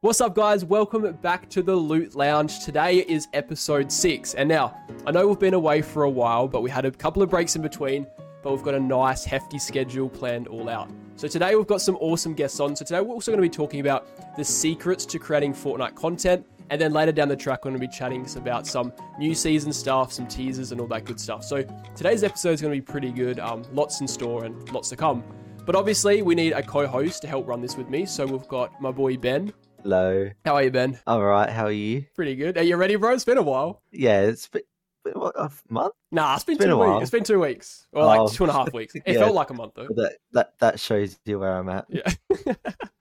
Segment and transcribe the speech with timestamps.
[0.00, 0.64] What's up, guys?
[0.64, 2.64] Welcome back to the Loot Lounge.
[2.64, 4.34] Today is episode six.
[4.34, 7.20] And now, I know we've been away for a while, but we had a couple
[7.20, 8.06] of breaks in between,
[8.44, 10.88] but we've got a nice, hefty schedule planned all out.
[11.16, 12.76] So today, we've got some awesome guests on.
[12.76, 16.46] So today, we're also going to be talking about the secrets to creating Fortnite content.
[16.70, 19.72] And then later down the track, we're going to be chatting about some new season
[19.72, 21.42] stuff, some teasers, and all that good stuff.
[21.42, 21.64] So
[21.96, 23.40] today's episode is going to be pretty good.
[23.40, 25.24] Um, lots in store and lots to come.
[25.66, 28.06] But obviously, we need a co host to help run this with me.
[28.06, 29.52] So we've got my boy Ben.
[29.82, 30.28] Hello.
[30.44, 30.98] How are you, Ben?
[31.06, 31.48] All right.
[31.48, 32.04] How are you?
[32.14, 32.58] Pretty good.
[32.58, 33.12] Are you ready, bro?
[33.12, 33.82] It's been a while.
[33.92, 34.62] Yeah, it's been,
[35.04, 35.94] been what, a month.
[36.10, 36.94] Nah, it's been, It's been two a while.
[36.96, 37.02] weeks.
[37.02, 37.86] It's been two weeks.
[37.92, 38.28] Or like Oh.
[38.28, 38.94] two and a half weeks.
[38.96, 39.20] It Yeah.
[39.20, 39.86] felt like a month, though.
[39.90, 41.86] That that that shows you where I'm at.
[41.88, 42.12] Yeah.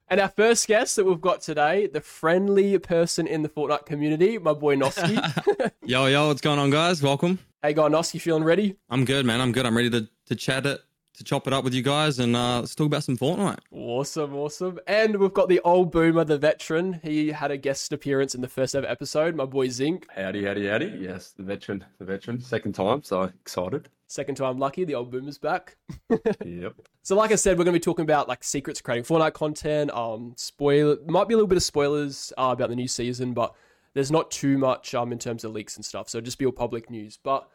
[0.07, 4.37] and our first guest that we've got today, the friendly person in the Fortnite community,
[4.37, 5.71] my boy Noski.
[5.83, 7.01] yo, yo, what's going on, guys?
[7.01, 7.39] Welcome.
[7.63, 8.77] hey, guy Noski, feeling ready?
[8.89, 9.41] I'm good, man.
[9.41, 9.65] I'm good.
[9.65, 10.79] I'm ready to, to chat it,
[11.17, 13.59] to chop it up with you guys, and uh, let's talk about some Fortnite.
[13.71, 14.79] Awesome, awesome.
[14.87, 16.99] And we've got the old boomer, the veteran.
[17.03, 20.07] He had a guest appearance in the first ever episode, my boy Zinc.
[20.15, 20.97] Howdy, howdy, howdy.
[20.99, 22.39] Yes, the veteran, the veteran.
[22.39, 23.89] Second time, so excited.
[24.07, 25.75] Second time lucky, the old boomer's back.
[26.45, 26.75] Yep.
[27.03, 29.91] So, like I said, we're going to be talking about like secrets creating Fortnite content.
[29.91, 33.53] Um, spoiler might be a little bit of spoilers uh, about the new season, but
[33.93, 36.09] there's not too much um in terms of leaks and stuff.
[36.09, 37.17] So just be all public news.
[37.21, 37.47] But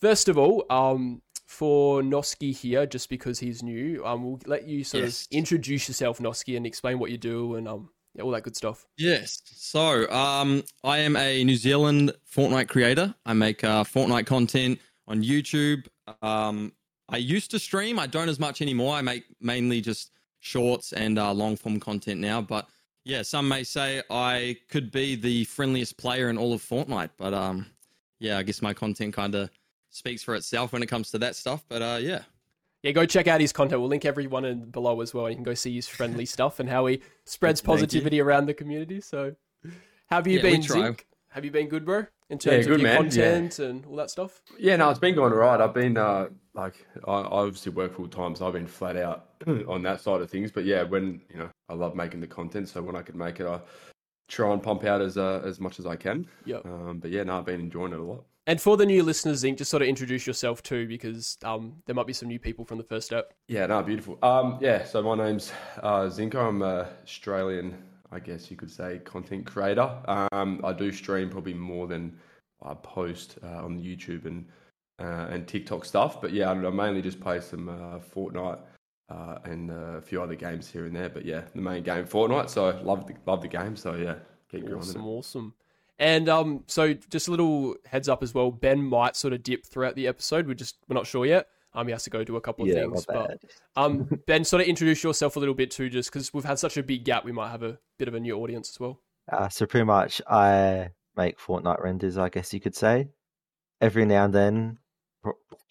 [0.00, 4.84] first of all, um, for Noski here, just because he's new, um, we'll let you
[4.84, 5.22] sort Yes.
[5.22, 8.56] of introduce yourself, Noski, and explain what you do and um, yeah, all that good
[8.56, 8.86] stuff.
[8.96, 9.42] Yes.
[9.46, 13.12] So, um, I am a New Zealand Fortnite creator.
[13.26, 15.86] I make uh, Fortnite content on YouTube.
[16.22, 16.72] Um,
[17.08, 17.98] I used to stream.
[17.98, 18.94] I don't as much anymore.
[18.94, 22.40] I make mainly just shorts and uh, long form content now.
[22.40, 22.68] But
[23.04, 27.10] yeah, some may say I could be the friendliest player in all of Fortnite.
[27.18, 27.66] But um,
[28.20, 29.50] yeah, I guess my content kind of
[29.90, 31.64] speaks for itself when it comes to that stuff.
[31.68, 32.22] But uh, yeah.
[32.82, 33.80] Yeah, go check out his content.
[33.80, 35.28] We'll link everyone in below as well.
[35.28, 39.02] You can go see his friendly stuff and how he spreads positivity around the community.
[39.02, 39.34] So,
[40.08, 40.86] have you Yeah, been, try.
[40.86, 41.06] Zink?
[41.28, 42.06] Have you been good, bro?
[42.30, 42.96] In terms good, of your man.
[42.96, 44.40] content and all that stuff?
[44.58, 45.60] Yeah, no, it's been going all right.
[45.60, 49.26] I've been uh, like, I I obviously work full time, so I've been flat out
[49.68, 50.50] on that side of things.
[50.50, 53.40] But yeah, when you know, I love making the content, so when I can make
[53.40, 53.60] it, I
[54.28, 56.26] try and pump out as uh, as much as I can.
[56.46, 56.64] Yep.
[56.64, 58.24] Um, but yeah, no, I've been enjoying it a lot.
[58.50, 61.94] And for the new listeners, Zink, just sort of introduce yourself too, because um, there
[61.94, 63.32] might be some new people from the first step.
[63.46, 64.18] Yeah, no, beautiful.
[64.24, 65.52] Um, yeah, so my name's
[65.84, 66.48] uh, Zinko.
[66.48, 67.78] I'm a Australian,
[68.10, 69.88] I guess you could say, content creator.
[70.32, 72.18] Um, I do stream probably more than
[72.60, 74.48] I post uh, on YouTube and
[74.98, 76.20] uh, and TikTok stuff.
[76.20, 78.62] But yeah, I, I mainly just play some uh, Fortnite
[79.10, 81.08] uh, and a few other games here and there.
[81.08, 82.50] But yeah, the main game Fortnite.
[82.50, 83.76] So love the love the game.
[83.76, 84.16] So yeah,
[84.50, 85.54] keep grinding Awesome, awesome.
[86.00, 88.50] And um, so just a little heads up as well.
[88.50, 90.48] Ben might sort of dip throughout the episode.
[90.48, 91.46] We're just we're not sure yet.
[91.74, 93.38] Um, he has to go do a couple of Yeah, things, but bad.
[93.76, 96.76] um, Ben, sort of introduce yourself a little bit too, just because we've had such
[96.76, 97.24] a big gap.
[97.24, 99.00] We might have a bit of a new audience as well.
[99.30, 103.10] Uh, so pretty much, I make Fortnite renders, I guess you could say.
[103.80, 104.78] Every now and then,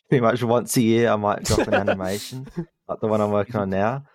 [0.07, 2.47] pretty much once a year, I might drop an animation,
[2.87, 4.05] like the one I'm working on now.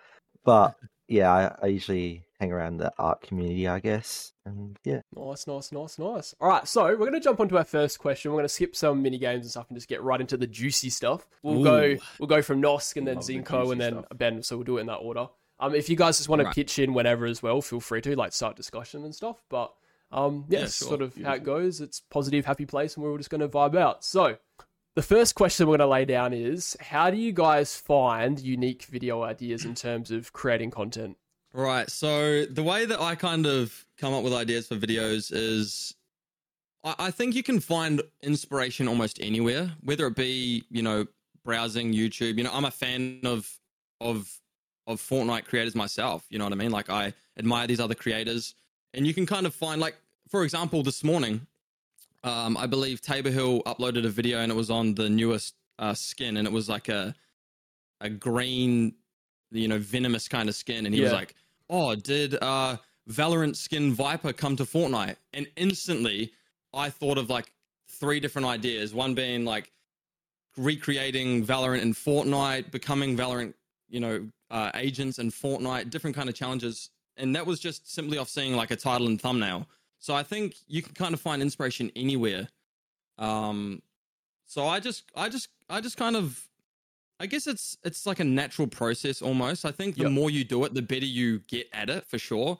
[0.43, 0.75] But
[1.07, 4.33] yeah, I, I usually hang around the art community, I guess.
[4.45, 6.35] And yeah, Nice, nice, nice, nice.
[6.39, 8.31] All right, so we're going to jump onto our first question.
[8.31, 10.47] We're going to skip some mini games and stuff and just get right into the
[10.47, 11.27] juicy stuff.
[11.43, 14.05] We'll go we'll go from Nosk and then Love the Zinko and then stuff.
[14.17, 14.43] Ben.
[14.43, 15.27] So we'll do it in that order.
[15.59, 16.55] Um, if you guys just want to Right.
[16.55, 19.41] pitch in whenever as well, feel free to like start discussion and stuff.
[19.49, 19.73] But
[20.11, 20.87] um, yeah, Yeah, sure.
[20.89, 21.79] sort of how it goes.
[21.81, 24.03] It's positive, happy place, and we're all just going to vibe out.
[24.03, 24.37] So.
[24.95, 28.83] The first question we're going to lay down is how do you guys find unique
[28.85, 31.17] video ideas in terms of creating content?
[31.55, 31.89] Right.
[31.89, 35.95] So the way that I kind of come up with ideas for videos is
[36.83, 41.05] I, I think you can find inspiration almost anywhere, whether it be, you know,
[41.45, 42.37] browsing YouTube.
[42.37, 43.49] You know, I'm a fan of
[44.01, 44.29] of
[44.85, 46.25] of Fortnite creators myself.
[46.29, 46.71] You know what I mean?
[46.71, 48.53] Like I admire these other creators.
[48.93, 49.95] And you can kind of find like,
[50.27, 51.47] for example, this morning,
[52.25, 55.93] um, I believe Tabor Hill uploaded a video and it was on the newest uh,
[55.93, 57.15] skin and it was like a
[58.01, 58.93] a green
[59.51, 60.85] you know, venomous kind of skin.
[60.85, 61.35] And he was like,
[61.69, 62.77] Oh, did uh
[63.09, 65.15] Valorant skin Viper come to Fortnite?
[65.33, 66.31] And instantly
[66.73, 67.51] I thought of like
[67.87, 68.93] three different ideas.
[68.93, 69.71] One being like
[70.57, 73.53] recreating Valorant in Fortnite, becoming Valorant,
[73.89, 76.89] you know, uh, agents in Fortnite, different kind of challenges.
[77.17, 79.67] And that was just simply off seeing like a title and thumbnail.
[79.99, 82.47] So I think you can kind of find inspiration anywhere.
[83.17, 83.81] Um,
[84.45, 86.47] so I just, I just, I just kind of,
[87.19, 89.65] I guess it's it's like a natural process almost.
[89.65, 90.11] I think the Yep.
[90.11, 92.59] more you do it, the better you get at it for sure.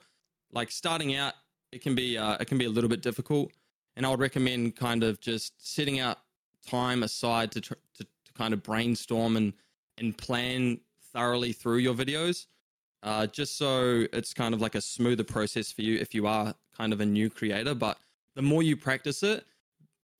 [0.52, 1.34] Like starting out,
[1.72, 3.52] it can be uh, it can be a little bit difficult,
[3.96, 6.18] and I would recommend kind of just setting out
[6.66, 9.52] time aside to tr- to, to kind of brainstorm and
[9.98, 10.80] and plan
[11.12, 12.46] thoroughly through your videos.
[13.02, 16.54] uh, just so it's kind of like a smoother process for you if you are
[16.76, 17.74] kind of a new creator.
[17.74, 17.98] But
[18.34, 19.44] the more you practice it,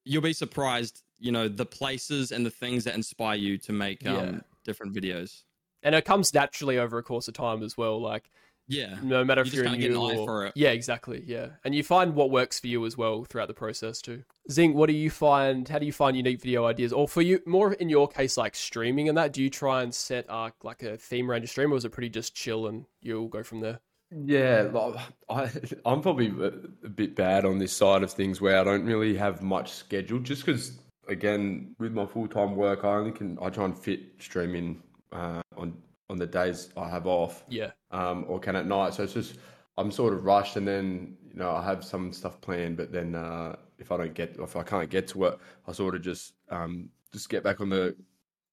[0.04, 4.04] you'll be surprised, you know, the places and the things that inspire you to make
[4.04, 4.18] Yeah.
[4.18, 5.42] um, different videos.
[5.82, 8.00] And it comes naturally over a course of time as well.
[8.00, 8.30] Like
[8.68, 8.98] Yeah.
[9.02, 10.52] no matter You if you're kinda new get an eye or for it.
[10.56, 11.50] yeah, exactly, yeah.
[11.64, 14.24] And you find what works for you as well throughout the process too.
[14.50, 15.68] Zing, what do you find?
[15.68, 16.92] How do you find unique video ideas?
[16.92, 19.94] Or for you, more in your case, like streaming and that, do you try and
[19.94, 22.86] set uh, like a theme around your stream, or is it pretty just chill and
[23.00, 23.80] you'll go from there?
[24.24, 24.96] Yeah, like,
[25.28, 25.50] I,
[25.84, 26.52] I'm probably a
[26.84, 30.22] a bit bad on this side of things where I don't really have much scheduled
[30.24, 34.00] just because, again, with my full time work, I only can, I try and fit
[34.18, 34.82] streaming
[35.12, 35.76] uh, on,
[36.10, 38.94] on the days I have off Yeah, um, or can at night.
[38.94, 39.38] So it's just,
[39.76, 43.14] I'm sort of rushed and then, you know, I have some stuff planned, but then
[43.14, 46.34] uh, if I don't get, if I can't get to it, I sort of just,
[46.50, 47.94] um, just get back on the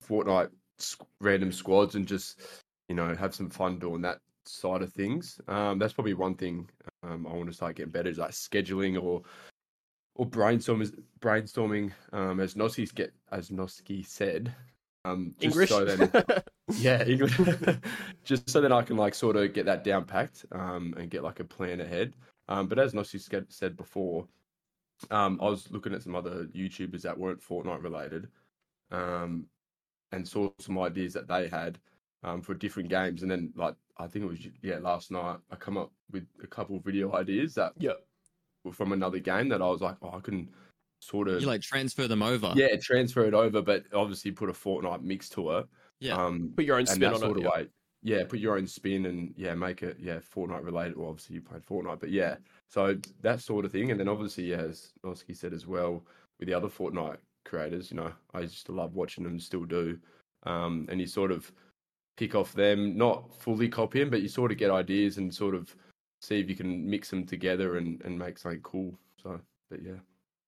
[0.08, 0.50] Fortnite
[1.20, 2.42] random squads and just,
[2.90, 5.40] you know, have some fun doing that side of things.
[5.48, 6.70] Um, that's probably one thing
[7.04, 9.22] um, I want to start getting better is like scheduling or
[10.16, 10.94] or brainstorming.
[11.20, 14.54] Brainstorming, um, as Noski get as Noski said,
[15.06, 15.70] um, just English.
[15.70, 16.12] So then,
[16.78, 17.40] yeah, English.
[18.24, 21.24] just so then I can like sort of get that down packed um, and get
[21.24, 22.14] like a plan ahead.
[22.48, 24.28] Um, but as Noski said- said before,
[25.12, 28.28] um, I was looking at some other YouTubers that weren't Fortnite related,
[28.92, 29.46] um,
[30.12, 31.80] and saw some ideas that they had
[32.24, 33.22] um, for different games.
[33.22, 36.48] And then, like, I think it was yeah last night, I come up with a
[36.48, 37.94] couple of video ideas that yeah,
[38.72, 40.50] from another game that I was like, oh, I can
[41.02, 42.54] sort of You like transfer them over.
[42.56, 45.66] yeah transfer it over, but obviously put a Fortnite mix to it.
[46.00, 46.16] Yeah.
[46.16, 47.40] Um, put your own and spin that on sort it.
[47.40, 47.62] of yeah.
[47.62, 47.68] way.
[48.06, 50.98] Yeah, put your own spin and yeah, make it yeah Fortnite related.
[50.98, 52.36] Well, obviously you played Fortnite, but yeah,
[52.70, 53.92] so that sort of thing.
[53.92, 56.04] And then obviously, yeah, as Noski said as well,
[56.40, 59.98] with the other Fortnite creators, you know, I used to love watching them, still do.
[60.46, 61.50] Um, and you sort of
[62.18, 65.56] pick off them, not fully copy them, but you sort of get ideas and sort
[65.56, 65.74] of
[66.24, 68.98] see if you can mix them together and and make something cool.
[69.22, 69.40] So,
[69.70, 70.00] but yeah.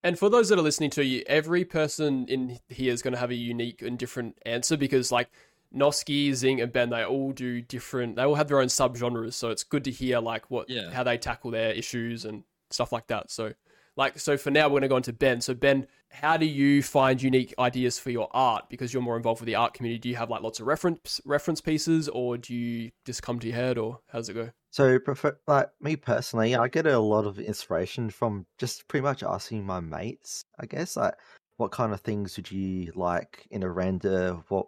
[0.02, 3.18] And for those that are listening to you, every person in here is going to
[3.18, 5.28] have a unique and different answer because, like,
[5.74, 8.14] Noski, Zing, and Ben, they all do different.
[8.14, 10.90] They all have their own subgenres, so it's good to hear like what Yeah.
[10.92, 13.30] how they tackle their issues and stuff like that.
[13.30, 13.52] So,
[13.96, 15.40] like, so for now, we're going to go on to Ben.
[15.40, 18.68] So, Ben, how do you find unique ideas for your art?
[18.70, 19.98] Because you're more involved with the art community.
[19.98, 23.46] Do you have like lots of reference reference pieces, or do you just come to
[23.46, 24.50] your head, or how does it go?
[24.70, 29.22] So, prefer, like me personally, I get a lot of inspiration from just pretty much
[29.22, 30.42] asking my mates.
[30.60, 31.14] I guess like,
[31.56, 34.38] what kind of things would you like in a render?
[34.48, 34.66] What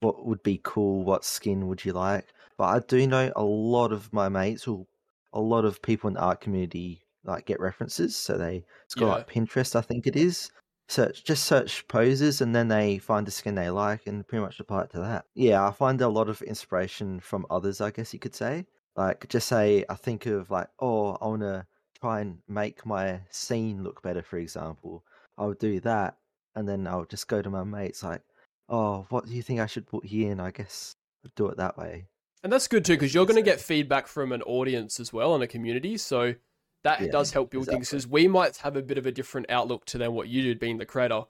[0.00, 1.04] what would be cool?
[1.04, 2.26] What skin would you like?
[2.56, 4.86] But I do know a lot of my mates, or
[5.32, 8.16] a lot of people in the art community, like get references.
[8.16, 9.12] So they it's got Yeah.
[9.12, 10.50] like Pinterest, I think it is.
[10.90, 14.60] Search just search poses, and then they find the skin they like, and pretty much
[14.60, 15.24] apply it to that.
[15.34, 17.80] Yeah, I find a lot of inspiration from others.
[17.80, 18.66] I guess you could say
[18.96, 21.66] like just say i think of like oh i want to
[22.00, 25.04] try and make my scene look better for example
[25.38, 26.16] i would do that
[26.54, 28.22] and then i would just go to my mates like
[28.68, 30.96] oh what do you think i should put here and i guess
[31.36, 32.06] do it that way
[32.42, 35.34] And that's good too, because you're going to get feedback from an audience as well
[35.34, 35.98] and a community.
[35.98, 36.34] So
[36.82, 37.96] that Yeah, does help build things exactly.
[37.98, 40.58] because we might have a bit of a different outlook to than what you did
[40.58, 41.22] being the creator.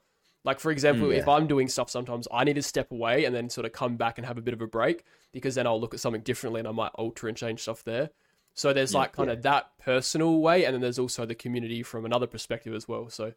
[0.43, 1.17] Like, for example, Mm.
[1.17, 3.95] if I'm doing stuff sometimes, I need to step away and then sort of come
[3.97, 5.03] back and have a bit of a break
[5.33, 8.09] because then I'll look at something differently and I might alter and change stuff there.
[8.55, 9.33] So there's Yeah, like kind yeah.
[9.33, 13.09] of that personal way, and then there's also the community from another perspective as well.
[13.09, 13.33] So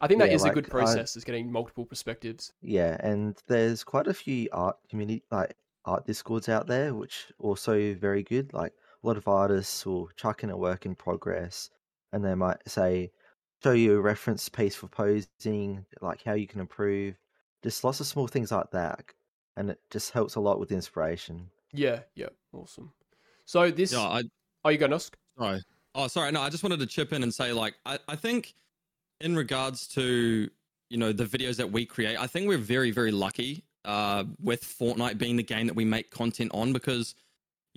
[0.00, 2.52] I think that Yeah, is a good like, I- process, is getting multiple perspectives.
[2.62, 5.54] yeah and there's quite a few art community like
[5.84, 10.42] art discords out there which also very good like a lot of artists will chuck
[10.42, 11.70] in a work in progress
[12.12, 13.12] and they might say
[13.62, 17.18] show you a reference piece for posing like how you can improve
[17.62, 19.04] just lots of small things like that
[19.56, 22.92] and it just helps a lot with inspiration Yeah, yeah, awesome.
[23.44, 24.22] So this, Yeah, I,
[24.64, 25.14] oh, you go, Nusk?
[25.38, 25.62] Sorry.
[25.94, 26.32] Oh, sorry.
[26.32, 28.54] No, I just wanted to chip in and say, like, I, I think
[29.20, 30.50] in regards to,
[30.90, 34.62] you know, the videos that we create, I think we're very, very lucky uh, with
[34.62, 37.14] Fortnite being the game that we make content on because,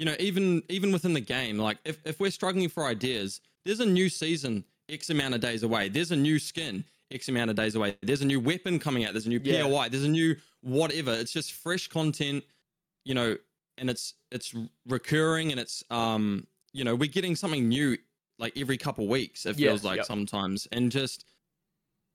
[0.02, 3.82] you know, even even within the game, like, if, if we're struggling for ideas, there's
[3.82, 5.90] a new season X amount of days away.
[5.90, 7.96] There's a new skin X amount of days away.
[8.02, 9.14] There's a new weapon coming out.
[9.14, 9.62] There's a new Yeah.
[9.62, 9.90] POI.
[9.90, 11.12] There's a new whatever.
[11.14, 12.44] It's just fresh content,
[13.06, 13.38] you know,
[13.78, 14.56] and it's it's
[14.88, 17.96] recurring and it's um you know we're getting something new
[18.40, 20.08] like every couple weeks it Yeah, feels like yep.
[20.08, 21.26] sometimes and just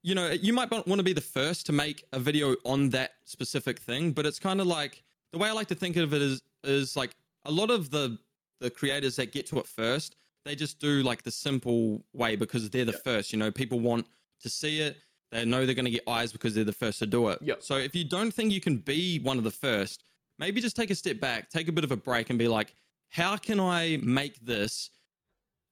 [0.03, 3.13] you know you might want to be the first to make a video on that
[3.25, 5.03] specific thing but it's kind of like
[5.33, 7.15] the way i like to think of it is is like
[7.47, 8.19] a lot of the
[8.61, 12.69] the creators that get to it first they just do like the simple way because
[12.71, 14.07] they're the first you know people want
[14.41, 14.97] to see it
[15.33, 17.63] they know they're going to get eyes because they're the first to do it Yep.
[17.63, 20.05] so if you don't think you can be one of the first
[20.39, 22.75] maybe just take a step back, take a bit of a break, and be like,
[23.09, 24.91] how can I make this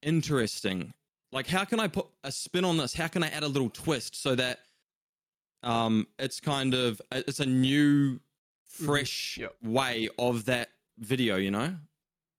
[0.02, 0.92] interesting?
[1.32, 2.94] Like, how can I put a spin on this?
[2.94, 4.60] How can I add a little twist so that
[5.62, 8.20] um, it's kind of it's a new,
[8.64, 9.54] fresh Yep.
[9.62, 11.36] way of that video?
[11.36, 11.76] You know?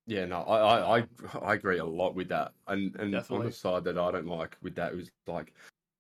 [0.08, 1.04] Yeah, no, I, I, I,
[1.42, 2.54] I agree a lot with that.
[2.68, 5.54] And and on the side that I don't like with that is like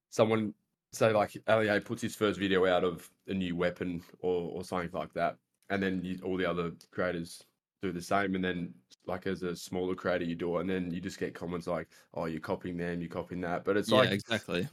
[0.10, 0.54] someone
[0.94, 4.92] say like LEA puts his first video out of a new weapon or, or something
[4.94, 5.38] like that,
[5.70, 7.44] and then you, all the other creators
[7.82, 8.74] do the same, and then
[9.08, 11.88] like as a smaller creator you do it, and then you just get comments like,
[12.14, 14.68] "Oh, you're copying them, you're copying that," but it's yeah, like exactly.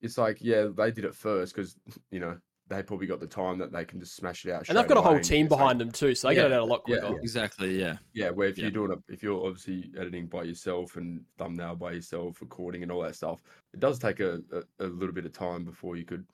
[0.00, 1.76] it's like yeah, they did it first because
[2.10, 2.38] you know
[2.72, 4.68] they probably got the time that they can just smash it out.
[4.68, 6.46] And they've straight got a whole team it's like- behind them too, so they get
[6.46, 7.18] it out a lot yeah, quicker.
[7.20, 7.78] Exactly.
[7.80, 7.96] Yeah.
[8.12, 8.62] Yeah, where if Yeah.
[8.64, 12.90] you're doing a, if you're obviously editing by yourself and thumbnail by yourself, recording and
[12.92, 13.42] all that stuff,
[13.74, 14.40] it does take a,
[14.80, 16.24] a, a little bit of time before you could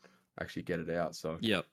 [0.40, 1.14] actually get it out.
[1.16, 1.66] So Yep.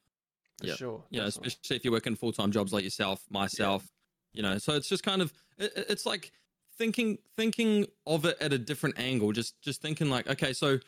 [0.60, 0.78] For Yep.
[0.78, 1.04] sure.
[1.10, 1.48] you know, definitely.
[1.48, 3.92] especially if you're working full time jobs like yourself, myself,
[4.34, 4.58] you know.
[4.58, 6.32] So it's just kind of it, it- it's like
[6.78, 9.32] thinking thinking of it at a different angle.
[9.32, 10.80] Just just thinking like, okay, so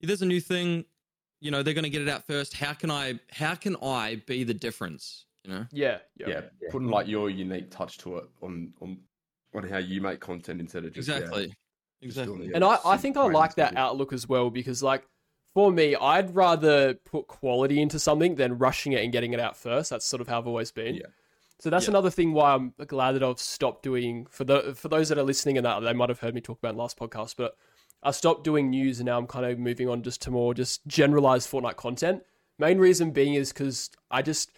[0.00, 0.84] there's a new thing,
[1.44, 2.54] you know, they're going to get it out first.
[2.54, 5.26] How can I how can I be the difference?
[5.44, 5.66] You know.
[5.70, 6.28] Yeah, yeah.
[6.28, 8.98] yeah, putting like your unique touch to it on on
[9.54, 11.46] on how you make content instead of just yeah, Exactly.
[11.46, 11.56] just
[12.18, 12.50] Exactly.
[12.54, 15.06] And I, I think I like that outlook as well because, like,
[15.54, 19.56] for me, I'd rather put quality into something than rushing it and getting it out
[19.56, 19.90] first.
[19.90, 20.96] That's sort of how I've always been.
[20.96, 21.06] Yeah.
[21.60, 21.92] So that's Yeah.
[21.92, 25.22] another thing why I'm glad that I've stopped doing for the for those that are
[25.22, 27.56] listening and that they might have heard me talk about in the last podcast, but
[28.04, 30.86] I stopped doing news and now I'm kind of moving on just to more just
[30.86, 32.22] generalized Fortnite content.
[32.58, 34.50] Main reason being is because I just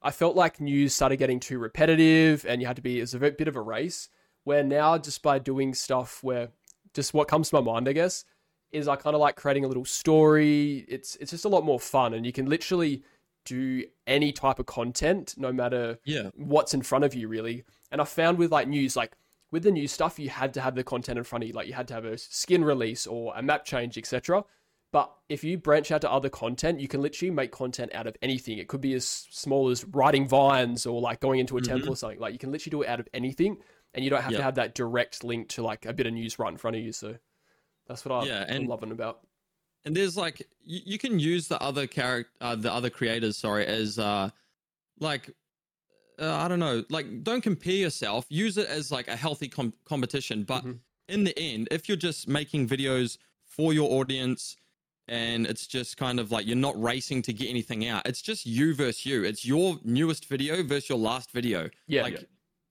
[0.00, 3.18] I felt like news started getting too repetitive and you had to be it's a
[3.18, 4.08] bit bit of a race.
[4.44, 6.48] Where now just by doing stuff where
[6.94, 8.24] just what comes to my mind, I guess,
[8.70, 10.84] is I kind of like creating a little story.
[10.88, 13.02] It's it's just a lot more fun and you can literally
[13.44, 16.30] do any type of content no matter Yeah.
[16.36, 17.64] what's in front of you really.
[17.90, 19.12] And I found with like news, like
[19.52, 21.54] with the new stuff, you had to have the content in front of you.
[21.54, 24.44] Like you had to have a skin release or a map change, etc.
[24.92, 28.16] But if you branch out to other content, you can literally make content out of
[28.20, 28.58] anything.
[28.58, 31.96] It could be as small as writing vines or like going into a temple or
[31.96, 32.18] something.
[32.18, 33.58] Like you can literally do it out of anything,
[33.94, 36.38] and you don't have to have that direct link to like a bit of news
[36.38, 36.92] right in front of you.
[36.92, 37.16] So
[37.86, 39.20] that's what I, Yeah, I'm and- loving about.
[39.84, 43.66] and there's like you, you can use the other character uh, the other creators sorry
[43.66, 44.28] as uh
[45.00, 45.30] like
[46.18, 48.26] uh, i don't know like don't compare yourself.
[48.28, 50.44] Use it as like a healthy com- competition.
[50.44, 50.78] But Mhm.
[51.08, 54.56] in the end if you're just making videos for your audience
[55.08, 58.46] and it's just kind of like you're not racing to get anything out it's just
[58.46, 59.24] you versus you.
[59.24, 61.68] It's your newest video versus your last video.
[61.88, 62.26] Yeah, like yeah.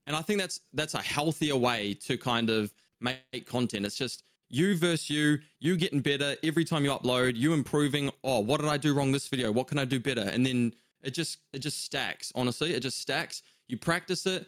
[0.08, 3.86] and i think that's that's a healthier way to kind of make content.
[3.86, 8.12] It's just you versus you you getting better every time you upload you improving.
[8.24, 9.52] Oh what did i do wrong this video?
[9.52, 10.22] What can i do better?
[10.22, 14.46] And then it just it just stacks honestly it just stacks you practice it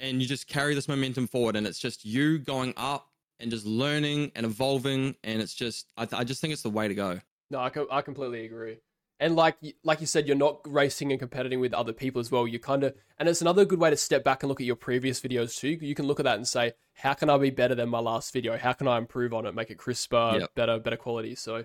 [0.00, 3.08] and you just carry this momentum forward and it's just you going up
[3.40, 6.70] and just learning and evolving and it's just i, th- I just think it's the
[6.70, 7.20] way to go
[7.50, 8.78] No, I, co- I completely agree.
[9.20, 12.48] And like like you said, you're not racing and competing with other people as well.
[12.48, 14.74] You kind of, and it's another good way to step back and look at your
[14.76, 15.68] previous videos too.
[15.80, 18.32] You can look at that and say, how can I be better than my last
[18.32, 18.56] video?
[18.56, 20.50] How can I improve on it, make it crisper, Yep.
[20.56, 21.36] better, better quality?
[21.36, 21.64] So,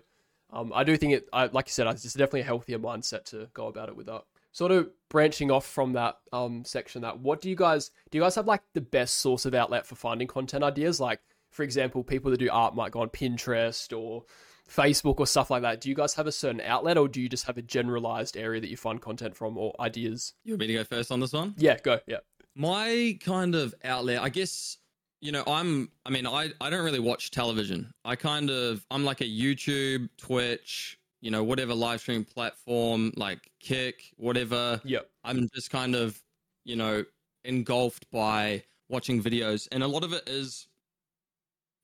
[0.52, 3.48] um, I do think it, I, like you said, it's definitely a healthier mindset to
[3.54, 4.24] go about it with that.
[4.52, 8.18] Sort of branching off from that um section, that what do you guys do?
[8.18, 11.00] You guys have like the best source of outlet for finding content ideas?
[11.00, 11.20] Like,
[11.52, 14.24] for example, people that do art might go on Pinterest or
[14.68, 15.82] Facebook or stuff like that.
[15.82, 18.60] Do you guys have a certain outlet or do you just have a generalized area
[18.62, 20.34] that you find content from or ideas?
[20.44, 22.00] you want me to go first on this one Yeah, go.
[22.08, 22.18] Yeah.
[22.56, 24.78] my kind of outlet i guess
[25.22, 29.04] you know i'm i mean i i don't really watch television i kind of i'm
[29.04, 35.10] like a youtube twitch you know whatever live stream platform like kick whatever Yep.
[35.24, 36.22] i'm just kind of
[36.66, 37.04] you know
[37.44, 40.68] engulfed by watching videos and a lot of it is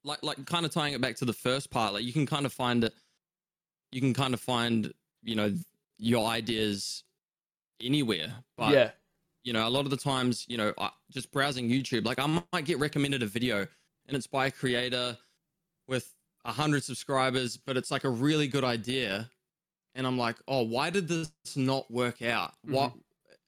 [0.04, 2.46] like like kind of tying it back to the first part like you can kind
[2.46, 2.94] of find it
[3.92, 5.54] you can kind of find you know
[5.98, 7.04] your ideas
[7.82, 8.92] anywhere but yeah.
[9.46, 12.44] You know, a lot of the times, you know, I- just browsing YouTube, like I
[12.52, 13.60] might get recommended a video
[14.08, 15.18] and it's by a creator
[15.88, 19.30] with a hundred subscribers, but it's like a really good idea.
[19.94, 22.54] And I'm like, oh, why did this not work out?
[22.64, 22.94] What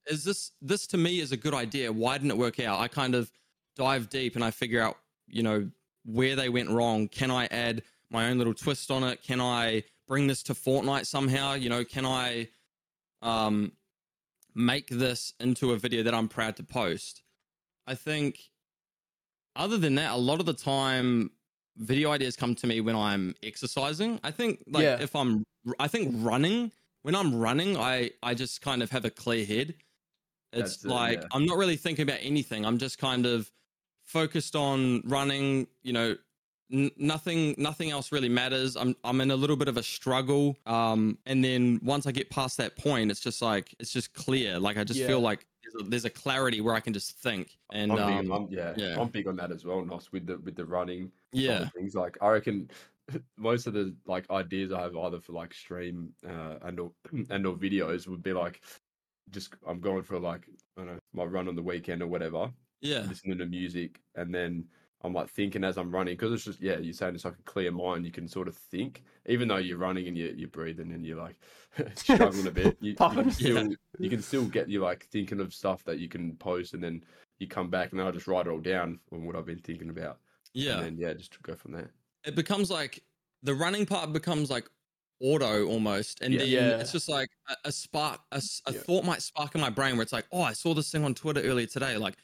[0.10, 0.52] is this?
[0.62, 1.92] This to me is a good idea.
[1.92, 2.80] Why didn't it work out?
[2.80, 3.32] I kind of
[3.76, 5.70] dive deep and I figure out, you know,
[6.06, 7.08] where they went wrong.
[7.10, 9.22] Can I add my own little twist on it?
[9.24, 11.56] Can I bring this to Fortnite somehow?
[11.56, 12.48] You know, can I,
[13.22, 13.74] um,
[14.58, 17.22] make this into a video that I'm proud to post.
[17.86, 18.40] I think
[19.56, 21.32] other than that, a lot of the time
[21.78, 24.20] video ideas come to me when I'm exercising.
[24.24, 25.00] I think like Yeah.
[25.00, 25.44] if I'm
[25.80, 26.72] I think running,
[27.04, 29.76] when I'm running, I I just kind of have a clear head.
[30.54, 31.28] It's That's it, like yeah.
[31.32, 32.66] I'm not really thinking about anything.
[32.66, 33.52] I'm just kind of
[34.04, 35.68] focused on running.
[35.84, 36.16] You know,
[36.72, 38.76] n- nothing nothing else really matters.
[38.76, 40.58] I'm I'm in a little bit of a struggle.
[40.66, 44.60] Um, and then once I get past that point, it's just like it's just clear.
[44.60, 45.08] Like I just Yeah.
[45.08, 47.58] feel like there's a, there's a clarity where I can just think.
[47.72, 49.02] And I'm um, big, I'm, yeah, yeah.
[49.02, 51.12] I'm big on that as well, Nos, with the with the running.
[51.32, 52.70] yeah, things like I reckon
[53.38, 56.92] most of the like ideas I have either for like stream uh, and or
[57.30, 58.62] and or videos would be like
[59.30, 60.48] just I'm going for like
[60.78, 64.34] I don't know my run on the weekend or whatever, yeah, listening to music, and
[64.34, 64.66] then
[65.08, 67.44] I'm like thinking as I'm running because it's just yeah you're saying it's like a
[67.44, 70.92] clear mind you can sort of think even though you're running and you're, you're breathing
[70.92, 71.40] and you're like
[71.96, 73.68] struggling a bit you, you can still
[74.00, 77.04] you can still get you like thinking of stuff that you can post and then
[77.40, 79.60] you come back and then I just write it all down on what I've been
[79.60, 80.20] thinking about
[80.54, 80.74] yeah.
[80.74, 81.92] and then yeah just go from there.
[82.26, 83.04] it becomes like
[83.44, 84.70] the running part becomes like
[85.20, 86.40] auto almost and Yeah.
[86.42, 86.78] then Yeah.
[86.80, 88.74] it's just like a, a spark A Yeah.
[88.74, 91.16] thought might spark in my brain where it's like oh i saw this thing on
[91.16, 92.18] twitter earlier today like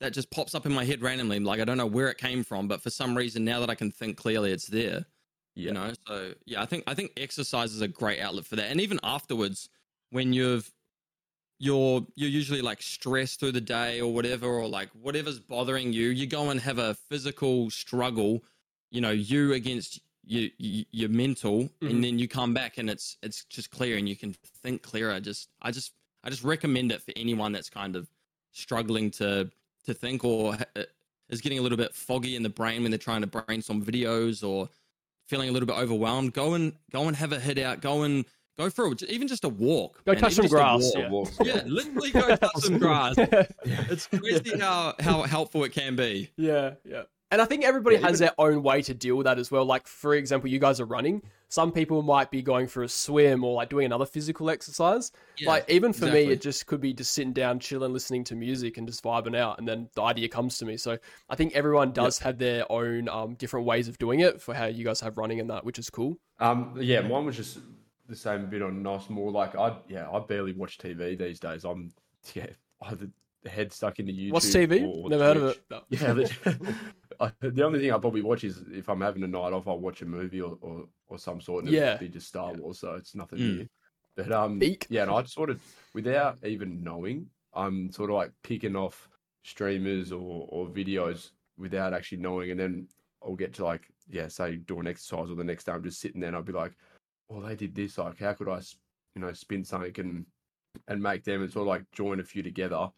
[0.00, 2.42] that just pops up in my head randomly like i don't know where it came
[2.42, 5.04] from but for some reason now that i can think clearly it's there
[5.54, 5.68] Yeah.
[5.68, 8.70] you know so yeah i think i think exercise is a great outlet for that
[8.70, 9.68] and even afterwards
[10.10, 10.70] when you've
[11.58, 16.08] you're you're usually like stressed through the day or whatever or like whatever's bothering you
[16.08, 18.42] you go and have a physical struggle
[18.90, 21.90] you know you against your your, your mental Mhm.
[21.90, 25.20] and then you come back and it's it's just clear and you can think clearer
[25.20, 25.92] just i just
[26.24, 28.08] i just recommend it for anyone that's kind of
[28.52, 29.50] struggling to
[29.84, 30.82] to think or uh,
[31.28, 34.46] is getting a little bit foggy in the brain when they're trying to brainstorm videos
[34.46, 34.68] or
[35.28, 38.24] feeling a little bit overwhelmed go and go and have a hit out go and
[38.58, 41.08] go for a, even just a walk Go man, touch even some grass, yeah.
[41.08, 46.30] Walks, yeah literally go touch some grass it's crazy how how helpful it can be
[46.36, 47.02] Yeah, yeah.
[47.32, 49.50] And I think everybody Yeah, has even- their own way to deal with that as
[49.50, 49.64] well.
[49.64, 51.22] Like, for example, you guys are running.
[51.48, 55.10] Some people might be going for a swim or like doing another physical exercise.
[55.38, 56.26] Yeah, like, even for exactly.
[56.26, 59.36] me, it just could be just sitting down, chilling, listening to music and just vibing
[59.36, 59.58] out.
[59.58, 60.76] And then the idea comes to me.
[60.76, 64.54] So I think everyone does have their own um, different ways of doing it for
[64.54, 66.18] how you guys have running and that, which is cool.
[66.38, 67.58] Um, yeah, mine was just
[68.08, 69.08] the same bit on Nos.
[69.10, 71.64] More like I, yeah, I barely watch TV these days.
[71.64, 71.92] I'm,
[72.34, 72.46] yeah,
[72.82, 73.00] I have
[73.42, 74.32] the head stuck into YouTube.
[74.32, 75.08] What's TV?
[75.08, 75.62] Never heard of it.
[75.70, 75.80] No.
[75.88, 76.54] Yeah,
[77.20, 79.78] I, the only thing I probably watch is if I'm having a night off, I'll
[79.78, 81.64] watch a movie or, or, or some sort.
[81.64, 81.88] And Yeah.
[81.88, 83.56] it'd be just Star Wars, so it's nothing Mm.
[83.58, 83.68] new.
[84.16, 84.86] But um, Beak.
[84.90, 85.62] yeah, and I just sort of,
[85.94, 89.08] without even knowing, I'm sort of like picking off
[89.44, 92.88] streamers or or videos without actually knowing, and then
[93.22, 96.20] I'll get to like, yeah, say doing exercise, or the next day I'm just sitting
[96.20, 96.72] there, and I'll be like,
[97.28, 97.98] well, they did this.
[97.98, 98.60] Like, how could I,
[99.14, 100.26] you know, spin something and
[100.88, 102.90] and make them and sort of like join a few together.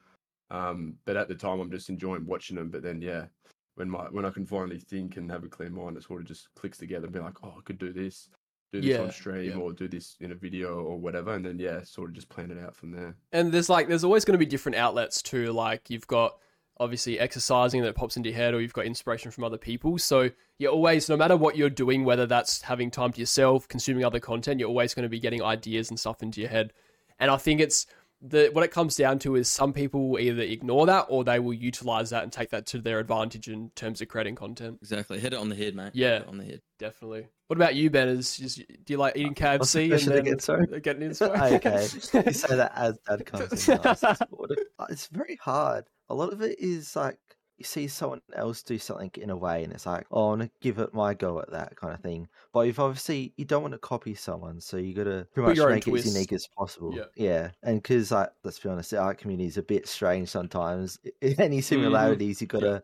[0.51, 2.71] Um, but at the time, I'm just enjoying watching them.
[2.71, 3.27] But then, yeah,
[3.75, 6.27] when my when I can finally think and have a clear mind, it sort of
[6.27, 8.29] just clicks together and be like, oh, I could do this,
[8.73, 9.57] do this Yeah, on stream, yeah.
[9.57, 11.35] or do this in a video or whatever.
[11.35, 13.17] And then, yeah, sort of just plan it out from there.
[13.33, 15.53] And there's like there's always going to be different outlets too.
[15.53, 16.37] Like you've got
[16.81, 19.99] obviously exercising that pops into your head, or you've got inspiration from other people.
[19.99, 24.05] So you're always, no matter what you're doing, whether that's having time to yourself, consuming
[24.05, 26.73] other content, you're always going to be getting ideas and stuff into your head.
[27.19, 27.87] And I think it's
[28.25, 31.39] the what it comes down to is some people will either ignore that or they
[31.41, 34.79] will utilize that and take that to their advantage in terms of creating content.
[34.81, 35.19] Exactly.
[35.19, 35.91] Hit it on the head, mate.
[35.95, 36.13] Yeah.
[36.15, 36.63] Hit it on the head.
[36.79, 37.27] Definitely.
[37.49, 38.09] What about you, Ben?
[38.09, 40.81] Is just, do you like eating What's KFC and question then again, sorry?
[40.81, 41.53] getting inspired?
[41.67, 41.83] okay.
[42.27, 43.79] You say that as dad comes in.
[43.83, 44.03] last.
[44.05, 45.85] It's sort of- uh, It's very hard.
[46.09, 47.19] A lot of it is like
[47.63, 50.43] you see someone else do something in a way, and it's like, oh, I want
[50.43, 52.29] to give it my go at that kind of thing.
[52.53, 55.69] But you've obviously you don't want to copy someone, so you got to pretty much
[55.69, 56.07] make it twist.
[56.07, 56.95] as unique as possible.
[56.97, 57.05] Yeah.
[57.15, 57.51] yeah.
[57.63, 60.99] And because like, let's be honest, the art community is a bit strange sometimes.
[61.23, 61.61] Any Mm-hmm.
[61.61, 62.83] similarities, you gotta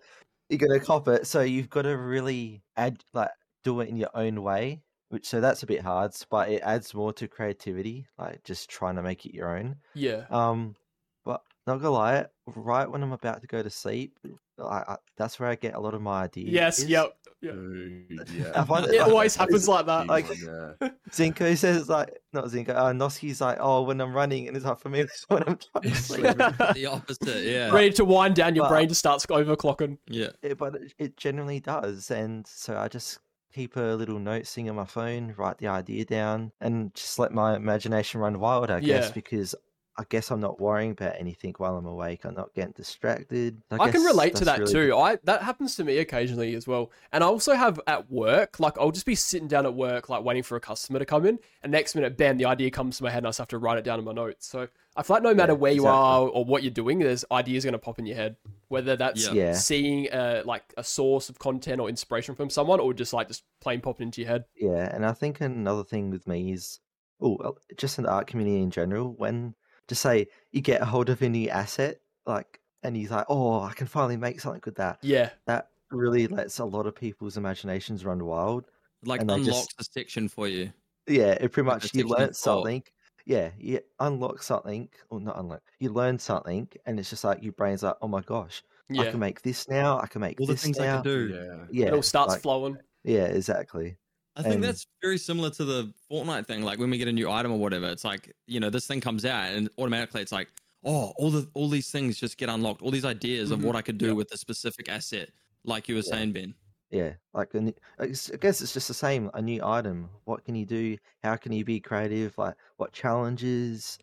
[0.48, 1.26] you gotta cop it.
[1.26, 3.30] So you've got to really add like
[3.64, 4.82] do it in your own way.
[5.10, 8.96] Which so that's a bit hard, but it adds more to creativity, like just trying
[8.96, 9.76] to make it your own.
[9.94, 10.24] yeah.
[10.30, 10.76] Um,
[11.24, 14.18] but not gonna lie, right when I'm about to go to sleep,
[14.59, 16.50] I, I, that's where I get a lot of my ideas.
[16.50, 16.85] Yes.
[16.85, 17.14] Yep.
[17.40, 17.52] Yeah.
[17.52, 18.64] Dude, yeah.
[18.64, 20.09] find It like- always happens like that.
[20.09, 20.88] Like- one, yeah.
[21.12, 24.81] Zinko says like not Zinko, uh, Noski's like, oh, when I'm running, and it's like
[24.81, 26.22] for me, it's when I'm trying to sleep.
[26.37, 27.44] The opposite.
[27.44, 27.70] Yeah.
[27.70, 29.98] Ready to wind down, your But- brain just starts overclocking.
[30.09, 30.31] Yeah.
[30.42, 33.20] It- but it, it generally does, and so I just
[33.54, 37.33] keep a little note thing on my phone, write the idea down, and just let
[37.33, 38.68] my imagination run wild.
[38.68, 39.12] I guess Yeah.
[39.14, 39.54] because.
[39.98, 42.24] I guess I'm not worrying about anything while I'm awake.
[42.24, 43.61] I'm not getting distracted.
[43.68, 44.96] I, can relate to that really too.
[44.96, 46.92] I that happens to me occasionally as well.
[47.12, 50.22] And I also have at work, like I'll just be sitting down at work, like
[50.22, 53.02] waiting for a customer to come in, and next minute, bam, the idea comes to
[53.02, 54.46] my head, and I just have to write it down in my notes.
[54.46, 55.98] So I feel like no matter Yeah, where you exactly.
[55.98, 58.37] are or what you're doing, there's ideas going to pop in your head.
[58.68, 59.32] Whether that's Yeah.
[59.32, 59.52] Yeah.
[59.54, 63.42] seeing uh, like a source of content or inspiration from someone, or just like just
[63.61, 64.44] plain popping into your head.
[64.54, 66.78] Yeah, and I think another thing with me is,
[67.20, 69.54] oh, just in the art community in general, when
[69.88, 73.72] just say you get a hold of any asset, like and he's like, "Oh, I
[73.72, 75.31] can finally make something with that." Yeah.
[75.46, 78.64] That really lets a lot of people's imaginations run wild.
[79.05, 80.72] Like And they unlocks just- a section for you.
[81.07, 82.37] Yeah, it pretty Like much you section learn thought.
[82.37, 82.83] something.
[83.24, 85.62] Yeah, you unlock something, or not unlock.
[85.81, 89.18] You learn something, and it's just like your brain's like, "Oh my gosh, I can
[89.20, 89.98] make this now.
[90.01, 91.29] I can make All the this things I can do.
[91.29, 91.66] Yeah.
[91.70, 92.79] Yeah, it all starts like- flowing.
[93.05, 93.96] Yeah, exactly.
[94.38, 96.62] I think And- that's very similar to the Fortnite thing.
[96.62, 99.01] Like when we get a new item or whatever, it's like you know this thing
[99.01, 100.48] comes out and automatically it's like,
[100.85, 102.81] oh, all the all these things just get unlocked.
[102.81, 103.64] All these ideas of Mhm.
[103.64, 104.12] what I could do Yeah.
[104.12, 105.31] with a specific asset,
[105.64, 106.12] like you were Yeah.
[106.12, 106.55] saying, Ben.
[106.90, 109.31] Yeah, like new, I guess it's just the same.
[109.35, 110.09] A new item.
[110.24, 110.96] What can you do?
[111.22, 112.38] How can you be creative?
[112.38, 113.98] Like, what challenges?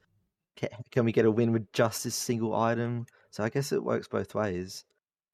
[0.56, 3.08] Can, can we get a win with just this single item?
[3.32, 4.86] So I guess it works both ways.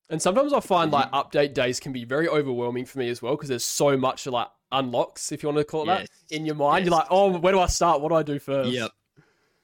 [0.10, 3.36] And sometimes I find like update days can be very overwhelming for me as well
[3.36, 6.56] because there's so much like unlocks, if you want to call it that, in your
[6.56, 6.86] mind.
[6.86, 8.02] You're like, oh, where do I start?
[8.02, 8.72] What do I do first?
[8.72, 8.92] Yep.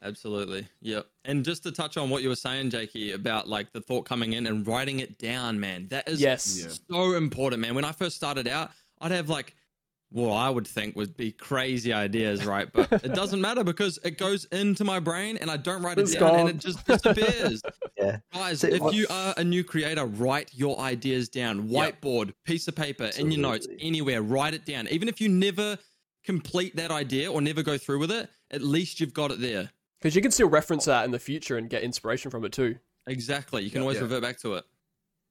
[0.03, 0.67] Absolutely.
[0.81, 1.07] Yep.
[1.25, 4.33] And just to touch on what you were saying, Jakey, about like the thought coming
[4.33, 5.87] in and writing it down, man.
[5.89, 6.59] That is Yes.
[6.61, 6.95] Yeah.
[6.95, 7.73] so important, man.
[7.73, 9.55] When I first started out, I'd have like
[10.09, 12.71] what I would think would be crazy ideas, right?
[12.71, 16.03] But it doesn't matter because it goes into my brain and I don't write it
[16.03, 17.61] It's down and it just disappears.
[17.99, 18.19] Yeah.
[18.31, 21.67] Guys, So if what- you are a new creator, write your ideas down.
[21.67, 21.99] Yep.
[22.01, 24.87] Whiteboard, piece of paper, in your notes, anywhere, write it down.
[24.89, 25.79] Even if you never
[26.23, 29.71] complete that idea or never go through with it, at least you've got it there.
[29.99, 32.77] Because you can still reference that in the future and get inspiration from it too.
[33.07, 33.63] Exactly.
[33.63, 34.03] You can Yeah, always yeah.
[34.03, 34.65] revert back to it.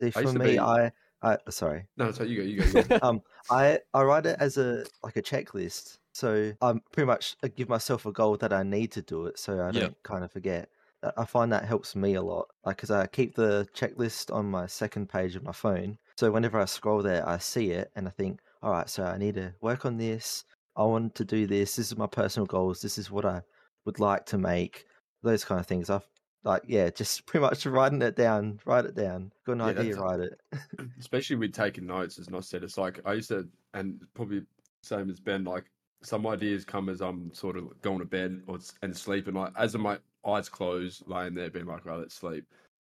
[0.02, 0.90] See, I For used to me, be- I,
[1.32, 1.86] I sorry.
[1.96, 2.42] No, so you go.
[2.42, 2.80] You go.
[2.80, 2.98] You go.
[3.02, 5.98] um, I I write it as a like a checklist.
[6.12, 9.38] So I'm pretty much I give myself a goal that I need to do it,
[9.38, 10.68] so I don't kind of forget.
[11.02, 14.46] I- I find that helps me a lot, like because I keep the checklist on
[14.50, 15.98] my second page of my phone.
[16.16, 19.18] So whenever I scroll there, I see it and I think, all right, so I
[19.18, 20.44] need to work on this.
[20.74, 21.76] I want to do this.
[21.76, 22.80] This is my personal goals.
[22.80, 23.42] This is what I
[23.84, 24.86] would like to make.
[25.22, 25.90] Those kind of things.
[25.90, 26.08] I've
[26.46, 28.60] like yeah, just pretty much writing it down.
[28.64, 29.32] Write it down.
[29.46, 30.40] An Yeah, idea, write it.
[30.98, 34.42] especially with taking notes, as not said, it's like I used to, and probably
[34.82, 35.44] same as Ben.
[35.44, 35.64] Like
[36.02, 39.34] some ideas come as I'm sort of going to bed or and sleeping.
[39.34, 42.44] Like as my eyes closed, laying there, being like, right, let's sleep.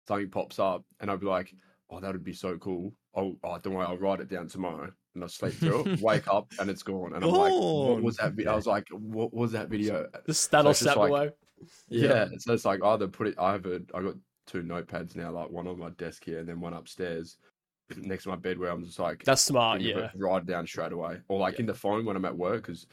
[0.07, 1.53] Something pops up, and I'll be like,
[1.91, 2.93] oh, that would be so cool.
[3.15, 4.91] Oh, oh, don't worry, I'll write it down tomorrow.
[5.15, 7.13] And I sleep through it, wake up, and it's gone.
[7.13, 8.53] And I'm like, what oh, was that video?
[8.53, 10.07] I was like, what was that video?
[10.27, 11.69] It's just snap like- away.
[11.89, 12.27] Yeah.
[12.37, 13.35] so it's like either put it.
[13.37, 13.81] I have a.
[13.93, 14.15] I got
[14.47, 17.37] two notepads now, like one on my desk here, and then one upstairs
[17.97, 19.81] next to my bed, where I'm just like, That's smart.
[19.81, 20.07] you Yeah.
[20.07, 21.61] put- write it down straight away, or like Yeah.
[21.61, 22.87] in the phone when I'm at work, because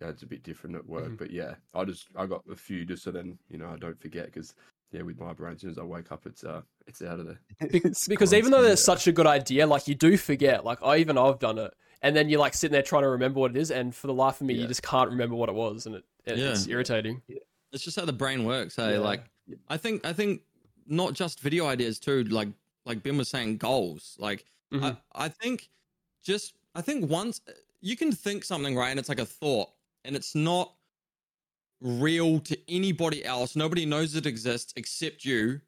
[0.00, 1.10] yeah, it's a bit different at work.
[1.12, 1.18] Mhm.
[1.18, 3.98] But yeah, I just I got a few just so then you know I don't
[4.00, 4.54] forget because
[4.92, 7.26] yeah, with my brain, as soon as I wake up, it's uh it's out of
[7.26, 7.40] there.
[7.70, 8.68] Be- It's because even though constant.
[8.68, 10.64] there's such a good idea, like you do forget.
[10.64, 11.72] Like I even I've done it,
[12.02, 14.14] and then you're like sitting there trying to remember what it is, and for the
[14.14, 16.50] life of me, you just can't remember what it was, and it, it Yeah.
[16.50, 17.22] it's irritating.
[17.72, 18.76] It's just how the brain works.
[18.76, 18.98] Hey, Yeah.
[18.98, 19.30] like
[19.68, 20.42] I think I think
[20.86, 22.24] not just video ideas too.
[22.24, 22.48] Like
[22.84, 24.16] like Ben was saying, goals.
[24.18, 24.96] Like Mhm.
[25.14, 25.70] I, I think
[26.22, 27.40] just I think once
[27.80, 29.70] you can think something right, and it's like a thought,
[30.04, 30.74] and it's not
[31.80, 33.56] real to anybody else.
[33.56, 35.60] Nobody knows it exists except you,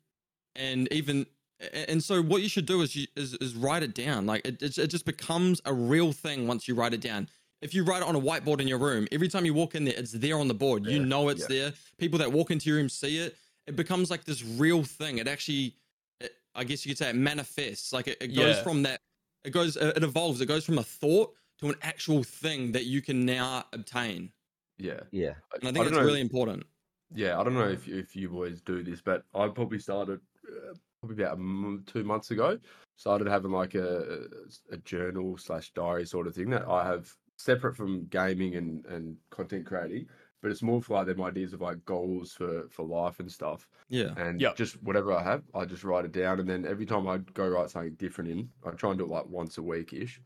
[0.54, 1.26] and even
[1.72, 4.26] and so what you should do is you, is, is write it down.
[4.26, 7.28] Like it, it it just becomes a real thing once you write it down.
[7.64, 9.86] If you write it on a whiteboard in your room, every time you walk in
[9.86, 10.84] there, it's there on the board.
[10.84, 11.46] You know it's yeah.
[11.48, 11.72] there.
[11.96, 13.36] People that walk into your room see it.
[13.66, 15.16] It becomes like this real thing.
[15.16, 15.74] It actually,
[16.20, 17.90] it, I guess you could say, it manifests.
[17.90, 18.62] Like it, it goes Yeah.
[18.62, 19.00] from that.
[19.44, 19.78] It goes.
[19.78, 20.42] It evolves.
[20.42, 24.30] It goes from a thought to an actual thing that you can now obtain.
[24.76, 25.28] Yeah, Yeah.
[25.54, 26.66] And I think don't that's know- really important.
[27.14, 30.74] Yeah, I don't know if if you boys do this, but I probably started uh,
[31.00, 32.58] probably about a m- two months ago.
[32.96, 34.26] Started having like a
[34.70, 39.16] a journal slash diary sort of thing that I have separate from gaming and and
[39.30, 40.08] content creating,
[40.42, 43.68] but it's more for like them ideas of like goals for for life and stuff.
[43.88, 44.14] Yeah.
[44.16, 44.56] And Yep.
[44.56, 47.48] just whatever I have, I just write it down, and then every time I go
[47.48, 50.20] write something different in, I try and do it like once a week ish.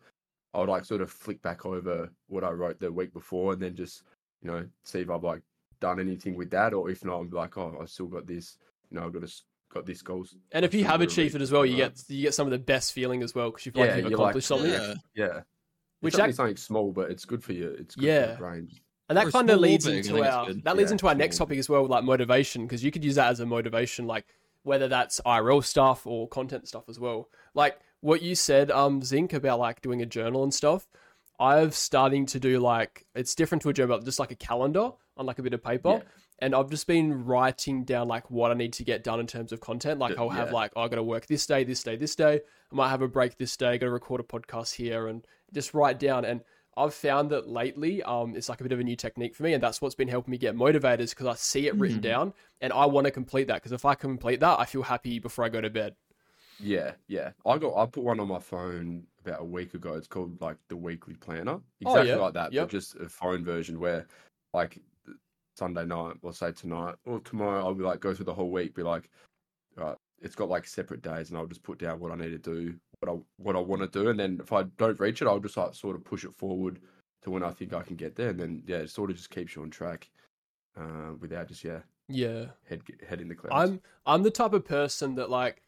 [0.54, 3.62] I would like sort of flick back over what I wrote the week before, and
[3.62, 4.02] then just
[4.42, 5.42] you know see if I've like
[5.80, 8.58] done anything with that, or if not, I'm like, oh, I've still got this.
[8.90, 10.34] You know, I've got this, got this goals.
[10.52, 12.50] And if you have achieved it as well, you something get you get some of
[12.50, 14.70] the best feeling as well because you feel Yeah, like you've you're like, accomplished something.
[14.70, 14.94] Yeah.
[15.14, 15.40] Yeah,
[16.00, 17.68] Which which act- something small, but it's good for you.
[17.78, 18.26] It's good for Yeah.
[18.28, 18.68] your brain.
[19.08, 21.38] And that kind of leads big, I into our that leads Yeah, into our next
[21.38, 24.26] topic as well, like motivation, because you could use that as a motivation, like
[24.64, 27.30] whether that's IRL stuff or content stuff as well.
[27.54, 30.86] Like what you said, um, Zinc about like doing a journal and stuff.
[31.40, 34.90] I've starting to do like it's different to a journal, but just like a calendar
[35.16, 35.90] on like a bit of paper.
[35.90, 36.02] Yeah.
[36.40, 39.50] And I've just been writing down like what I need to get done in terms
[39.50, 39.98] of content.
[39.98, 40.54] Like I'll have yeah.
[40.54, 42.40] like oh, I got to work this day, this day, this day.
[42.72, 43.76] I might have a break this day.
[43.78, 46.24] Got to record a podcast here, and just write down.
[46.24, 46.42] And
[46.76, 49.52] I've found that lately, um, it's like a bit of a new technique for me,
[49.52, 52.02] and that's what's been helping me get motivated Is because I see it written Mhm.
[52.02, 53.54] down, and I want to complete that.
[53.54, 55.96] Because if I complete that, I feel happy before I go to bed.
[56.60, 57.32] Yeah, yeah.
[57.46, 59.94] I got I put one on my phone about a week ago.
[59.94, 61.54] It's called like the weekly planner.
[61.54, 62.16] Oh, Exactly yeah.
[62.16, 62.64] like that, Yep.
[62.64, 64.06] but just a phone version where
[64.54, 64.80] like
[65.56, 68.74] Sunday night, or say tonight or tomorrow, I'll be like go through the whole week,
[68.74, 69.08] be like,
[69.76, 72.38] right, it's got like separate days, and I'll just put down what I need to
[72.38, 75.28] do, what I what I want to do, and then if I don't reach it,
[75.28, 76.80] I'll just like sort of push it forward
[77.22, 79.30] to when I think I can get there, and then yeah, it sort of just
[79.30, 80.08] keeps you on track,
[80.76, 82.46] uh, without just yeah Yeah.
[82.68, 83.70] head head in the clouds.
[83.70, 85.62] I'm I'm the type of person that like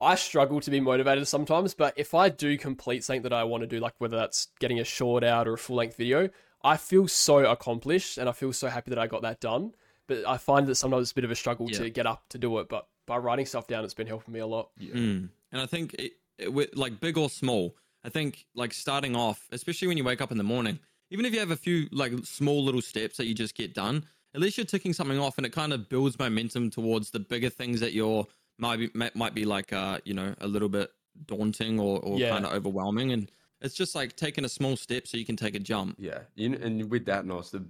[0.00, 3.62] I struggle to be motivated sometimes, but if I do complete something that I want
[3.62, 6.28] to do, like whether that's getting a short out or a full length video,
[6.62, 9.72] I feel so accomplished and I feel so happy that I got that done.
[10.06, 11.78] But I find that sometimes it's a bit of a struggle Yeah.
[11.78, 12.68] to get up to do it.
[12.68, 14.70] But by writing stuff down, it's been helping me a lot.
[14.78, 14.94] yeah.
[14.94, 15.28] Mm.
[15.52, 19.48] And I think it, it, with, like big or small, I think like starting off,
[19.50, 20.78] especially when you wake up in the morning,
[21.10, 24.04] even if you have a few like small little steps that you just get done,
[24.34, 27.48] at least you're ticking something off, and it kind of builds momentum towards the bigger
[27.48, 28.26] things that you're
[28.58, 30.90] might be might, might be like uh you know a little bit
[31.26, 32.30] daunting or, or Yeah.
[32.30, 35.54] kind of overwhelming, and it's just like taking a small step so you can take
[35.54, 35.96] a jump.
[35.98, 37.64] Yeah, you kn- and with that, Nos, the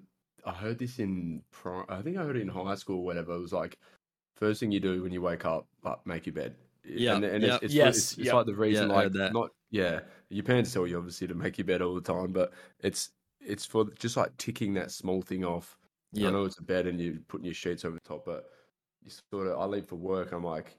[0.44, 3.34] I heard this in pri- I think I heard it in high school, or whatever.
[3.34, 3.78] It was like
[4.36, 6.54] first thing you do when you wake up, like make your bed.
[6.84, 7.54] Yeah, and, and yeah.
[7.56, 8.32] it's, it's, Yes, it's, it's yeah.
[8.34, 9.32] like the reason, Yeah, I like heard that.
[9.32, 10.00] not yeah.
[10.30, 13.64] Your parents tell you obviously to make your bed all the time, but it's it's
[13.64, 15.76] for just like ticking that small thing off.
[16.16, 18.48] I Yeah, know it's a bed and you're putting your sheets over the top, but
[19.04, 20.32] you sort of I leave for work.
[20.32, 20.76] I'm like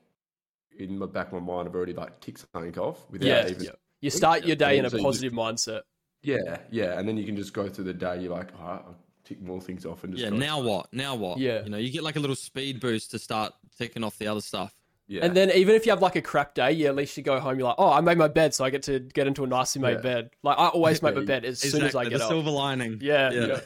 [0.78, 3.64] in the back of my mind, I've already like ticked something off without Yeah, even
[3.64, 3.70] yeah.
[4.02, 5.82] You start your day in a So you just- positive mindset.
[6.22, 8.20] Yeah, yeah, and then you can just go through the day.
[8.22, 10.30] You're like, all right, I'll tick more things off and just yeah.
[10.30, 10.94] go Now what?
[10.94, 11.38] Now what?
[11.38, 11.64] Yeah.
[11.64, 14.42] you know, you get like a little speed boost to start ticking off the other
[14.42, 14.76] stuff.
[15.08, 17.24] Yeah, And then even if you have like a crap day, yeah, at least you
[17.24, 17.58] go home.
[17.58, 19.82] You're like, oh, I made my bed, so I get to get into a nicely
[19.82, 20.02] made Yeah.
[20.02, 20.30] bed.
[20.44, 22.30] Like I always make my bed as soon as I get the up.
[22.30, 23.00] silver lining.
[23.02, 23.60] Yeah, Yeah.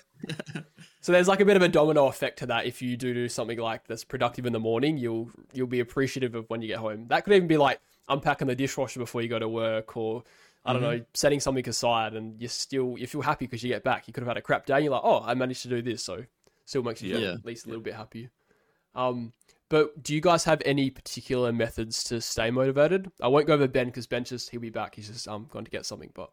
[1.03, 1.05] yeah.
[1.05, 2.65] so there's like a bit of a domino effect to that.
[2.65, 6.35] If you do do something like that's productive in the morning, you'll you'll be appreciative
[6.35, 7.07] of when you get home.
[7.07, 10.23] That could even be like unpacking the dishwasher before you go to work, or
[10.65, 13.83] I don't know, setting something aside, and you still you feel happy because you get
[13.83, 14.07] back.
[14.07, 15.81] You could have had a crap day, and you're like, oh, I managed to do
[15.81, 16.23] this, so
[16.65, 17.33] still makes you feel Yeah.
[17.33, 18.29] at least a little bit happy.
[18.95, 19.33] Um,
[19.69, 23.11] but do you guys have any particular methods to stay motivated?
[23.21, 24.95] I won't go over Ben because Ben just he'll be back.
[24.95, 26.31] He's just um going to get something, but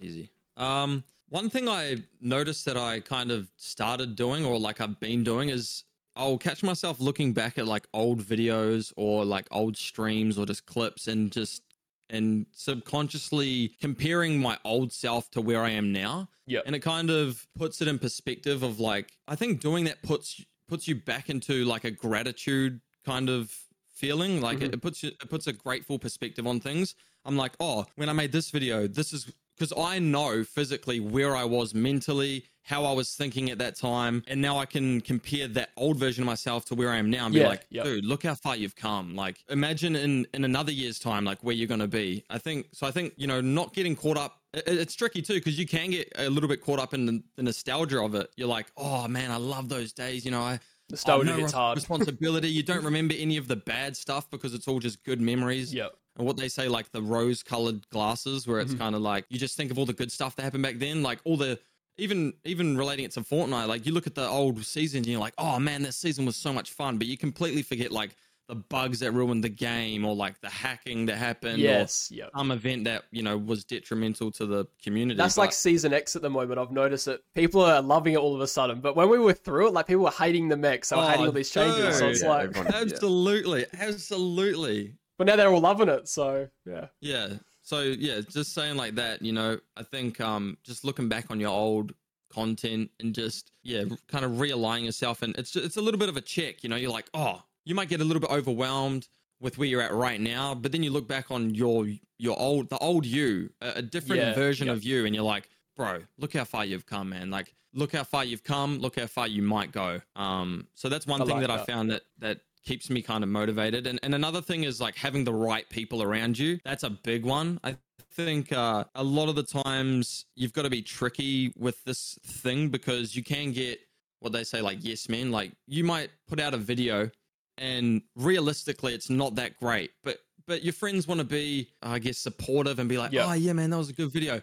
[0.00, 0.30] Easy.
[0.56, 5.24] Um, one thing I noticed that I kind of started doing, or like I've been
[5.24, 5.84] doing, is
[6.16, 10.66] I'll catch myself looking back at like old videos or like old streams or just
[10.66, 11.62] clips and just
[12.10, 16.28] and subconsciously comparing my old self to where I am now.
[16.46, 20.02] yeah, And it kind of puts it in perspective of like I think doing that
[20.02, 23.52] puts puts you back into like a gratitude kind of
[23.88, 24.40] feeling.
[24.40, 24.66] Like mm-hmm.
[24.66, 26.94] it, it puts you it puts a grateful perspective on things.
[27.24, 31.34] I'm like, oh, when I made this video, this is because I know physically where
[31.36, 35.46] I was mentally, how I was thinking at that time, and now I can compare
[35.48, 37.82] that old version of myself to where I am now and be Yeah, like, yeah.
[37.82, 39.14] dude, look how far you've come.
[39.14, 42.24] Like, imagine in in another year's time, like where you're gonna be.
[42.30, 42.86] I think so.
[42.86, 44.40] I think you know, not getting caught up.
[44.54, 47.22] it- It's tricky too because you can get a little bit caught up in the,
[47.36, 48.30] the nostalgia of it.
[48.36, 50.24] You're like, oh man, I love those days.
[50.24, 50.58] You know, I
[50.90, 51.76] Nostalgia oh, no hard.
[51.82, 52.48] Responsibility.
[52.48, 55.72] you don't remember any of the bad stuff because it's all just good memories.
[55.72, 58.80] yeah, And what they say, like the rose colored glasses, where it's Mm-hmm.
[58.80, 61.02] kind of like you just think of all the good stuff that happened back then,
[61.02, 61.58] like all the
[61.96, 65.20] even even relating it to Fortnite, like you look at the old seasons and you're
[65.20, 68.54] like, oh man, this season was so much fun, but you completely forget like the
[68.54, 72.24] bugs that ruined the game or like the hacking that happened yes, yeah.
[72.26, 75.16] or some event that you know was detrimental to the community.
[75.16, 76.58] That's But- like season X at the moment.
[76.60, 77.22] I've noticed it.
[77.34, 79.86] People are loving it all of a sudden, but when we were through it, like
[79.86, 81.98] people were hating the mechs, so Oh, hating all these changes.
[81.98, 82.80] So it's Yeah, like, everyone- yeah.
[82.82, 84.94] absolutely, absolutely.
[85.18, 86.08] But now they're all loving it.
[86.08, 87.34] So yeah, Yeah.
[87.62, 91.40] So yeah, just saying like that, you know, I think um just looking back on
[91.40, 91.94] your old
[92.30, 96.16] content and just yeah, kind of realigning yourself and it's it's a little bit of
[96.16, 99.08] a check, you know, you're like, "Oh, you might get a little bit overwhelmed
[99.40, 101.86] with where you're at right now, but then you look back on your
[102.18, 104.72] your old the old you, a, a different Yeah, version yeah.
[104.74, 108.04] of you and you're like, "Bro, look how far you've come, man." Like look how
[108.04, 110.00] far you've come, look how far you might go.
[110.16, 113.22] Um so that's one I thing like that, I found that that keeps me kind
[113.22, 116.58] of motivated and and another thing is like having the right people around you.
[116.64, 117.60] That's a big one.
[117.64, 117.76] I
[118.12, 122.68] think uh, a lot of the times you've got to be tricky with this thing
[122.68, 123.80] because you can get
[124.20, 127.10] what they say like yes men like you might put out a video
[127.58, 132.18] and realistically it's not that great but but your friends want to be i guess
[132.18, 133.26] supportive and be like Yeah.
[133.26, 134.40] oh yeah man that was a good video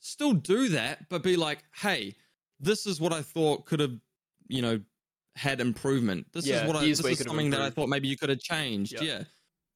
[0.00, 2.14] still do that but be like hey
[2.60, 3.94] this is what i thought could have
[4.48, 4.80] you know
[5.36, 8.16] had improvement this Yeah, is what i this is something that i thought maybe you
[8.16, 9.02] could have changed Yeah.
[9.02, 9.22] yeah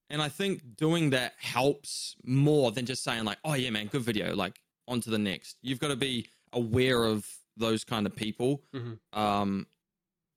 [0.08, 4.02] and I think doing that helps more than just saying like, "Oh yeah, man, good
[4.02, 5.56] video." Like on to the next.
[5.62, 8.62] You've got to be aware of those kind of people.
[8.72, 9.00] Mhm.
[9.12, 9.66] Um,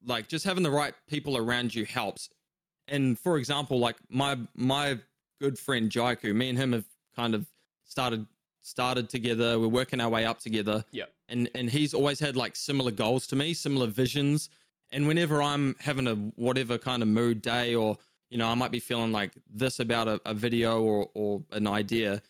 [0.03, 2.29] like just having the right people around you helps.
[2.87, 4.97] And for example, like my my
[5.39, 6.33] good friend Jaiku.
[6.33, 7.45] Me and him have kind of
[7.85, 8.25] started
[8.63, 9.59] started together.
[9.59, 10.83] We're working our way up together.
[10.89, 11.05] Yeah.
[11.27, 14.49] And and he's always had like similar goals to me, similar visions.
[14.91, 17.97] And whenever I'm having a whatever kind of mood day or
[18.29, 21.67] you know, I might be feeling like this about a, a video or or an
[21.67, 22.21] idea,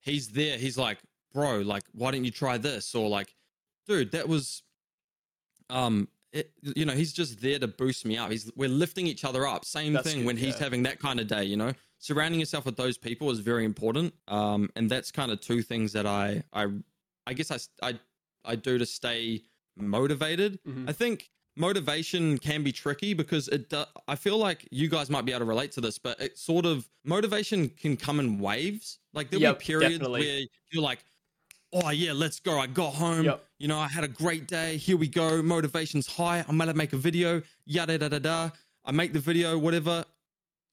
[0.00, 0.58] he's there.
[0.58, 0.98] He's like,
[1.32, 2.94] bro, like, why didn't you try this?
[2.94, 3.34] Or like,
[3.86, 4.62] dude, that was
[5.70, 8.30] um it, you know, he's just there to boost me up.
[8.30, 9.64] He's we're lifting each other up.
[9.64, 11.72] Same That's thing good, when he's having that kind of day, you know.
[11.98, 14.14] Surrounding yourself with those people is very important.
[14.28, 16.66] Um, and that's kind of two things that I I
[17.26, 17.98] I guess I I
[18.44, 19.42] I do to stay
[19.76, 20.62] motivated.
[20.64, 20.88] Mhm.
[20.88, 25.24] I think motivation can be tricky because it do, I feel like you guys might
[25.24, 28.98] be able to relate to this, but it sort of motivation can come in waves.
[29.14, 30.20] Like there'll Yep, be periods definitely.
[30.20, 30.40] where
[30.72, 31.04] you're like,
[31.72, 32.58] oh yeah, let's go.
[32.58, 33.24] I got home.
[33.24, 33.44] Yep.
[33.58, 34.76] You know, I had a great day.
[34.76, 35.42] Here we go.
[35.42, 36.44] Motivation's high.
[36.48, 37.42] I'm gonna make a video.
[37.66, 38.50] Yada da da da.
[38.84, 40.04] I make the video, whatever.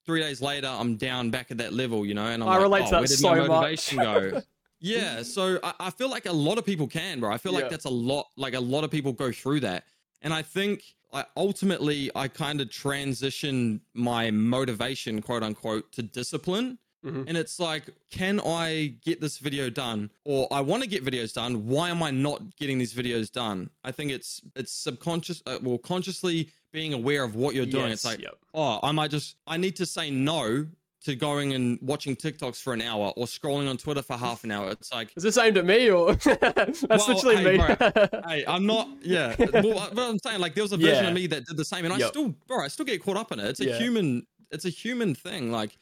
[0.06, 2.62] Three days later, I'm down back at that level, you know, and I'm I like,
[2.62, 3.48] relate oh, to that where did so my much.
[3.48, 4.42] motivation go?
[4.80, 7.32] yeah, so I, I feel like a lot of people can, bro.
[7.32, 7.60] I feel Yeah.
[7.62, 8.28] like that's a lot.
[8.36, 9.84] Like a lot of people go through that,
[10.22, 16.78] and I think I ultimately I kind of transition my motivation, quote unquote, to discipline.
[17.04, 17.24] Mhm.
[17.28, 20.10] And it's like, can I get this video done?
[20.24, 21.66] Or I want to get videos done.
[21.68, 23.70] Why am I not getting these videos done?
[23.84, 27.90] I think it's it's subconscious, uh, well, consciously being aware of what you're doing.
[27.90, 28.34] Yes, it's like, yep.
[28.54, 30.66] oh, I might just, I need to say no
[31.04, 34.50] to going and watching TikToks for an hour or scrolling on Twitter for half an
[34.50, 34.70] hour.
[34.70, 37.58] It's like, Is this aimed at me or that's Well, literally hey, me?
[37.58, 38.20] bro.
[38.28, 39.36] hey, I'm not, yeah.
[39.38, 41.08] Well, but I'm saying, like, there was a version Yeah.
[41.08, 42.08] of me that did the same, and I Yep.
[42.08, 43.46] still, bro, I still get caught up in it.
[43.46, 43.78] It's a Yeah.
[43.78, 45.52] human, it's a human thing.
[45.52, 45.76] Like,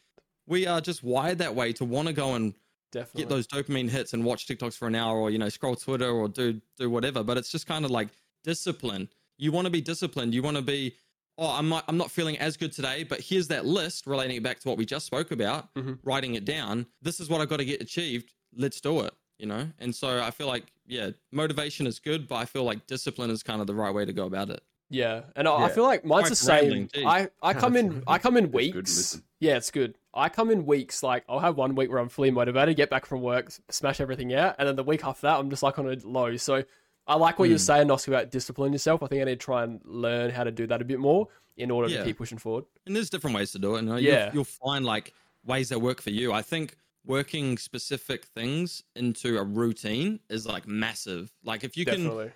[0.47, 2.53] we are just wired that way to want to go and
[2.93, 3.23] Definitely.
[3.23, 6.11] get those dopamine hits and watch TikToks for an hour or you know scroll Twitter
[6.11, 7.23] or do do whatever.
[7.25, 8.09] But it's just kind of like
[8.45, 9.09] discipline.
[9.39, 10.35] You want to be disciplined.
[10.35, 10.95] You want to be.
[11.37, 14.43] Oh, I'm not, I'm not feeling as good today, but here's that list relating it
[14.43, 15.73] back to what we just spoke about.
[15.75, 15.99] Mhm.
[16.05, 16.87] Writing it down.
[17.03, 18.33] This is what I've got to get achieved.
[18.57, 19.15] Let's do it.
[19.39, 19.69] You know.
[19.81, 23.43] And so I feel like yeah, motivation is good, but I feel like discipline is
[23.43, 24.63] kind of the right way to go about it.
[24.91, 26.69] Yeah, and I, I feel like mine's the Sorry same.
[26.71, 27.05] rambling, geez.
[27.07, 29.21] I, I come in I come in it's good weeks.
[29.41, 29.97] Yeah, it's good.
[30.15, 31.03] I come in weeks.
[31.03, 34.33] Like I'll have one week where I'm fully motivated, get back from work, smash everything
[34.35, 36.37] out, and then the week after that I'm just like on a low.
[36.37, 36.63] So
[37.07, 37.63] I like what you're Hmm.
[37.63, 39.03] saying, Oscar, about discipline yourself.
[39.03, 41.29] I think I need to try and learn how to do that a bit more
[41.57, 41.99] in order Yeah.
[41.99, 42.65] to keep pushing forward.
[42.87, 43.83] And there's different ways to do it.
[43.83, 43.97] You know?
[43.97, 44.27] Yeah.
[44.27, 45.13] You'll, you'll find like
[45.45, 46.33] ways that work for you.
[46.33, 51.31] I think working specific things into a routine is like massive.
[51.45, 52.33] Like if you can, Definitely.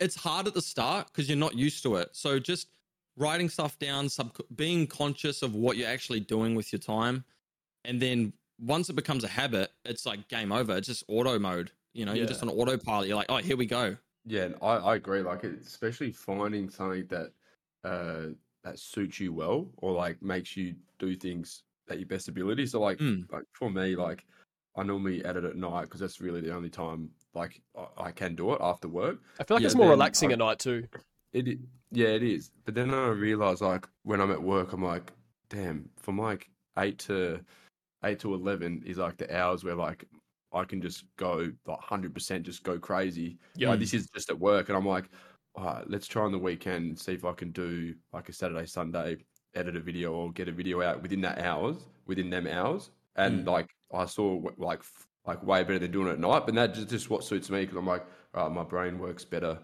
[0.00, 2.10] it's hard at the start because you're not used to it.
[2.12, 2.68] So just
[3.16, 7.24] writing stuff down, sub, being conscious of what you're actually doing with your time,
[7.84, 10.76] and then once it becomes a habit, it's like game over.
[10.76, 11.72] It's just auto mode.
[11.92, 12.18] You know, Yeah.
[12.18, 13.08] you're just on autopilot.
[13.08, 13.96] You're like, oh, here we go.
[14.24, 15.22] Yeah, and I, I agree.
[15.22, 17.32] Like, it- especially finding something that
[17.84, 18.28] uh,
[18.64, 22.66] that suits you well, or like makes you do things at your best ability.
[22.66, 23.30] So, like, Mm.
[23.32, 24.24] like for me, like
[24.76, 28.36] I normally edit at night because that's really the only time like I, I can
[28.36, 29.18] do it after work.
[29.40, 30.86] I feel like Yeah, it's more relaxing I- at night too.
[31.32, 31.58] It,
[31.90, 32.50] yeah, it is.
[32.64, 35.10] But then I realize, like, when I'm at work, I'm like,
[35.48, 37.40] damn, from like eight to
[38.04, 40.04] eight to eleven is like the hours where like
[40.54, 43.38] I can just go like hundred percent, just go crazy.
[43.56, 43.70] Yeah.
[43.70, 45.08] Like this is just at work, and I'm like,
[45.54, 48.66] all right, let's try on the weekend see if I can do like a Saturday,
[48.66, 49.18] Sunday,
[49.54, 52.90] edit a video or get a video out within that hours, within them hours.
[53.16, 54.82] And like I saw like
[55.26, 57.60] like way better than doing it at night, but that just just what suits me
[57.60, 59.58] because I'm like, all right, my brain works better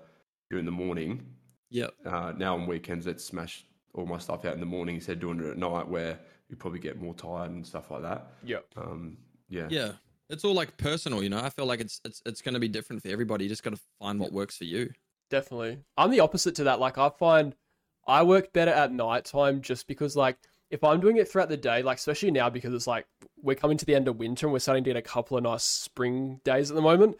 [0.51, 1.27] during the morning
[1.70, 1.94] Yep.
[2.07, 5.20] uh, now on weekends, let's smash all my stuff out in the morning instead of
[5.20, 8.33] doing it at night where you probably get more tired and stuff like that.
[8.44, 8.64] Yep.
[8.77, 9.16] Um,
[9.48, 9.66] yeah.
[9.70, 9.92] Yeah.
[10.30, 11.40] It's all like personal, you know.
[11.40, 13.44] I feel like it's it's it's going to be different for everybody.
[13.44, 14.90] You just got to find what works for you.
[15.30, 15.78] Definitely.
[15.96, 16.80] I'm the opposite to that.
[16.80, 17.54] Like I find
[18.06, 20.38] I work better at night time just because like
[20.70, 23.06] if I'm doing it throughout the day, like especially now because it's like
[23.42, 25.42] we're coming to the end of winter and we're starting to get a couple of
[25.44, 27.16] nice spring days at the moment.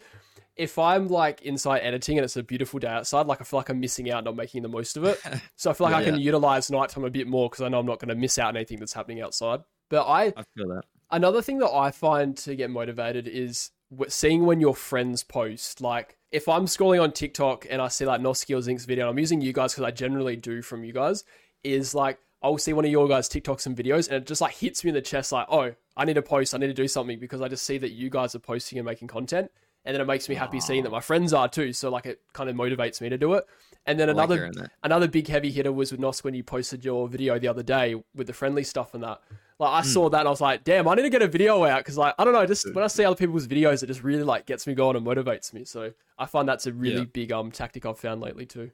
[0.55, 3.69] If I'm like inside editing and it's a beautiful day outside, like I feel like
[3.69, 5.19] I'm missing out, not making the most of it.
[5.55, 6.11] So I feel like I Yeah.
[6.11, 8.47] can utilize nighttime a bit more because I know I'm not going to miss out
[8.49, 9.59] on anything that's happening outside.
[9.89, 10.83] But I I feel that.
[11.11, 13.71] Another thing that I find to get motivated is
[14.07, 15.81] seeing when your friends post.
[15.81, 19.11] Like, if I'm scrolling on TikTok and I see like Noski or Zink's video, and
[19.11, 21.23] I'm using you guys because I generally do from you guys,
[21.63, 24.55] is like I'll see one of your guys' TikToks and videos, and it just like
[24.55, 26.87] hits me in the chest, like, oh, I need to post, I need to do
[26.87, 29.51] something because I just see that you guys are posting and making content.
[29.85, 31.73] And then it makes me happy seeing that my friends are too.
[31.73, 33.45] So like it kind of motivates me to do it.
[33.85, 34.71] And then I another that.
[34.83, 37.95] another big heavy hitter was with Nos when you posted your video the other day
[38.13, 39.21] with the friendly stuff and that.
[39.59, 41.65] Like I saw that and I was like, damn, I need to get a video
[41.65, 44.03] out because like I don't know, just when I see other people's videos, it just
[44.03, 45.65] really like gets me going and motivates me.
[45.65, 47.05] So I find that's a really Yeah.
[47.11, 48.71] big um tactic I've found lately too.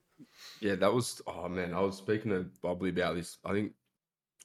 [0.61, 3.38] Yeah, that was, oh man, I was speaking to Bubbly about this.
[3.43, 3.73] I think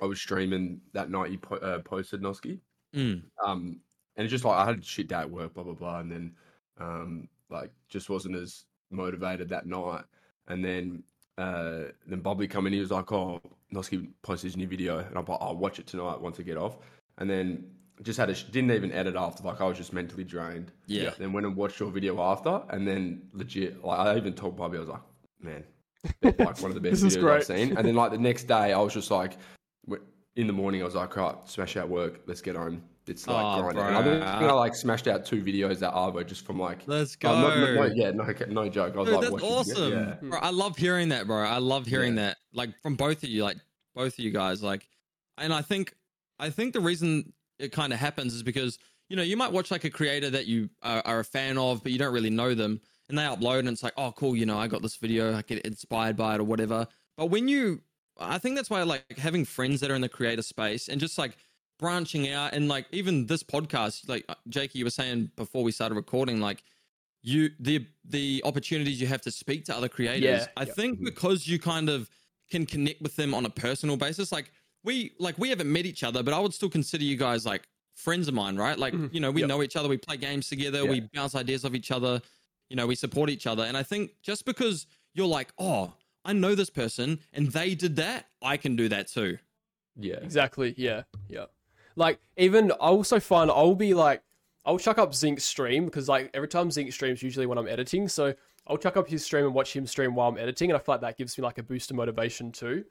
[0.01, 2.59] I was streaming that night you po- uh, posted Noski.
[2.97, 3.22] Mm.
[3.45, 3.80] Um,
[4.16, 6.32] and it's just like I had shit day at work, blah blah blah, and then
[6.80, 10.05] um, like just wasn't as motivated that night.
[10.49, 11.03] And then
[11.36, 13.41] uh, then Bobby come in, he was like, "Oh,
[13.75, 16.57] Noski posted his new video," and I'm like, "I'll watch it tonight once I get
[16.57, 16.79] off."
[17.18, 17.71] And then
[18.03, 20.73] just had a sh- didn't even edit after, like I was just mentally drained.
[20.87, 21.11] Yeah.
[21.18, 24.79] Then went and watched your video after, and then legit, like I even told Bobby,
[24.79, 25.03] I was like,
[25.41, 25.64] "Man,
[26.23, 27.31] like one of the best videos.
[27.31, 29.37] I've seen." And then like the next day, I was just like,
[30.37, 33.59] in the morning, I was like, "Right, smash out work, let's get home." It's like
[33.59, 33.83] Oh, grinding.
[33.83, 34.51] And I think.
[34.51, 37.33] I like smashed out two videos that Arvo just from like Let's go.
[37.33, 38.95] Oh, no, no, no, yeah, no, no joke.
[38.95, 39.93] I was Dude, like, that's awesome.
[39.93, 41.43] Yeah, Bro, I love hearing that, bro.
[41.43, 42.29] I love hearing Yeah.
[42.29, 42.37] that.
[42.53, 43.57] Like from both of you, like
[43.95, 44.63] both of you guys.
[44.63, 44.89] Like
[45.39, 45.95] and I think
[46.39, 49.71] I think the reason it kind of happens is because, you know, you might watch
[49.71, 52.55] like a creator that you are, are a fan of, but you don't really know
[52.55, 55.37] them, and they upload and it's like, oh cool, you know, I got this video,
[55.37, 56.87] I get inspired by it or whatever.
[57.17, 57.83] But when you
[58.19, 61.19] I think that's why like having friends that are in the creator space and just
[61.19, 61.37] like
[61.81, 65.72] branching out and like even this podcast, like uh, Jakey, you were saying before we
[65.72, 66.62] started recording, like
[67.22, 70.22] you the the opportunities you have to speak to other creators.
[70.22, 70.72] Yeah, I yeah.
[70.74, 72.09] think because you kind of
[72.51, 74.53] can connect with them on a personal basis, like
[74.85, 77.62] we like we haven't met each other, but I would still consider you guys like
[77.97, 78.78] friends of mine, right?
[78.78, 79.12] Like Mhm.
[79.12, 79.49] you know we Yep.
[79.49, 80.91] know each other, we play games together, Yeah.
[80.91, 82.22] we bounce ideas off each other,
[82.70, 85.93] you know we support each other, and I think just because you're like, oh,
[86.24, 89.39] I know this person and they did that, I can do that too.
[89.97, 90.74] yeah, Exactly.
[90.78, 91.03] Yeah.
[91.28, 91.47] Yeah.
[91.97, 94.22] Like even I also find I'll be like
[94.64, 98.09] I'll chuck up Zinc's stream because like every time Zinc streams usually when I'm editing,
[98.09, 98.34] so
[98.66, 100.95] I'll chuck up his stream and watch him stream while I'm editing, and I feel
[100.95, 102.84] like that gives me like a boost of motivation too.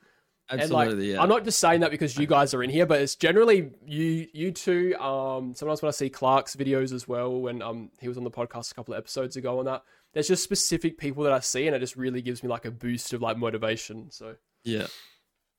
[0.51, 1.21] Absolutely, and like, yeah.
[1.21, 4.27] I'm not just saying that because you guys are in here, but it's generally you,
[4.33, 4.95] you two.
[4.99, 8.31] Um, sometimes when I see Clark's videos as well, when um he was on the
[8.31, 9.83] podcast a couple of episodes ago on that,
[10.13, 12.71] there's just specific people that I see, and it just really gives me like a
[12.71, 14.09] boost of like motivation.
[14.09, 14.87] So yeah.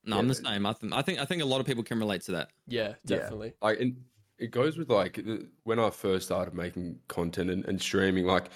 [0.05, 0.65] No, I'm the same.
[0.67, 2.51] I think I think I think a lot of people can relate to that.
[2.67, 3.17] yeah, Yeah.
[3.19, 3.53] definitely.
[3.61, 3.97] Like, and
[4.39, 5.21] it goes with like
[5.65, 8.47] when I first started making content and, and streaming, like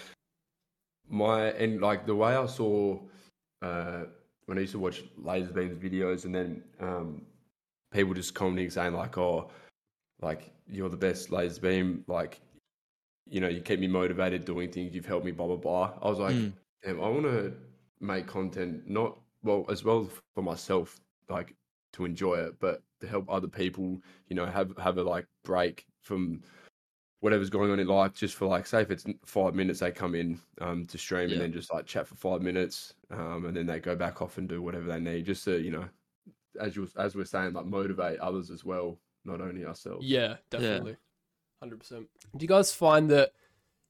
[1.08, 2.98] my and like the way I saw
[3.62, 4.04] uh,
[4.46, 7.22] when I used to watch Lazarbeam's videos, and then um,
[7.92, 9.50] people just commenting saying like, "Oh,
[10.22, 12.40] like you're the best Lazarbeam," like
[13.28, 14.94] you know, you keep me motivated doing things.
[14.94, 15.92] You've helped me, blah blah blah.
[16.02, 16.52] I was like, Mm.
[16.82, 17.52] damn, I want to
[18.00, 20.98] make content not well as well for myself,
[21.28, 21.54] like
[21.94, 24.00] to enjoy it, but to help other people.
[24.28, 26.42] You know, have have a like break from
[27.20, 30.14] whatever's going on in life, just for like, say if it's five minutes, they come
[30.14, 31.36] in um, to stream Yeah.
[31.36, 34.36] and then just like chat for five minutes, um, and then they go back off
[34.36, 35.88] and do whatever they need, just to you know,
[36.60, 40.04] as you as we're saying, like motivate others as well, not only ourselves.
[40.06, 40.96] Yeah, definitely.
[41.62, 41.90] 100%.
[41.90, 42.06] Do
[42.40, 43.32] you guys find that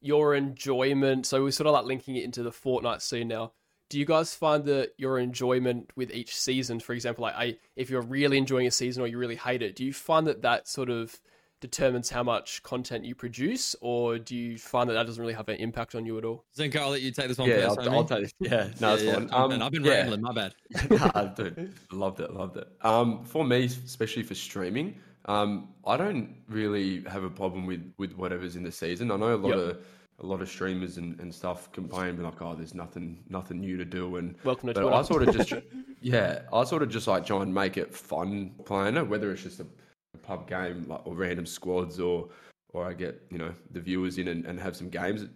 [0.01, 3.53] your enjoyment, so we're sort of like linking it into the Fortnite scene now.
[3.91, 7.91] Do you guys find that your enjoyment with each season, for example, like I, if
[7.91, 10.67] you're really enjoying a season or you really hate it, do you find that that
[10.69, 11.21] sort of
[11.61, 15.49] determines how much content you produce, or do you find that that doesn't really have
[15.49, 16.45] an impact on you at all?
[16.59, 17.81] Zenko, I'll let you take this one Yeah, first.
[17.89, 17.95] I'll.
[17.95, 18.33] I'll take it.
[18.41, 19.29] Yeah, no, it's Yeah, yeah, fine.
[19.29, 19.53] jump in.
[19.61, 19.91] Um, I've been yeah.
[19.93, 20.21] rambling.
[20.23, 20.55] My bad.
[20.91, 22.69] nah, dude, loved it, loved it.
[22.83, 28.13] Um, for me, especially for streaming, um, I don't really have a problem with with
[28.15, 29.11] whatever's in the season.
[29.11, 29.59] I know a lot Yep.
[29.59, 29.85] of
[30.21, 33.77] a lot of streamers and, and stuff complain, be like, "Oh, there's nothing nothing new
[33.77, 34.97] to do," and Welcome to but Twitter.
[34.97, 35.53] I sort of just
[36.01, 39.43] yeah, I sort of just like try and make it fun playing it, whether it's
[39.43, 39.67] just a,
[40.15, 42.29] a pub game like or random squads or
[42.73, 45.27] or I get you know the viewers in and, and have some games.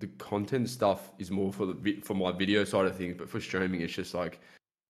[0.00, 3.40] The content stuff is more for the for my video side of things, but for
[3.40, 4.40] streaming, it's just like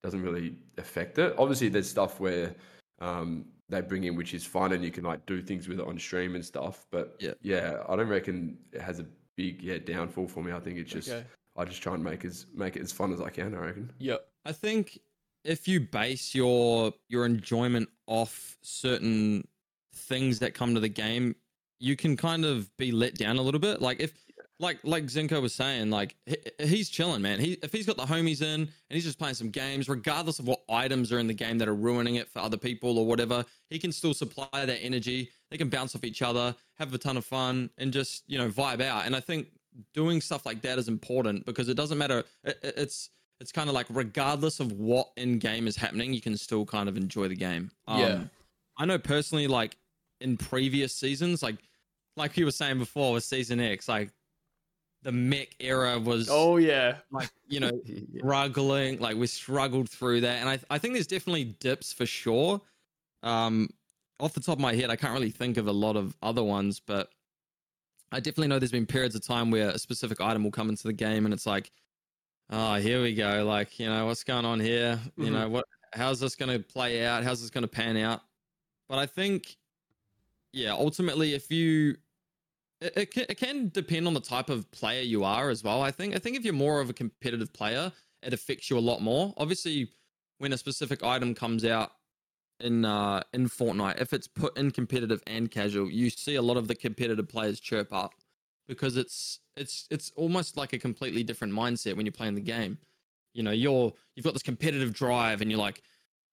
[0.03, 1.34] doesn't really affect it.
[1.38, 2.55] Obviously, there's stuff where
[3.01, 5.86] um, they bring in which is fun and you can like do things with it
[5.86, 6.86] on stream and stuff.
[6.90, 7.32] But Yeah.
[7.40, 10.52] yeah, I don't reckon it has a big yeah downfall for me.
[10.52, 11.24] I think it's just Okay.
[11.56, 13.54] I just try and make as make it as fun as I can.
[13.54, 13.92] I reckon.
[13.98, 14.26] Yep.
[14.44, 14.98] I think
[15.44, 19.46] if you base your your enjoyment off certain
[19.94, 21.34] things that come to the game,
[21.78, 23.82] you can kind of be let down a little bit.
[23.82, 24.12] Like if
[24.58, 27.40] like like Zinko was saying, like he, he's chilling, man.
[27.40, 30.46] He if he's got the homies in and he's just playing some games, regardless of
[30.46, 33.44] what items are in the game that are ruining it for other people or whatever,
[33.68, 35.30] he can still supply that energy.
[35.53, 38.48] They can bounce off each other, have a ton of fun, and just you know
[38.48, 39.07] vibe out.
[39.07, 39.48] And I think
[39.94, 42.24] doing stuff like that is important because it doesn't matter.
[42.44, 46.20] It, it- it's it's kind of like regardless of what in game is happening, you
[46.20, 47.70] can still kind of enjoy the game.
[47.86, 48.20] Um, Yeah.
[48.78, 49.76] I know personally, like
[50.20, 51.57] in previous seasons, like
[52.16, 54.11] like you were saying before with season X, like
[55.03, 56.98] the mech era was Oh yeah.
[57.11, 57.72] like you know
[58.18, 62.61] struggling like we struggled through that and I, I think there's definitely dips for sure
[63.24, 63.68] um
[64.22, 66.42] off the top of my head i can't really think of a lot of other
[66.42, 67.10] ones but
[68.12, 70.84] i definitely know there's been periods of time where a specific item will come into
[70.84, 71.70] the game and it's like
[72.50, 75.32] oh here we go like you know what's going on here you Mhm.
[75.32, 75.64] know what
[75.94, 78.22] how's this going to play out how's this going to pan out
[78.88, 79.56] but i think
[80.54, 81.96] yeah, ultimately, if you,
[82.82, 85.80] it, it, can, it can depend on the type of player you are as well.
[85.80, 86.14] I think.
[86.14, 87.90] I think if you're more of a competitive player,
[88.22, 89.32] it affects you a lot more.
[89.38, 89.88] Obviously,
[90.36, 91.92] when a specific item comes out
[92.62, 96.56] in uh, in Fortnite, if it's put in competitive and casual, you see a lot
[96.56, 98.14] of the competitive players chirp up
[98.68, 102.78] because it's it's it's almost like a completely different mindset when you're playing the game.
[103.34, 105.82] You know, you're you've got this competitive drive and you're like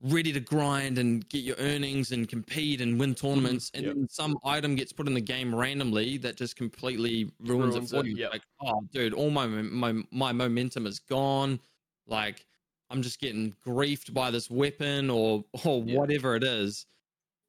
[0.02, 3.96] ready to grind and get your earnings and compete and win tournaments and yep.
[3.96, 7.98] then some item gets put in the game randomly that just completely ruins, Ruins it
[7.98, 8.16] for you.
[8.16, 8.32] yep.
[8.32, 11.60] Like, oh dude, all my, my my momentum is gone.
[12.08, 12.46] Like
[12.90, 15.98] I'm just getting griefed by this weapon or or Yeah.
[16.00, 16.86] whatever it is.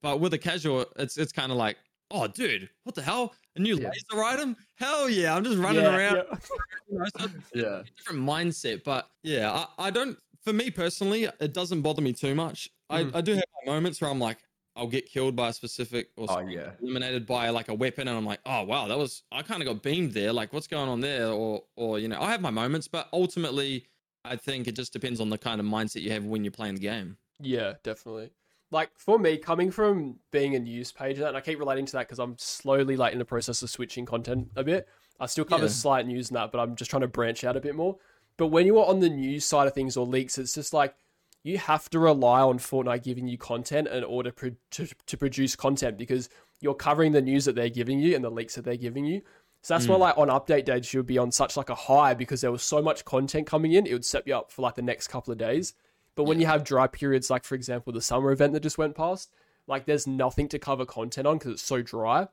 [0.02, 1.78] But with a casual, it's it's kind of like,
[2.10, 3.34] oh dude, what the hell?
[3.56, 3.90] A new Yeah.
[3.90, 4.56] laser item?
[4.76, 5.34] Hell yeah!
[5.36, 6.16] I'm just running Yeah, around.
[6.16, 6.38] yeah.
[6.90, 7.82] You know, so Yeah.
[7.96, 8.82] different mindset.
[8.82, 10.18] But yeah, I, I don't.
[10.42, 12.68] For me personally, it doesn't bother me too much.
[12.90, 13.14] Mhm.
[13.14, 14.38] I, I do have moments where I'm like,
[14.74, 16.72] I'll get killed by a specific or Oh yeah.
[16.80, 19.66] eliminated by like a weapon, and I'm like, oh wow, that was I kind of
[19.68, 20.32] got beamed there.
[20.32, 21.28] Like, what's going on there?
[21.28, 23.86] Or or you know, I have my moments, but ultimately,
[24.24, 26.74] I think it just depends on the kind of mindset you have when you're playing
[26.74, 27.16] the game.
[27.40, 28.30] Yeah, definitely.
[28.70, 32.06] Like for me, coming from being a news page, and I keep relating to that
[32.06, 34.86] because I'm slowly like in the process of switching content a bit.
[35.18, 35.70] I still cover Yeah.
[35.70, 37.96] slight news and that, but I'm just trying to branch out a bit more.
[38.36, 40.94] But when you are on the news side of things or leaks, it's just like
[41.42, 45.56] you have to rely on Fortnite giving you content in order pro- to, to produce
[45.56, 46.28] content because
[46.60, 49.22] you're covering the news that they're giving you and the leaks that they're giving you.
[49.62, 50.00] So that's why, Mm.
[50.00, 52.62] like on update days, you would be on such like a high because there was
[52.62, 53.86] so much content coming in.
[53.86, 55.74] It would set you up for like the next couple of days.
[56.14, 58.94] But when you have dry periods, like for example the summer event that just went
[58.94, 59.30] past,
[59.66, 62.28] like there's nothing to cover content on because it's so dry.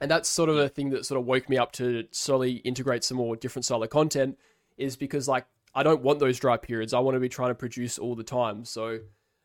[0.00, 3.04] And that's sort of a thing that sort of woke me up to slowly integrate
[3.04, 4.38] some more different style of content,
[4.76, 6.92] is because like I don't want those dry periods.
[6.92, 8.64] I want to be trying to produce all the time.
[8.64, 9.00] So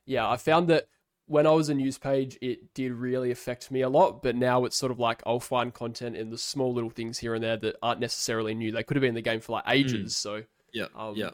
[0.06, 0.88] yeah, I found that
[1.28, 4.21] when I was a news page, it did really affect me a lot.
[4.21, 7.34] But now it's sort of like I'll find content in the small little things here
[7.34, 8.71] and there that aren't necessarily new.
[8.71, 10.15] They could have been in the game for like ages.
[10.15, 11.32] So Yeah, Um, yeah,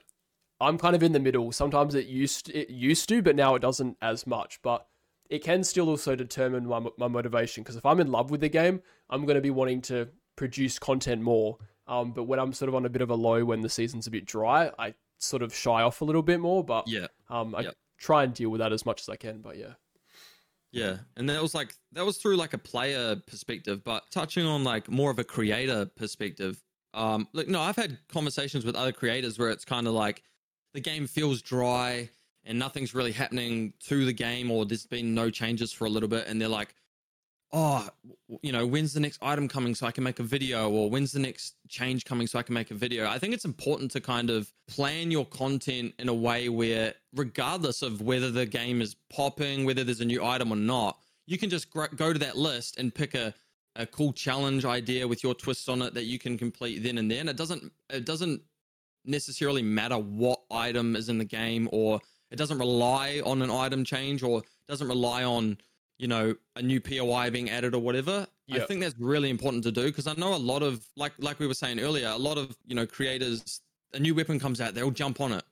[0.60, 1.52] I'm kind of in the middle.
[1.52, 4.62] Sometimes it used it used to, but now it doesn't as much.
[4.62, 4.88] But
[5.30, 8.50] it can still also determine my my motivation because if I'm in love with the
[8.50, 11.58] game, I'm going to be wanting to produce content more.
[11.88, 14.08] Um, but when I'm sort of on a bit of a low when the season's
[14.08, 16.64] a bit dry, I sort of shy off a little bit more.
[16.64, 17.08] But yeah.
[17.30, 17.76] um, I Yep.
[17.98, 19.42] try and deal with that as much as I can.
[19.42, 19.74] But yeah,
[20.72, 24.64] Yeah, and that was like that was through like a player perspective, but touching on
[24.64, 26.62] like more of a creator perspective.
[26.94, 30.24] Um, like no, I've had conversations with other creators where it's kind of like
[30.74, 32.10] the game feels dry
[32.44, 36.10] and nothing's really happening to the game, or there's been no changes for a little
[36.10, 36.74] bit, and they're like,
[37.54, 37.89] "Oh,
[38.41, 41.12] you know, when's the next item coming so I can make a video, or when's
[41.12, 44.02] the next change coming so I can make a video?" I think it's important to
[44.02, 48.95] kind of plan your content in a way where, regardless of whether the game is
[49.10, 52.78] popping, whether there's a new item or not, you can just go to that list
[52.78, 53.34] and pick a
[53.78, 57.10] a cool challenge idea with your twists on it that you can complete then and
[57.10, 57.30] then.
[57.30, 58.41] It doesn't it doesn't
[59.06, 61.99] necessarily matter what item is in the game or
[62.30, 65.58] it doesn't rely on an item change or doesn't rely on
[66.02, 68.28] you know a new POI being added or whatever.
[68.54, 71.39] I think that's really important to do because I know a lot of like like
[71.39, 73.62] we were saying earlier, a lot of you know creators
[73.93, 75.43] a new weapon comes out, they'll jump on it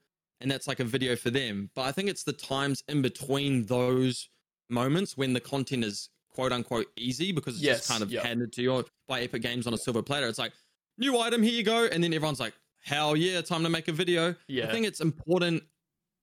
[0.41, 1.69] and that's like a video for them.
[1.75, 4.29] But I think it's the times in between those
[4.69, 8.23] moments when the content is quote unquote easy because it's Yes, just kind of yep.
[8.23, 10.27] handed to you by Epic Games on a silver platter.
[10.27, 10.53] It's like
[10.97, 13.91] new item, here you go, and then everyone's like, hell yeah, time to make a
[13.93, 14.35] video.
[14.47, 15.63] yeah, I think it's important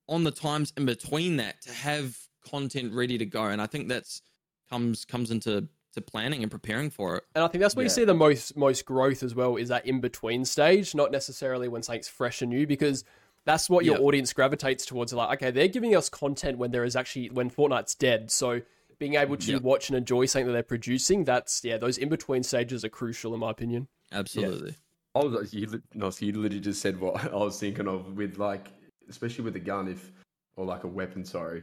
[0.09, 2.16] on the times in between that to have
[2.51, 4.23] content ready to go, and I think that's
[4.71, 7.25] comes comes into to planning and preparing for it.
[7.35, 9.87] And I think that's where you see the most most growth as well is that
[9.87, 13.05] in between stage, not necessarily when something's fresh and new, because
[13.45, 14.05] that's what your Yep.
[14.05, 15.13] audience gravitates towards.
[15.13, 18.31] Like, okay, they're giving us content when there is actually when Fortnite's dead.
[18.31, 18.63] So
[18.99, 19.63] being able to Yep.
[19.63, 23.33] watch and enjoy something that they're producing, that's yeah, those in between stages are crucial
[23.35, 23.89] in my opinion.
[24.13, 24.75] Absolutely.
[25.15, 28.17] I was like, you, no, so you literally just said what I was thinking of
[28.17, 28.67] with like,
[29.09, 30.13] especially with a gun, if
[30.57, 31.25] or like a weapon.
[31.25, 31.63] Sorry,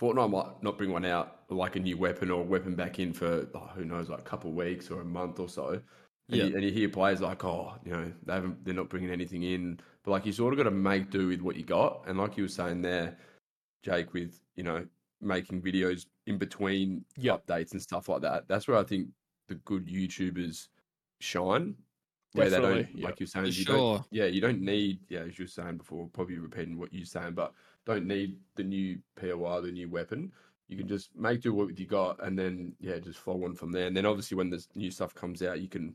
[0.00, 3.12] Fortnite might not bring one out like a new weapon or a weapon back in
[3.12, 5.68] for oh, who knows, like a couple of weeks or a month or so.
[5.68, 5.82] And,
[6.28, 6.44] Yeah.
[6.44, 9.42] you, and you hear players like, oh, you know, they haven't, they're not bringing anything
[9.42, 9.78] in.
[10.02, 12.04] But like, you sort of got to make do with what you got.
[12.06, 13.18] And like you were saying there,
[13.82, 14.86] Jake, with you know
[15.20, 17.46] making videos in between Yep.
[17.46, 18.48] updates and stuff like that.
[18.48, 19.08] That's where I think
[19.48, 20.68] the good YouTubers
[21.20, 21.74] shine.
[22.32, 23.04] Where they Definitely, don't, yep.
[23.04, 23.76] like you're saying, you sure.
[23.96, 27.04] don't, yeah, you don't need, yeah, as you were saying before, probably repeating what you're
[27.04, 27.52] saying, but
[27.86, 30.32] don't need the new POI, the new weapon.
[30.68, 33.72] You can just make do what you got, and then yeah, just follow on from
[33.72, 33.86] there.
[33.86, 35.94] And then obviously when the new stuff comes out, you can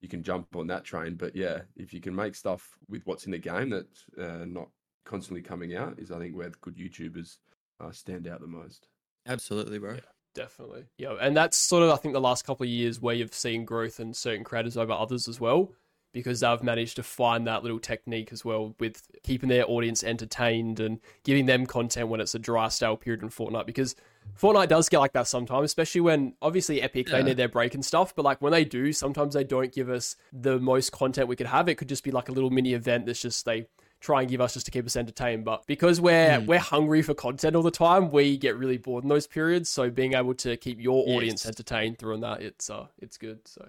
[0.00, 1.14] you can jump on that train.
[1.14, 4.68] But yeah, if you can make stuff with what's in the game that's uh, not
[5.04, 7.38] constantly coming out, is I think where the good YouTubers
[7.80, 8.88] uh, stand out the most.
[9.26, 9.94] Absolutely, bro.
[9.94, 10.00] Yeah.
[10.34, 10.84] Definitely.
[10.96, 11.16] Yeah.
[11.20, 13.98] And that's sort of, I think, the last couple of years where you've seen growth
[13.98, 15.72] in certain creators over others as well,
[16.12, 20.80] because they've managed to find that little technique as well with keeping their audience entertained
[20.80, 23.66] and giving them content when it's a dry stale period in Fortnite.
[23.66, 23.94] Because
[24.40, 27.84] Fortnite does get like that sometimes, especially when obviously Epic, they need their break and
[27.84, 28.14] stuff.
[28.14, 31.46] But like when they do, sometimes they don't give us the most content we could
[31.46, 31.68] have.
[31.68, 33.66] It could just be like a little mini event that's just they
[34.00, 35.44] try and give us just to keep us entertained.
[35.44, 36.46] But because we're Mm.
[36.46, 39.68] we're hungry for content all the time, we get really bored in those periods.
[39.68, 41.48] So being able to keep your audience Yes.
[41.48, 43.46] entertained through that, it's uh it's good.
[43.46, 43.68] So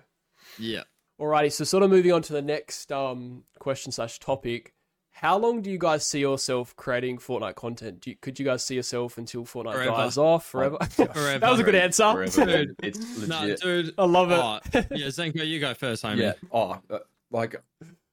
[0.57, 0.83] Yeah.
[1.21, 4.73] Alrighty, so sort of moving on to the next um question slash topic.
[5.13, 7.99] How long do you guys see yourself creating Fortnite content?
[8.01, 9.91] Do you, could you guys see yourself until Fortnite Forever.
[9.91, 10.77] dies off forever?
[10.89, 11.37] Forever.
[11.39, 12.11] that was a good answer.
[12.11, 12.57] Forever, man.
[12.67, 12.75] Dude.
[12.81, 13.61] It's No, legit.
[13.61, 13.93] dude.
[13.99, 14.39] I love it.
[14.39, 14.59] Oh,
[14.95, 16.17] yeah, Zenko, you go first, homie.
[16.17, 16.33] Yeah.
[16.51, 16.99] Oh, uh,
[17.29, 17.55] like,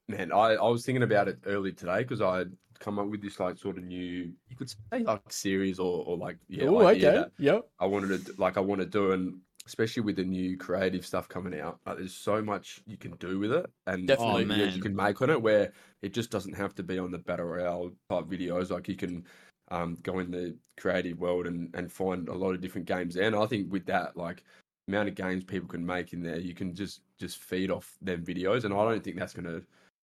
[0.07, 3.21] man, I, I was thinking about it early today because I had come up with
[3.23, 6.85] this like sort of new, you could say like series or, or like yeah, oh,
[6.85, 6.99] okay.
[6.99, 7.65] that Yep.
[7.79, 9.39] I wanted to like I want to do, and
[9.69, 13.37] especially with the new creative stuff coming out, like, there's so much you can do
[13.37, 14.43] with it, and Definitely.
[14.43, 14.73] Oh, man.
[14.73, 17.45] you can make on it where it just doesn't have to be on the battle
[17.45, 18.71] royale type videos.
[18.71, 19.23] Like you can
[19.69, 23.27] um, go in the creative world and and find a lot of different games there.
[23.27, 24.43] And I think with that, like
[24.87, 27.95] the amount of games people can make in there, you can just just feed off
[28.01, 29.61] them videos, and I don't think that's gonna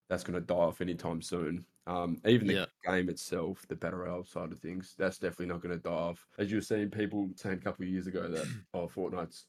[0.09, 1.65] that's gonna die off anytime soon.
[1.87, 2.67] Um, even the Yeah.
[2.85, 6.27] game itself, the battle royale side of things, that's definitely not going to die off.
[6.37, 8.45] As you were seeing people saying a couple of years ago that
[8.75, 9.47] oh, Fortnite's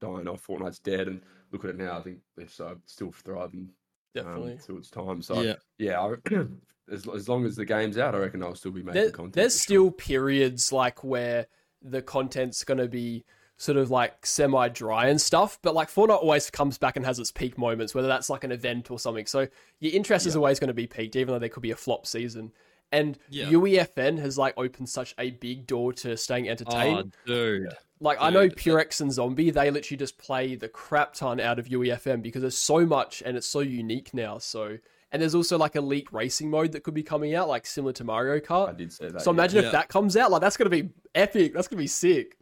[0.00, 1.20] dying off, Fortnite's dead, and
[1.50, 1.98] look at it now.
[1.98, 3.70] I think they're so still thriving
[4.14, 4.52] Definitely.
[4.52, 5.20] um, till its time.
[5.20, 5.54] So Yeah.
[5.78, 6.14] yeah, I,
[6.92, 9.32] as as long as the game's out, I reckon I'll still be making there, content.
[9.34, 9.92] there's still sure.
[9.92, 11.46] periods like where
[11.82, 13.24] the content's going to be
[13.56, 17.18] sort of like semi dry and stuff, but like Fortnite always comes back and has
[17.18, 19.26] its peak moments, whether that's like an event or something.
[19.26, 19.46] So
[19.80, 22.06] your interest is always going to be peaked, even though there could be a flop
[22.06, 22.52] season.
[22.92, 23.46] And Yeah.
[23.46, 27.14] UEFN has like opened such a big door to staying entertained.
[27.22, 27.68] Oh, dude.
[28.00, 31.66] Like I know Purex and Zombie, they literally just play the crap ton out of
[31.68, 34.38] UEFN because there's so much and it's so unique now.
[34.38, 34.78] So
[35.12, 38.04] and there's also like elite racing mode that could be coming out, like similar to
[38.04, 38.68] Mario Kart.
[38.68, 38.76] I Kart.
[38.78, 39.22] did say that.
[39.22, 39.66] So imagine Yeah.
[39.66, 41.54] if that comes out, like that's gonna be epic.
[41.54, 42.36] That's gonna be sick.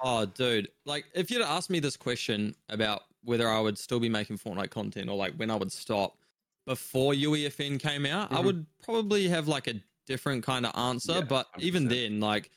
[0.00, 0.70] Oh, dude.
[0.84, 4.70] Like, if you'd asked me this question about whether I would still be making Fortnite
[4.70, 6.18] content or like when I would stop
[6.66, 8.44] before UEFN came out, I Mhm.
[8.44, 11.12] would probably have like a different kind of answer.
[11.14, 11.88] Yeah, but even 100%.
[11.88, 12.50] then, like,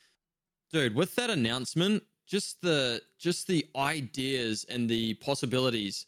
[0.72, 6.06] dude, with that announcement, just the just the ideas and the possibilities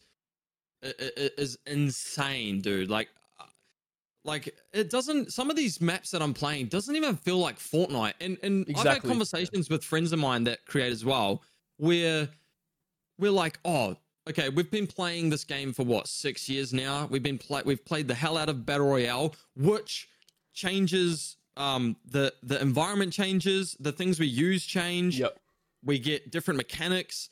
[0.82, 2.90] i- i- i- is insane, dude.
[2.90, 3.08] Like,
[4.24, 5.32] like it doesn't.
[5.32, 8.14] Some of these maps that I'm playing doesn't even feel like Fortnite.
[8.20, 9.12] And and I've had Exactly, yeah.
[9.12, 11.42] conversations with friends of mine that create as well,
[11.78, 12.28] where
[13.18, 13.96] we're like, oh,
[14.28, 17.06] okay, we've been playing this game for what six years now.
[17.10, 20.08] We've been play, we've played the hell out of battle royale, which
[20.52, 25.38] changes um the the environment changes, the things we use change Yep.
[25.84, 27.28] we get different mechanics.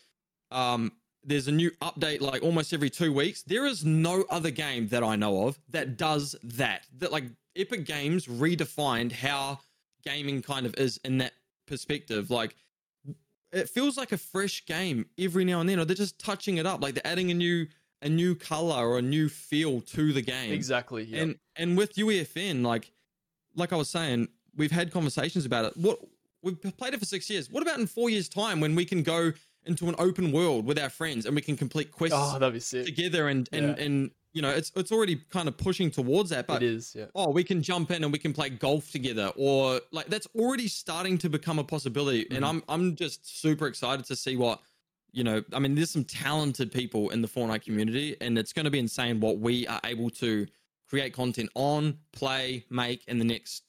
[0.51, 0.93] Um,
[1.25, 3.43] there's a new update like almost every two weeks.
[3.43, 6.87] There is no other game that I know of that does that.
[6.99, 7.25] That like
[7.57, 9.61] Epic Games redefined how
[10.05, 11.33] gaming kind of is in that
[11.67, 12.31] perspective.
[12.31, 12.55] Like
[13.53, 16.67] it feels like a fresh game every now and then, or they're just touching it
[16.67, 17.67] up, like they're adding a new
[18.01, 20.53] a new color or a new feel to the game.
[20.53, 21.05] Exactly.
[21.05, 21.23] Yep.
[21.23, 22.93] And and with UEFN, like
[23.57, 25.77] like I was saying, we've had conversations about it.
[25.77, 25.99] What
[26.43, 27.51] we've played it for six years.
[27.51, 29.33] What about in four years' time when we can go
[29.69, 32.61] into an open world with our friends and we can complete quests oh, that'd be
[32.61, 32.87] sick.
[32.87, 33.85] together and and Yeah.
[33.85, 36.47] and you know it's it's already kind of pushing towards that.
[36.47, 36.95] But it is.
[36.97, 37.07] Yeah.
[37.15, 40.69] oh, we can jump in and we can play golf together, or like that's already
[40.69, 42.27] starting to become a possibility.
[42.31, 42.49] And Mhm.
[42.49, 44.61] I'm I'm just super excited to see what
[45.13, 45.43] you know.
[45.53, 48.79] I mean, there's some talented people in the Fortnite community, and it's going to be
[48.79, 50.47] insane what we are able to
[50.89, 53.65] create content on, play, make in the next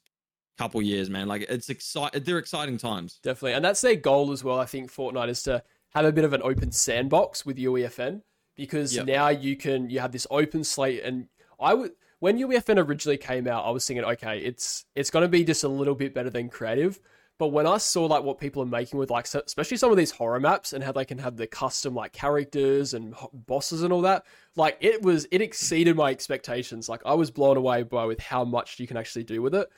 [0.58, 1.28] couple years, man.
[1.28, 2.22] Like it's exciting.
[2.24, 3.20] They're exciting times.
[3.24, 3.54] Definitely.
[3.54, 5.64] And that's their goal as well, I think, Fortnite, is to
[5.94, 8.22] have a bit of an open sandbox with UEFN
[8.56, 9.06] because Yep.
[9.08, 11.28] now you can you have this open slate and
[11.60, 15.44] I would when UEFN originally came out, I was thinking, okay, it's it's gonna be
[15.44, 17.00] just a little bit better than creative.
[17.38, 20.12] But when I saw like what people are making with like especially some of these
[20.12, 24.02] horror maps and how they can have the custom like characters and bosses and all
[24.02, 24.26] that,
[24.58, 26.90] like it was it exceeded my expectations.
[26.90, 29.70] Like I was blown away by with how much you can actually do with it.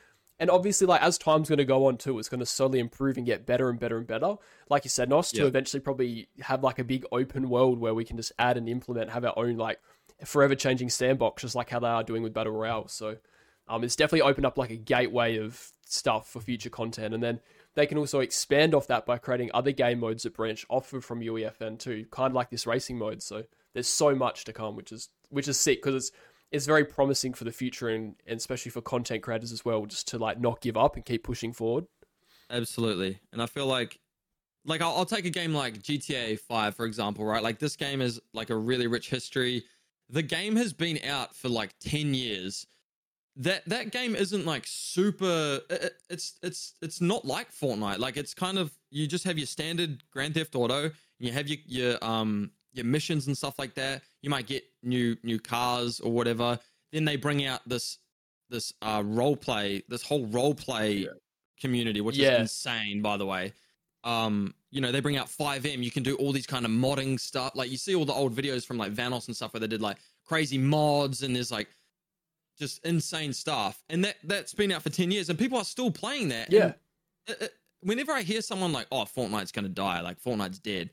[0.41, 3.15] And obviously, like as time's going to go on too, it's going to slowly improve
[3.15, 4.37] and get better and better and better.
[4.69, 8.03] Like you said, Nos, to eventually probably have like a big open world where we
[8.03, 9.79] can just add and implement, have our own like
[10.25, 12.87] forever changing sandbox, just like how they are doing with Battle Royale.
[12.87, 13.17] So
[13.67, 17.13] um, it's definitely opened up like a gateway of stuff for future content.
[17.13, 17.39] And then
[17.75, 21.21] they can also expand off that by creating other game modes that branch off from
[21.21, 23.21] UEFN too, kind of like this racing mode.
[23.21, 26.11] So there's so much to come, which is which is sick because it's
[26.51, 30.07] it's very promising for the future and, and especially for content creators as well, just
[30.09, 31.85] to like not give up and keep pushing forward.
[32.49, 33.19] Absolutely.
[33.31, 33.99] And I feel like
[34.65, 37.41] like I'll, I'll take a game like GTA 5 for example, right?
[37.41, 39.63] Like this game is like a really rich history.
[40.09, 42.67] The game has been out for like 10 years.
[43.37, 47.99] That that game isn't like super it, it's it's it's not like Fortnite.
[47.99, 51.47] Like it's kind of you just have your standard Grand Theft Auto, and you have
[51.47, 54.01] your your um your missions and stuff like that.
[54.21, 56.59] You might get new new cars or whatever.
[56.91, 57.97] Then they bring out this
[58.49, 61.09] this uh role play, this whole role play Yeah.
[61.59, 62.35] community, which Yeah.
[62.35, 63.53] is insane by the way
[64.03, 67.19] um you know they bring out FiveM you can do all these kind of modding
[67.19, 69.67] stuff like you see all the old videos from like Vanoss and stuff where they
[69.67, 71.67] did like crazy mods and there's like
[72.57, 75.91] just insane stuff and that that's been out for 10 years and people are still
[75.91, 76.73] playing that Yeah.
[77.27, 80.89] It- it- whenever i hear someone like oh fortnite's gonna die like fortnite's dead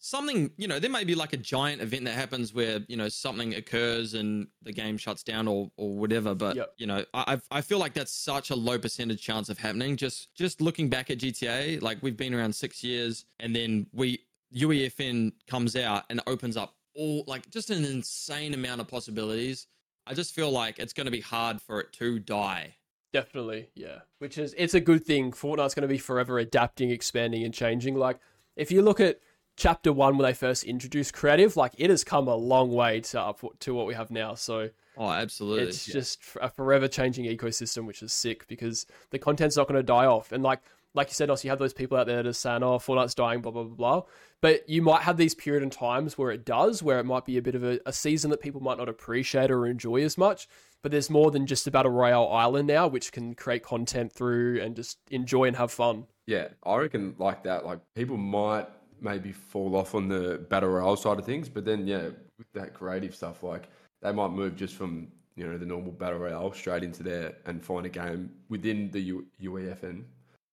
[0.00, 3.08] something you know there may be like a giant event that happens where you know
[3.08, 6.72] something occurs and the game shuts down or or whatever but Yep.
[6.76, 10.32] you know I i feel like that's such a low percentage chance of happening just
[10.36, 14.20] just looking back at gta like we've been around six years and then we
[14.54, 19.66] uefn comes out and opens up all like just an insane amount of possibilities
[20.06, 22.74] i just feel like it's going to be hard for it to die
[23.10, 24.00] Definitely, yeah.
[24.18, 25.32] Which is it's a good thing.
[25.32, 27.94] Fortnite's going to be forever adapting, expanding, and changing.
[27.96, 28.18] Like
[28.54, 29.18] if you look at
[29.58, 33.20] chapter one when they first introduced creative, like it has come a long way to
[33.20, 34.34] up to what we have now.
[34.34, 39.56] So oh absolutely it's just a forever changing ecosystem, which is sick because the content's
[39.56, 40.32] not going to die off.
[40.32, 40.60] And like
[40.94, 43.14] like you said, also you have those people out there that are saying, "Oh, Fortnite's
[43.14, 44.02] dying," blah blah blah blah.
[44.40, 47.36] But you might have these period in times where it does, where it might be
[47.36, 50.48] a bit of a, a season that people might not appreciate or enjoy as much.
[50.80, 54.12] But there's more than just about a battle royale island now, which can create content
[54.12, 56.06] through and just enjoy and have fun.
[56.26, 57.66] Yeah, I reckon like that.
[57.66, 58.68] Like people might
[59.00, 62.74] maybe fall off on the battle royale side of things, but then yeah, with that
[62.74, 63.68] creative stuff, like
[64.02, 67.62] they might move just from you know the normal battle royale straight into there and
[67.64, 70.02] find a game within the U- UEFN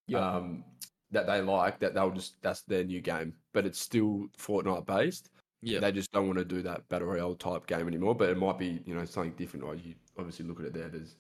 [0.08, 0.20] Yeah.
[0.20, 0.64] um,
[1.12, 5.30] that they like that they'll just that's their new game, but it's still Fortnite based.
[5.62, 8.14] yeah They just don't want to do that battle royale type game anymore.
[8.16, 9.68] But it might be you know something different.
[9.68, 10.90] Like you obviously look at it there.
[10.90, 11.16] There's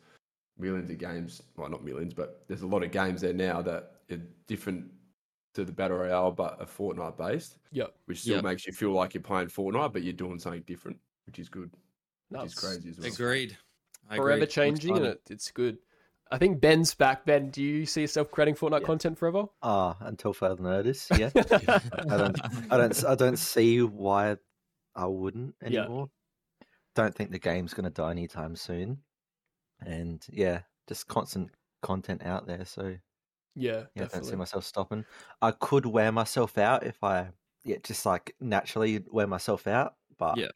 [0.57, 1.41] millions of games.
[1.57, 4.85] Well, not millions, but there's a lot of games there now that are different
[5.55, 7.57] to the battle royale, but a Fortnite based.
[7.71, 7.93] Yep.
[8.05, 8.41] Which still Yeah.
[8.41, 11.71] makes you feel like you're playing Fortnite, but you're doing something different, which is good.
[12.29, 12.53] Which Nuts.
[12.53, 13.07] is crazy as well.
[13.07, 13.57] agreed
[14.09, 14.47] I Forever agree.
[14.47, 15.79] changing, and it, it's good.
[16.31, 17.25] I think Ben's back.
[17.25, 18.85] Ben, do you see yourself creating Fortnite Yeah.
[18.87, 19.45] content forever?
[19.61, 21.07] Ah, until further notice.
[21.17, 21.29] Yeah.
[21.35, 22.39] I don't,
[22.71, 24.37] I don't, I don't see why
[24.95, 25.81] I wouldn't Yeah.
[25.83, 26.09] anymore.
[26.95, 28.99] Don't think the game's going to die anytime soon.
[29.85, 31.51] And yeah, just constant
[31.81, 32.65] content out there.
[32.65, 32.95] So
[33.55, 35.05] Yeah, yeah, I don't see myself stopping.
[35.41, 37.29] I could wear myself out if I,
[37.63, 39.95] yeah, just like naturally wear myself out.
[40.17, 40.47] But Yeah.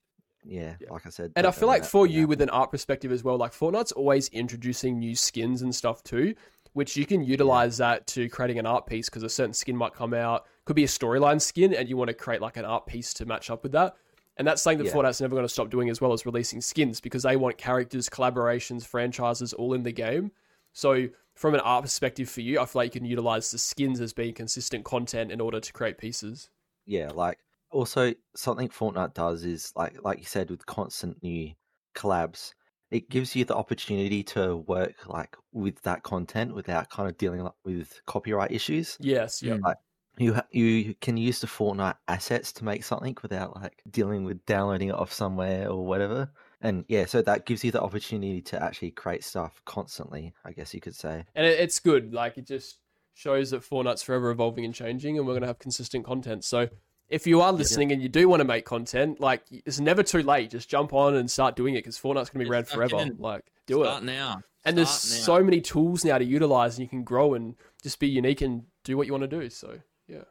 [0.44, 0.92] yeah, Yeah.
[0.92, 2.30] like I said, And I feel like for you, happen.
[2.30, 6.36] with an art perspective as well, like Fortnite's always introducing new skins and stuff too,
[6.74, 9.94] which you can utilize that to creating an art piece because a certain skin might
[9.94, 12.86] come out, could be a storyline skin, and you want to create like an art
[12.86, 13.96] piece to match up with that.
[14.38, 14.94] And that's something that Yeah.
[14.94, 18.08] Fortnite's never going to stop doing as well as releasing skins because they want characters,
[18.08, 20.32] collaborations, franchises all in the game.
[20.72, 21.08] So
[21.40, 24.12] from an art perspective for you, I feel like you can utilize the skins as
[24.12, 26.50] being consistent content in order to create pieces.
[26.86, 27.38] yeah, like
[27.72, 31.54] also something Fortnite does is like like you said with constant new
[31.96, 32.54] collabs,
[32.92, 37.48] it gives you the opportunity to work like with that content without kind of dealing
[37.64, 38.98] with copyright issues.
[39.00, 39.56] Yes, yeah.
[39.56, 39.76] Mm.
[40.18, 44.46] You ha- you can use the Fortnite assets to make something without like dealing with
[44.46, 46.30] downloading it off somewhere or whatever.
[46.62, 50.74] And yeah, so that gives you the opportunity to actually create stuff constantly, I guess
[50.74, 51.24] you could say.
[51.36, 52.14] and it, it's good.
[52.14, 52.80] Like it just
[53.14, 56.44] shows that Fortnite's forever evolving and changing, and we're going to have consistent content.
[56.44, 56.68] So
[57.08, 60.22] if you are listening and you do want to make content, like it's never too
[60.22, 60.52] late.
[60.52, 62.98] Just jump on and start doing it because Fortnite's going to be Get around forever.
[62.98, 63.16] in.
[63.18, 64.06] Like do Start it.
[64.06, 65.24] now And there's now.
[65.26, 68.64] so many tools now to utilize, and you can grow and just be unique and
[68.84, 69.50] do what you want to do.
[69.50, 70.24] So yeah,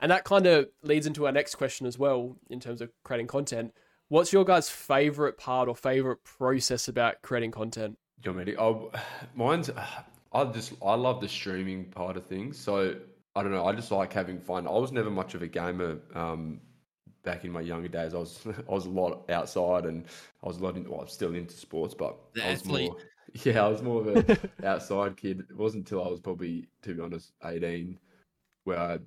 [0.00, 3.26] and that kind of leads into our next question as well in terms of creating
[3.26, 3.74] content.
[4.10, 7.96] What's your guys' favorite part or favorite process about creating content?
[8.20, 8.60] Do you want me to?
[8.60, 8.90] Oh,
[9.34, 9.70] mine's.
[10.32, 12.56] I just I love the streaming part of things.
[12.58, 12.96] So
[13.34, 13.64] I don't know.
[13.66, 14.66] I just like having fun.
[14.66, 15.98] I was never much of a gamer.
[16.14, 16.60] Um,
[17.24, 20.06] back in my younger days, I was I was a lot outside, and
[20.42, 20.76] I was a lot.
[20.76, 22.90] In, well, I'm still into sports, but The I was athlete.
[22.90, 22.96] more.
[23.44, 25.38] Yeah, I was more of a outside kid.
[25.48, 27.96] It wasn't until I was probably, to be honest, 18,
[28.64, 28.98] where I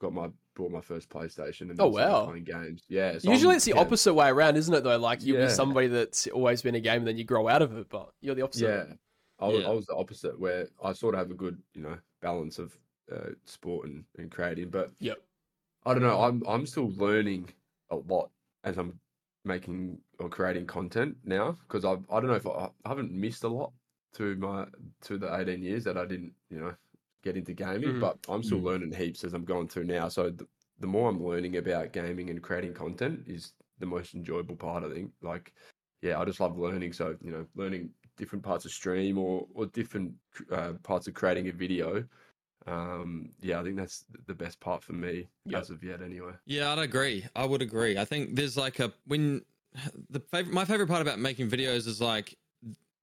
[0.00, 2.26] got my bought my first PlayStation and Oh, wow.
[2.26, 2.82] playing games.
[2.88, 3.80] Yeah, so Usually I'm- it's the yeah.
[3.80, 4.82] opposite way around, isn't it?
[4.82, 7.62] Though, like you'll be somebody that's always been a game, and then you grow out
[7.62, 7.88] of it.
[7.88, 8.66] But you're the opposite.
[8.88, 8.94] Yeah,
[9.38, 9.68] I was, Yeah.
[9.68, 12.76] I was the opposite, where I sort of have a good, you know, balance of
[13.10, 14.68] uh, sport and, and creating.
[14.68, 15.18] But Yep.
[15.86, 16.20] I don't know.
[16.20, 17.48] I'm I'm still learning
[17.90, 18.30] a lot
[18.64, 18.98] as I'm
[19.44, 23.44] making or creating content now because I I don't know if I, I haven't missed
[23.44, 23.72] a lot
[24.14, 24.66] to my
[25.02, 26.74] to the 18 years that I didn't, you know,
[27.22, 28.00] get into gaming, Mhm.
[28.00, 28.64] but I'm still Mm.
[28.64, 30.08] learning heaps as I'm going through now.
[30.08, 30.46] So the,
[30.80, 34.84] the more I'm learning about gaming and creating content is the most enjoyable part.
[34.84, 35.12] I think.
[35.22, 35.52] Like,
[36.02, 36.92] yeah, I just love learning.
[36.92, 40.14] So you know, learning different parts of stream or or different
[40.50, 42.04] uh, parts of creating a video.
[42.66, 45.60] Um, yeah, I think that's the best part for me Yep.
[45.60, 46.32] as of yet, anyway.
[46.44, 47.24] Yeah, I'd agree.
[47.34, 47.96] I would agree.
[47.98, 49.44] I think there's like a when
[50.10, 52.36] the favorite my favorite part about making videos is like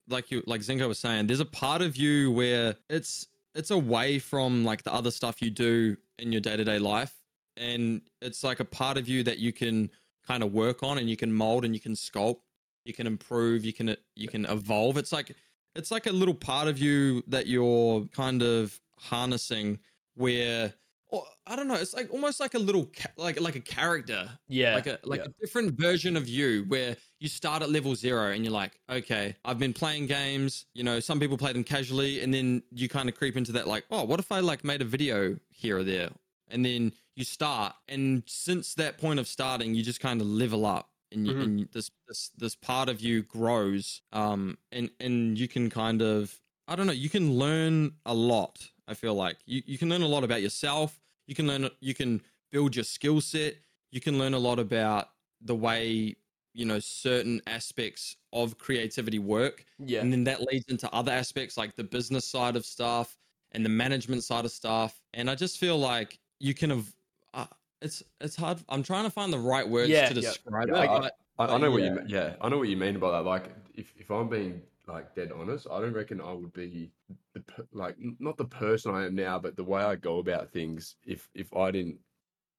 [0.07, 4.19] like you like Zinko was saying, there's a part of you where it's it's away
[4.19, 7.13] from like the other stuff you do in your day-to-day life
[7.57, 9.89] and it's like a part of you that you can
[10.27, 12.41] kind of work on and you can mold and you can sculpt,
[12.83, 14.97] you can improve, you can you can evolve.
[14.97, 15.35] It's like
[15.75, 19.79] it's like a little part of you that you're kind of harnessing
[20.15, 20.73] where
[21.09, 24.29] or I don't know, it's like almost like a little ca- like like a character
[24.47, 24.75] Yeah.
[24.75, 25.27] like a like yeah.
[25.27, 29.35] a different version of you where you start at level zero and you're like okay
[29.45, 33.07] i've been playing games you know some people play them casually and then you kind
[33.09, 35.83] of creep into that like oh what if i like made a video here or
[35.83, 36.09] there
[36.49, 40.65] and then you start and since that point of starting you just kind of level
[40.65, 41.43] up and, you, Mhm.
[41.43, 46.39] and this this this part of you grows um and and you can kind of
[46.67, 50.01] i don't know you can learn a lot i feel like you, you can learn
[50.01, 52.21] a lot about yourself you can learn you can
[52.51, 53.55] build your skill set
[53.91, 55.09] you can learn a lot about
[55.41, 56.15] the way
[56.53, 60.01] you know certain aspects of creativity work yeah.
[60.01, 63.17] and then that leads into other aspects like the business side of stuff
[63.51, 66.95] and the management side of stuff and i just feel like you can have
[67.33, 67.45] uh,
[67.81, 70.89] it's it's hard i'm trying to find the right words Yeah, to describe Yeah, it
[70.89, 72.05] I- I, I But know what you mean.
[72.07, 73.29] Yeah, I know what you mean about that.
[73.29, 76.91] Like, if, if I'm being like dead honest, I don't reckon I would be
[77.33, 80.95] the like not the person I am now, but the way I go about things.
[81.05, 81.97] If if I didn't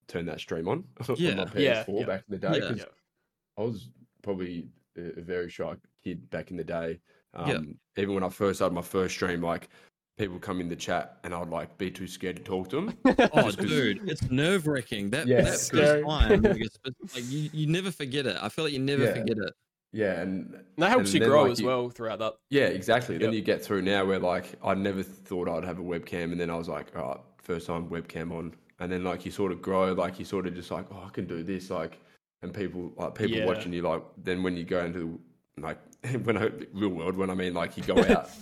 [0.08, 0.84] turn that stream on
[1.16, 1.30] Yeah.
[1.30, 2.06] on my PS4 Yeah, yeah.
[2.06, 2.84] back in the day, Yeah.
[3.58, 3.90] I was
[4.22, 5.74] probably a, very shy
[6.04, 7.00] kid back in the day.
[7.34, 7.78] Um.
[7.96, 9.68] Even when I first started my first stream, like
[10.18, 12.98] people come in the chat and I'd like be too scared to talk to them.
[13.32, 18.26] oh dude it's nerve-wracking that, Yeah, that it's first time like, you, you never forget
[18.26, 19.52] it i feel like you never forget it
[19.96, 22.34] Yeah, and And that helps and you then, grow like, as you- well throughout that.
[22.50, 23.16] Yeah, exactly.
[23.18, 26.40] Then you get through now where like I never thought I'd have a webcam, and
[26.40, 29.52] then I was like, all right, first time webcam on, and then like you sort
[29.52, 31.98] of grow, like you sort of just like, oh, I can do this, like,
[32.42, 33.46] and people like people Yeah.
[33.46, 35.18] watching you, like, then when you go into
[35.58, 35.78] like
[36.24, 38.28] when I real world, when I mean like you go out.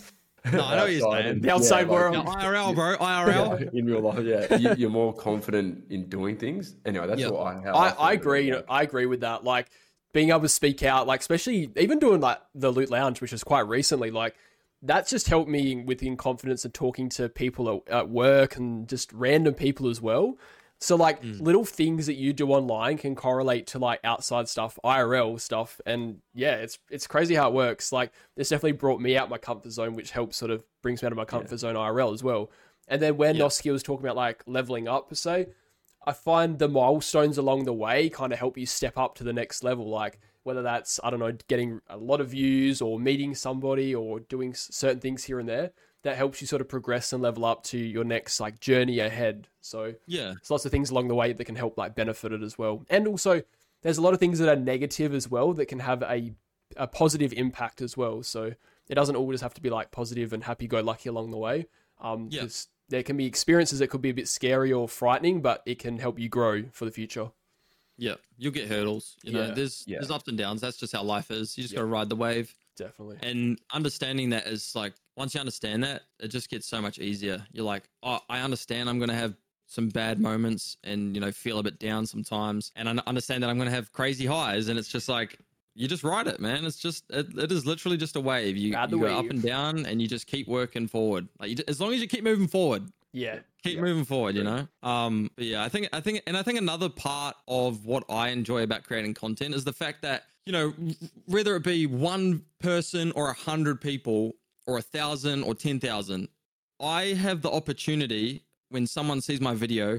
[0.52, 1.26] No, I know what you're saying.
[1.26, 2.14] and- The outside like, world.
[2.26, 6.76] Yeah, irl bro irl in real life, yeah, you, you're more confident in doing things.
[6.84, 7.30] Anyway, that's Yeah.
[7.30, 7.52] what I.
[7.54, 8.50] How I, feel I about agree.
[8.50, 8.64] it.
[8.68, 9.42] I agree with that.
[9.42, 9.70] Like
[10.14, 13.44] being able to speak out, like especially even doing like the Loot Lounge, which was
[13.44, 14.36] quite recently, like
[14.80, 19.12] that's just helped me within confidence and talking to people at, at work and just
[19.12, 20.38] random people as well.
[20.78, 21.40] So like mm.
[21.40, 26.18] little things that you do online can correlate to like outside stuff, IRL stuff, and
[26.32, 27.90] yeah, it's it's crazy how it works.
[27.90, 31.06] Like it's definitely brought me out my comfort zone, which helps sort of brings me
[31.06, 32.50] out of my comfort zone IRL as well.
[32.86, 33.44] And then when Yeah.
[33.44, 35.48] Noski was talking about like leveling up per se,
[36.04, 39.32] I find the milestones along the way kind of help you step up to the
[39.32, 39.88] next level.
[39.88, 44.20] Like whether that's I don't know, getting a lot of views or meeting somebody or
[44.20, 47.62] doing certain things here and there, that helps you sort of progress and level up
[47.64, 49.48] to your next like journey ahead.
[49.60, 52.42] So yeah there's lots of things along the way that can help like benefit it
[52.42, 52.84] as well.
[52.90, 53.42] And also
[53.82, 56.34] there's a lot of things that are negative as well that can have a
[56.76, 58.22] a positive impact as well.
[58.22, 58.52] So
[58.88, 61.66] it doesn't always have to be like positive and happy go lucky along the way.
[62.00, 62.42] Um, Yeah.
[62.88, 65.98] There can be experiences that could be a bit scary or frightening, but it can
[65.98, 67.30] help you grow for the future.
[67.96, 69.16] Yeah, you'll get hurdles.
[69.22, 69.98] You know, Yeah, there's yeah.
[69.98, 70.60] there's ups and downs.
[70.60, 71.56] That's just how life is.
[71.56, 71.78] You just Yeah.
[71.78, 72.54] got to ride the wave.
[72.76, 73.18] Definitely.
[73.22, 77.46] And understanding that is like once you understand that, it just gets so much easier.
[77.52, 78.88] You're like, oh, I understand.
[78.88, 82.88] I'm gonna have some bad moments and you know feel a bit down sometimes, and
[82.88, 84.68] I understand that I'm gonna have crazy highs.
[84.68, 85.38] And it's just like
[85.74, 86.64] you just ride it, man.
[86.64, 88.56] It's just it, it is literally just a wave.
[88.56, 91.28] You, you go up and down, and you just keep working forward.
[91.40, 93.40] Like you, as long as you keep moving forward, Yeah.
[93.62, 93.82] keep Yeah.
[93.82, 96.88] moving forward you know um but yeah i think i think and i think another
[96.90, 100.74] part of what i enjoy about creating content is the fact that you know
[101.26, 104.34] whether it be one person or a hundred people
[104.66, 106.28] or a thousand or ten thousand
[106.80, 109.98] i have the opportunity when someone sees my video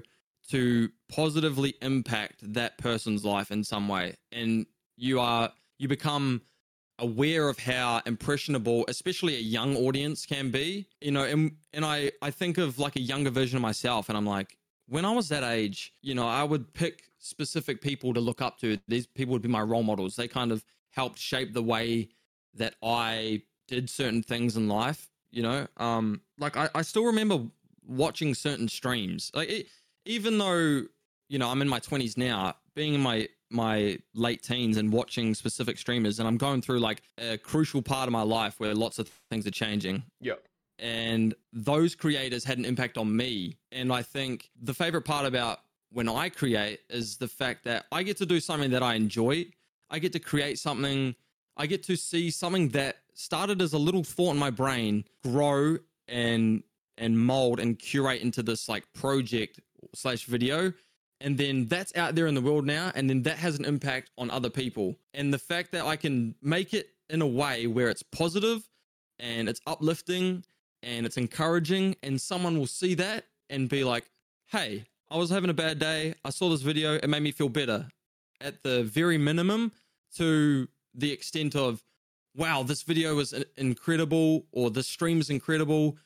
[0.50, 4.66] to positively impact that person's life in some way and
[4.98, 6.42] you are you become
[7.00, 12.10] aware of how impressionable especially a young audience can be you know and and i
[12.22, 14.58] i think of like a younger version of myself and i'm like
[14.88, 18.60] when i was that age you know i would pick specific people to look up
[18.60, 18.78] to.
[18.88, 20.16] These people would be my role models.
[20.16, 22.10] They kind of helped shape the way
[22.54, 25.68] that i did certain things in life you know?
[25.78, 27.42] Um like i, I still remember
[27.86, 29.32] watching certain streams.
[29.34, 29.68] Like it,
[30.06, 30.84] even though
[31.28, 35.34] you know i'm in my 20s now being in my my late teens and watching
[35.36, 39.00] specific streamers and i'm going through like a crucial part of my life where lots
[39.00, 40.34] of things are changing Yeah
[40.80, 43.58] and those creators had an impact on me.
[43.72, 45.60] And I think the favorite part about
[45.92, 49.48] when I create is the fact that I get to do something that I enjoy.
[49.90, 51.16] I get to create something,
[51.56, 55.78] I get to see something that started as a little thought in my brain grow
[56.08, 56.64] and
[56.98, 59.60] and mold and curate into this like project
[59.94, 60.74] slash video
[61.22, 64.10] and then that's out there in the world now and then that has an impact
[64.18, 64.96] on other people.
[65.14, 68.68] And the fact that i can make it in a way where it's positive
[69.20, 70.44] and it's uplifting
[70.84, 74.06] and it's encouraging and someone will see that and be like
[74.48, 76.16] hey i was having a bad day.
[76.24, 76.96] I saw this video.
[76.96, 77.88] It made me feel better.
[78.42, 79.72] At the very minimum
[80.18, 81.84] to the extent of
[82.36, 85.98] wow this video was incredible or this stream is incredible.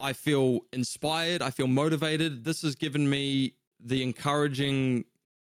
[0.00, 1.42] I feel inspired.
[1.42, 2.44] I feel motivated.
[2.44, 3.54] This has given me
[3.84, 5.04] the encouraging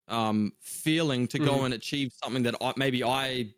[0.09, 1.65] um, feeling to go Mhm.
[1.67, 3.55] and achieve something that I, maybe I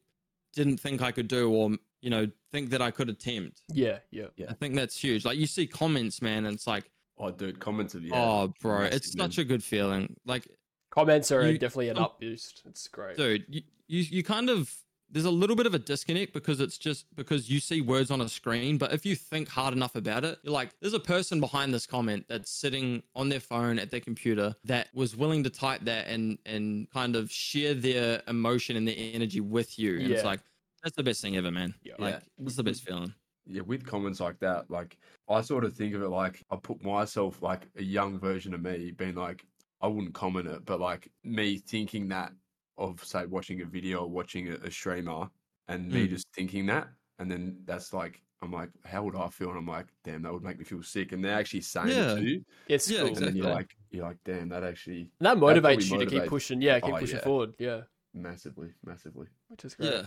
[0.55, 1.71] didn't think I could do, or
[2.01, 3.63] you know, think that I could attempt.
[3.73, 4.27] Yeah, yeah.
[4.49, 5.25] I think that's huge.
[5.25, 8.13] Like you see comments, man, and it's like, Oh, dude, comments of yeah.
[8.15, 9.31] oh, bro, massive, it's man.
[9.31, 10.17] such a good feeling.
[10.27, 10.47] Like,
[10.91, 12.63] Comments are You- definitely an um, up boost.
[12.67, 13.17] It's great.
[13.17, 14.73] dude, you, you you kind of
[15.15, 18.21] there's a little bit of a disconnect because it's just because you see words on
[18.21, 21.41] a screen, but if you think hard enough about it, you're like, there's a person
[21.41, 25.51] behind this comment that's sitting on their phone at their computer that was willing to
[25.51, 30.01] type that and and kind of share their emotion and their energy with you.
[30.01, 30.41] And it's like
[30.83, 31.75] that's the best thing ever, man.
[31.83, 31.95] Yeah.
[31.99, 32.47] Like Yeah.
[32.47, 33.15] it's the best feeling.
[33.47, 34.99] yeah, with comments like that, like
[35.29, 38.61] I sort of think of it like I put myself like a young version of
[38.63, 39.47] me being like,
[39.81, 42.33] I wouldn't comment it, but like me thinking that
[42.79, 45.29] of say watching a video or watching a, a streamer
[45.69, 46.11] and me Mm.
[46.11, 49.49] just thinking that, and then that's like I'm like, how would I feel?
[49.49, 51.13] And I'm like, damn, that would make me feel sick.
[51.13, 52.13] And they're actually saying Yeah.
[52.13, 53.09] it to you, It's Yeah, cool.
[53.09, 56.05] and then you're like, you're like, damn, that actually And that probably motivates you to
[56.07, 56.61] keep pushing.
[56.61, 57.23] Yeah, keep Oh, pushing yeah.
[57.25, 57.55] forward.
[57.59, 59.29] Yeah, massively, massively.
[59.49, 59.93] which is great.
[59.95, 60.07] Yeah.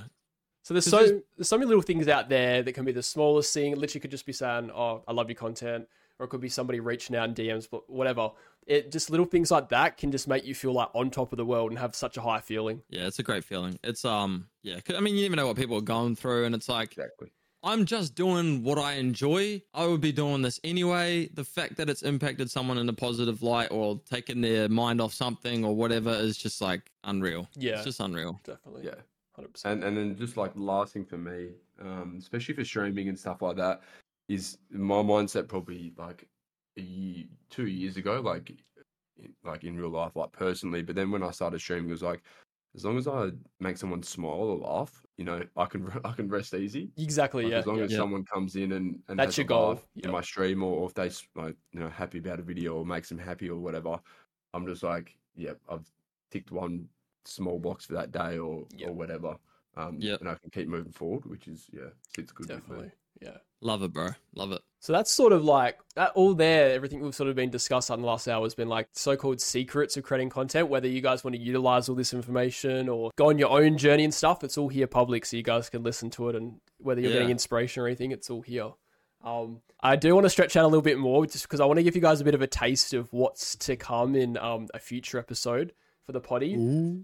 [0.61, 3.01] So there's so there's- there's so many little things out there that can be the
[3.01, 3.72] smallest thing.
[3.72, 5.88] It literally could just be saying, "Oh, I love your content,"
[6.20, 8.32] or it could be somebody reaching out in DMs, but whatever.
[8.65, 11.38] It just little things like that can just make you feel like on top of
[11.38, 12.82] the world and have such a high feeling.
[12.89, 13.80] Yeah, it's a great feeling.
[13.84, 14.80] It's um, yeah.
[14.82, 17.32] 'cause, I mean, you never know what people are going through, and it's like Exactly.
[17.63, 19.61] I'm just doing what I enjoy.
[19.74, 21.28] I would be doing this anyway.
[21.34, 25.13] The fact that it's impacted someone in a positive light or taken their mind off
[25.13, 27.47] something or whatever is just like unreal.
[27.55, 27.76] Yeah.
[27.76, 28.39] It's just unreal.
[28.43, 28.86] Definitely.
[28.86, 28.95] Yeah.
[29.36, 29.84] Hundred percent.
[29.84, 31.49] And and then just like the last thing for me,
[31.82, 33.82] um, especially for streaming and stuff like that,
[34.28, 36.28] is my mindset probably like
[36.78, 38.50] a year, two years ago, like
[39.18, 40.84] in- like in real life, like personally.
[40.84, 42.22] But then when I started streaming, it was like,
[42.76, 46.28] as long as I make someone smile or laugh, you know, I can I can
[46.28, 46.92] rest easy.
[46.98, 47.44] Exactly.
[47.46, 47.58] Like, yeah.
[47.60, 47.84] as long yeah.
[47.86, 47.98] as Yeah.
[47.98, 50.06] someone comes in and, and That's has your a goal, laugh yep.
[50.06, 52.86] in my stream, or, or if they like you know happy about a video or
[52.86, 54.00] makes them happy or whatever,
[54.54, 55.90] I'm just like, yeah, I've
[56.30, 56.88] ticked one
[57.26, 58.90] small box for that day or Yep.
[58.90, 59.38] or whatever.
[59.76, 62.48] Um, and I can keep moving forward, which is yeah, it's good.
[62.48, 62.92] Definitely.
[63.22, 63.38] Yeah.
[63.61, 64.11] Love it, bro.
[64.36, 64.61] Love it.
[64.80, 66.72] So that's sort of like that all there.
[66.74, 69.97] Everything we've sort of been discussed on the last hour has been like so-called secrets
[69.97, 70.70] of creating content.
[70.70, 74.03] Whether you guys want to utilize all this information or go on your own journey
[74.03, 76.36] and stuff, it's all here public, so you guys can listen to it.
[76.36, 78.70] And whether you're getting inspiration or anything, it's all here.
[79.24, 81.78] Um, I do want to stretch out a little bit more, just because I want
[81.78, 84.68] to give you guys a bit of a taste of what's to come in um,
[84.76, 85.74] a future episode
[86.05, 86.55] for the potty.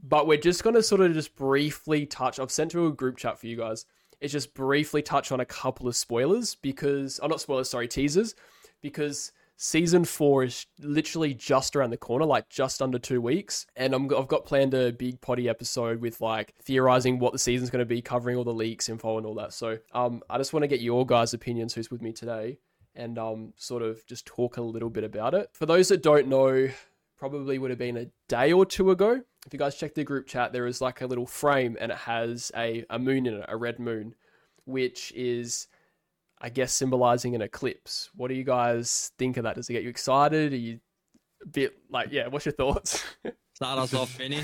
[0.03, 2.39] But we're just going to sort of just briefly touch.
[2.39, 3.85] I've sent to a group chat for you guys.
[4.23, 8.35] It's just briefly touch on a couple of spoilers because, oh, not spoilers, sorry, teasers,
[8.81, 13.65] because season four is literally just around the corner, like just under two weeks.
[13.75, 17.69] And I'm, I've got planned a big potty episode with like theorizing what the season's
[17.69, 19.51] going to be, covering all the leaks, info, and all that.
[19.51, 22.59] So um, I just want to get your guys' opinions, who's with me today,
[22.95, 25.49] and um, sort of just talk a little bit about it.
[25.51, 26.69] For those that don't know,
[27.17, 29.21] probably would have been a day or two ago.
[29.45, 31.97] If you guys check the group chat, there is like a little frame and it
[31.97, 34.15] has a, a moon in it, a red moon,
[34.65, 35.67] which is,
[36.39, 38.09] I guess, symbolizing an eclipse.
[38.15, 39.55] What do you guys think of that?
[39.55, 40.53] Does it get you excited?
[40.53, 40.79] Are you
[41.43, 43.03] a bit like, yeah, what's your thoughts?
[43.53, 44.41] Start us off, Benny.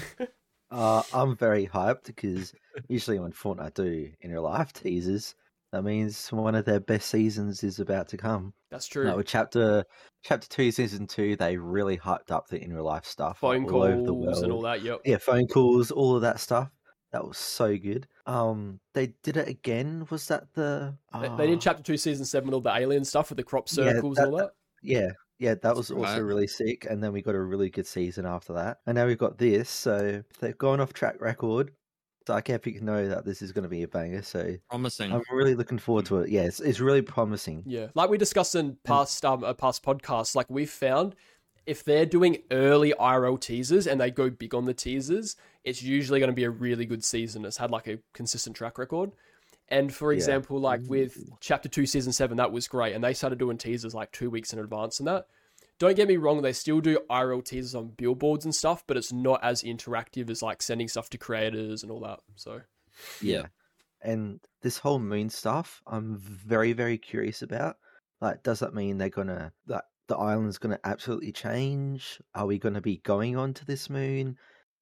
[0.72, 2.54] Uh, I'm very hyped because
[2.88, 5.34] usually when Fortnite do in real life teasers,
[5.72, 8.54] that means one of their best seasons is about to come.
[8.72, 9.06] That's true.
[9.06, 9.84] Like with chapter
[10.24, 13.74] chapter two, season two, they really hyped up the in real life stuff, Phone like,
[13.74, 14.82] all over the calls and all that.
[14.82, 15.02] Yep.
[15.06, 16.70] Yeah, phone calls, all of that stuff.
[17.12, 18.08] That was so good.
[18.28, 20.06] Um, they did it again.
[20.12, 20.96] Was that the?
[21.14, 23.44] They, they did ah, chapter two, season seven, with all the alien stuff with the
[23.44, 24.52] crop Yeah, circles and all that- that.
[24.82, 25.10] Yeah,
[25.40, 26.08] yeah, that was right.
[26.08, 26.86] also really sick.
[26.90, 28.78] And then we got a really good season after that.
[28.86, 29.70] And now we've got this.
[29.70, 31.72] So if they've gone off track record.
[32.30, 34.22] Dark Epic know that this is going to be a banger.
[34.22, 35.12] So Promising.
[35.12, 36.30] I'm really looking forward to it.
[36.30, 37.64] Yeah, it's, it's really promising.
[37.66, 41.16] Yeah, like we discussed in past um uh, past podcasts, like we've found
[41.66, 46.20] if they're doing early IRL teasers and they go big on the teasers, it's usually
[46.20, 47.46] going to be a really good season.
[47.46, 49.12] It's had like a consistent track record.
[49.68, 50.18] And for Yeah.
[50.18, 52.94] example, like with chapter two, season seven, that was great.
[52.94, 55.26] And they started doing teasers like two weeks in advance and that.
[55.80, 59.14] Don't get me wrong, they still do IRL teasers on billboards and stuff, but it's
[59.14, 62.20] not as interactive as like sending stuff to creators and all that.
[62.36, 62.62] So
[63.22, 63.48] Yeah.
[64.02, 67.78] And this whole moon stuff, I'm very, very curious about.
[68.22, 72.22] Like, does that mean they're gonna that the island's gonna absolutely change?
[72.36, 74.38] Are we gonna be going on to this moon?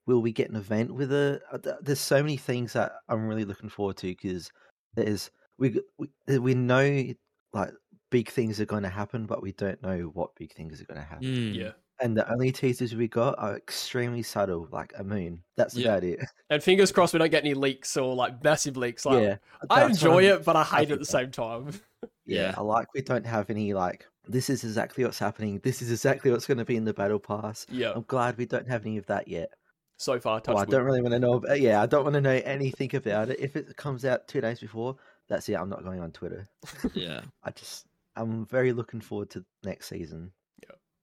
[0.06, 1.42] Will we get an event with it?
[1.52, 4.50] Uh, There's so many things that I'm really looking forward to because
[4.94, 7.12] there's we we we know
[7.52, 7.72] like
[8.10, 11.00] big things are going to happen, but we don't know what big things are going
[11.00, 11.26] to happen.
[11.26, 11.54] Mm.
[11.54, 11.70] yeah.
[12.00, 15.42] And the only teasers we got are extremely subtle, like a moon.
[15.56, 15.88] That's Yeah.
[15.88, 16.20] about it.
[16.50, 19.04] And fingers crossed we don't get any leaks or like massive leaks.
[19.04, 19.36] Like yeah,
[19.68, 21.72] I enjoy it, but I hate it at the same time.
[22.24, 22.54] Yeah, Yeah.
[22.58, 25.58] I like we don't have any like this is exactly what's happening.
[25.64, 27.66] This is exactly what's going to be in the battle pass.
[27.70, 27.92] yeah.
[27.94, 29.50] I'm glad we don't have any of that yet.
[29.96, 31.32] So far, touch Oh, I don't really want to know.
[31.34, 33.40] About, yeah, I don't want to know anything about it.
[33.40, 34.94] If it comes out two days before,
[35.28, 35.54] that's it.
[35.54, 36.48] I'm not going on Twitter.
[36.94, 37.22] Yeah.
[37.42, 37.86] I just
[38.18, 40.32] I'm very looking forward to next season.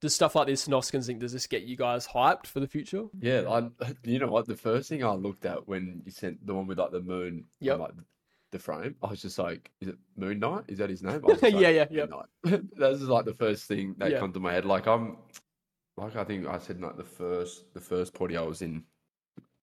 [0.02, 3.06] Does stuff like this, Noskins, think does this get you guys hyped for the future?
[3.20, 3.70] Yeah, I.
[4.04, 4.46] You know what?
[4.46, 7.34] The first thing I looked at when you sent the one with like the moon,
[7.34, 7.80] on, Yep.
[7.80, 7.92] like
[8.52, 10.66] the frame, I was just like, "Is it Moon Knight?
[10.68, 12.06] Is that his name?" I was just Yeah, yeah, yeah.
[12.06, 12.26] Knight."
[12.78, 14.20] That's just like the first thing that Yeah.
[14.20, 14.66] come to my head.
[14.66, 15.18] Like I'm,
[15.98, 18.84] like I think I said like the first the first party I was in.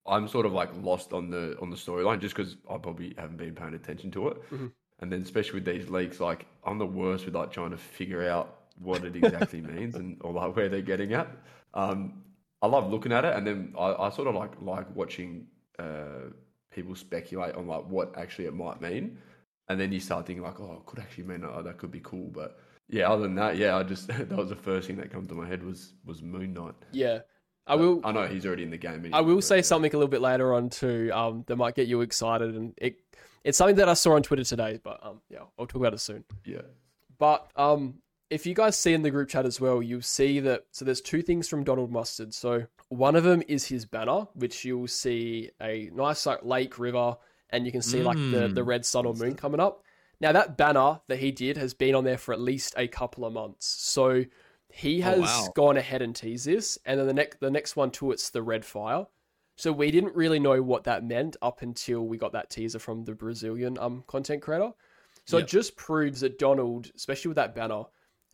[0.07, 3.37] I'm sort of like lost on the on the storyline just because I probably haven't
[3.37, 4.73] been paying attention to it, Mhm.
[5.03, 8.27] And then especially with these leaks, like I'm the worst with like trying to figure
[8.27, 11.29] out what it exactly means and or like where they're getting at.
[11.75, 12.23] Um,
[12.63, 15.49] I love looking at it, and then I, I sort of like like watching
[15.79, 16.31] uh,
[16.71, 19.19] people speculate on like what actually it might mean,
[19.69, 22.01] and then you start thinking like, oh, it could actually mean oh, that could be
[22.01, 25.13] cool, but yeah, other than that, yeah, I just that was the first thing that
[25.13, 26.75] came to my head was was Moon Knight.
[26.93, 27.21] Yeah.
[27.67, 28.01] I will.
[28.05, 28.95] I know he's already in the game.
[28.95, 31.11] Anyway, I will say something a little bit later on too.
[31.15, 32.97] Um, that might get you excited, and it
[33.45, 34.81] it's something that I saw on Twitter today.
[34.83, 36.25] But um, yeah, I'll talk about it soon.
[36.45, 36.63] Yeah,
[37.19, 37.95] But um,
[38.31, 40.65] if you guys see in the group chat as well, you'll see that.
[40.73, 42.35] So there's two things from Donald Mustard.
[42.35, 47.17] So one of them is his banner, which you'll see a nice like lake, river,
[47.51, 48.55] and you can see like the Mm.
[48.55, 49.83] the red sun or moon coming up.
[50.21, 53.25] Now that banner that he did has been on there for at least a couple
[53.25, 53.67] of months.
[53.67, 54.25] So
[54.73, 55.53] he Oh, has wow.
[55.55, 58.43] gone ahead and teased this, and then the next the next one too, it's the
[58.43, 59.07] red fire.
[59.57, 63.05] So we didn't really know what that meant up until we got that teaser from
[63.05, 64.73] the Brazilian um content creator.
[65.27, 65.45] So Yep.
[65.47, 67.85] it just proves that Donald, especially with that banner,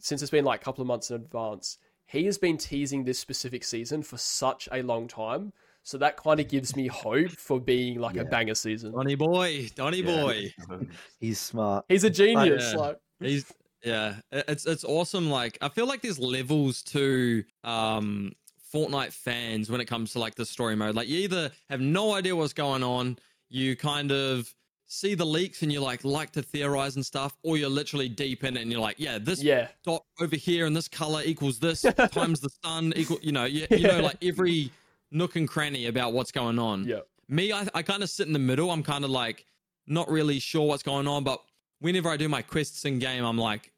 [0.01, 3.19] since it's been like a couple of months in advance, he has been teasing this
[3.19, 5.53] specific season for such a long time.
[5.83, 8.93] So that kind of gives me hope for being like a banger season.
[8.93, 10.23] Donny boy, Donny Yeah.
[10.23, 10.55] boy.
[11.21, 11.85] He's smart.
[11.89, 12.73] He's a genius.
[12.73, 12.79] Yeah.
[12.79, 13.53] Like He's
[13.89, 15.31] yeah, it's it's awesome.
[15.31, 18.33] Like I feel like there's levels to um
[18.73, 20.95] Fortnite fans when it comes to like the story mode.
[20.95, 23.19] Like you either have no idea what's going on,
[23.49, 24.53] you kind of
[24.87, 28.45] see the leaks and you like like to theorize and stuff, or you're literally deep
[28.45, 31.59] in it and you're like, yeah, this yeah, dot over here and this color equals
[31.59, 33.19] this times the sun equal.
[33.23, 34.71] You know, you, you know like every
[35.11, 36.85] nook and cranny about what's going on.
[36.87, 38.71] yeah, Me, I, I kind of sit in the middle.
[38.71, 39.47] I'm kind of like
[39.87, 41.43] not really sure what's going on, but
[41.81, 43.73] whenever I do my quests in game, I'm like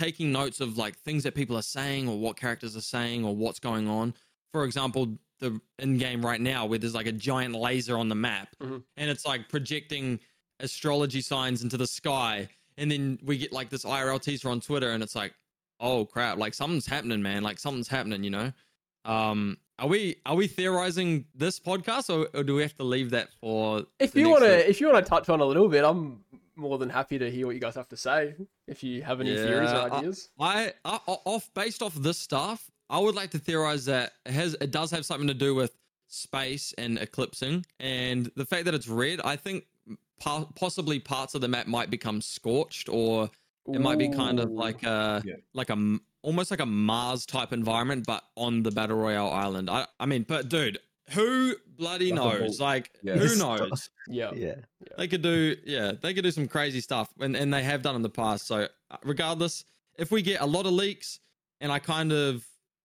[0.00, 3.34] taking notes of like things that people are saying or what characters are saying or
[3.36, 4.14] what's going on.
[4.52, 8.14] For example, the in game right now where there's like a giant laser on the
[8.14, 8.82] map Mhm.
[8.96, 10.20] and it's like projecting
[10.58, 12.48] astrology signs into the sky.
[12.76, 15.34] And then we get like this IRL teaser on Twitter and it's like,
[15.80, 17.42] oh crap, like something's happening, man.
[17.42, 18.52] Like something's happening, you know?
[19.04, 23.10] Um, are we are we theorizing this podcast or, or do we have to leave
[23.10, 25.68] that for If the you want to if you want to touch on a little
[25.68, 26.22] bit, I'm
[26.60, 28.34] more than happy to hear what you guys have to say.
[28.68, 32.98] If you have any theories or ideas, I, I off based off this stuff, I
[32.98, 35.76] would like to theorize that it has it does have something to do with
[36.08, 39.20] space and eclipsing, and the fact that it's red.
[39.24, 39.64] I think
[40.20, 43.30] po- possibly parts of the map might become scorched, or
[43.72, 45.34] it might be kind of like a Yeah.
[45.54, 49.70] like a almost like a Mars type environment, but on the battle royale island.
[49.70, 50.78] I I mean, but dude,
[51.12, 52.60] who bloody Like knows?
[52.60, 53.16] Like Yeah.
[53.16, 53.90] who knows?
[54.08, 54.54] yeah, Yeah.
[54.98, 57.96] they could do yeah they could do some crazy stuff and, and they have done
[57.96, 59.64] in the past so uh, regardless
[59.98, 61.20] if we get a lot of leaks
[61.60, 62.44] and i kind of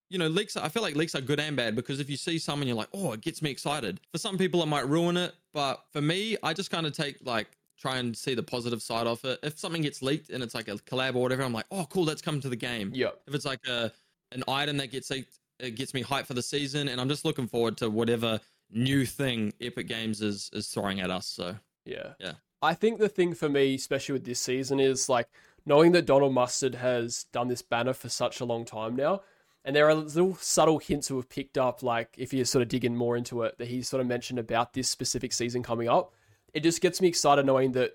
[0.09, 2.37] you know leaks i feel like leaks are good and bad because if you see
[2.37, 5.17] some and you're like oh it gets me excited for some people it might ruin
[5.17, 7.47] it but for me i just kind of take like
[7.77, 10.67] try and see the positive side of it if something gets leaked and it's like
[10.67, 13.09] a collab or whatever i'm like oh cool that's coming to the game yeah.
[13.27, 13.91] if it's like a
[14.31, 17.25] an item that gets leaked, it gets me hyped for the season and i'm just
[17.25, 18.39] looking forward to whatever
[18.71, 21.55] new thing epic games is is throwing at us so
[21.85, 22.13] Yeah.
[22.19, 22.33] Yeah.
[22.61, 25.27] I think the thing for me, especially with this season, is like
[25.65, 29.21] knowing that Donald Mustard has done this banner for such a long time now.
[29.63, 32.85] And there are little subtle hints we've picked up, like if you sort of dig
[32.85, 36.13] in more into it, that he sort of mentioned about this specific season coming up.
[36.53, 37.93] It just gets me excited knowing that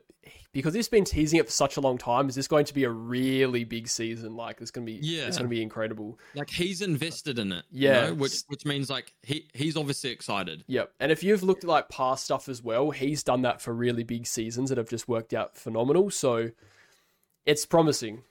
[0.52, 2.85] because it's been teasing it for such a long time, is this going to be
[2.85, 4.35] a really big season?
[4.36, 5.27] Like it's gonna be Yeah.
[5.27, 6.18] it's gonna be incredible.
[6.35, 7.64] Like he's invested in it.
[7.70, 8.06] you Yeah.
[8.09, 10.64] know, which which means like he he's obviously excited.
[10.66, 10.93] Yep.
[11.01, 14.02] And if you've looked at like past stuff as well, he's done that for really
[14.05, 16.10] big seasons that have just worked out phenomenal.
[16.10, 16.51] So
[17.47, 18.22] it's promising.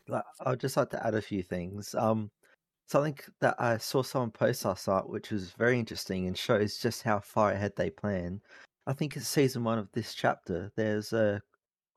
[0.45, 1.95] I'd just like to add a few things.
[1.95, 2.31] Um,
[2.87, 7.03] something that I saw someone post last night, which was very interesting and shows just
[7.03, 8.41] how far ahead they plan.
[8.87, 10.71] I think it's season one of this chapter.
[10.75, 11.41] There's a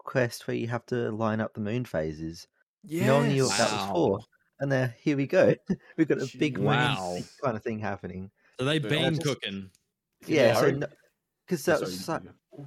[0.05, 2.47] quest where you have to line up the moon phases.
[2.85, 3.07] Yeah.
[3.07, 4.21] No one knew what that was for.
[4.61, 5.55] And there, here we go.
[5.97, 7.13] We've got a big Wow.
[7.15, 8.31] moon kind of thing happening.
[8.59, 9.71] So they Yeah, been just- cooking.
[10.27, 10.73] Yeah, Yeah, so I-
[11.47, 12.23] because oh, that Sorry, was just like,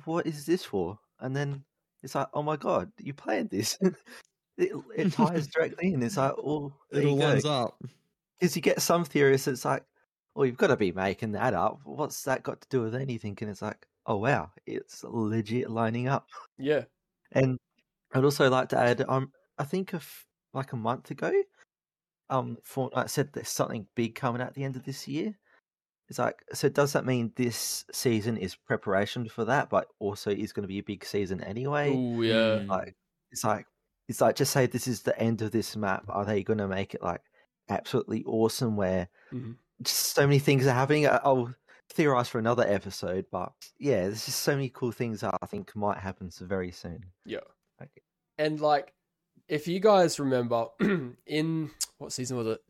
[0.05, 0.99] what is this for?
[1.21, 1.63] And then
[2.03, 3.77] it's like, oh my god, you planned this.
[4.57, 6.03] it, it ties directly in.
[6.03, 7.27] It's like, well, there It all you go.
[7.27, 7.81] lines up.
[8.39, 9.83] Because you get some theorists, it's like,
[10.35, 11.79] well, you've got to be making that up.
[11.85, 13.37] What's that got to do with anything?
[13.39, 16.27] And it's like, oh wow, it's legit lining up.
[16.57, 16.83] Yeah.
[17.35, 17.59] And
[18.13, 21.31] I'd also like to add, um, I think of like a month ago,
[22.29, 25.37] um, Fortnite said there's something big coming at the end of this year.
[26.07, 30.53] It's like, so does that mean this season is preparation for that, but also is
[30.53, 31.89] going to be a big season anyway?
[31.91, 32.61] Oh yeah.
[32.61, 32.67] Mm.
[32.69, 32.95] Like,
[33.31, 33.65] it's like,
[34.07, 36.05] it's like just say this is the end of this map.
[36.09, 37.21] Are they going to make it like
[37.69, 38.75] absolutely awesome?
[38.75, 39.57] Where Mhm.
[39.81, 41.07] just so many things are happening.
[41.07, 41.53] I- I'll
[41.95, 45.75] theorize for another episode, but yeah, there's just so many cool things that I think
[45.75, 47.05] might happen so very soon.
[47.25, 47.39] Yeah.
[47.81, 48.01] Okay.
[48.37, 48.93] And like,
[49.47, 50.67] if you guys remember,
[51.25, 52.61] in what season was it?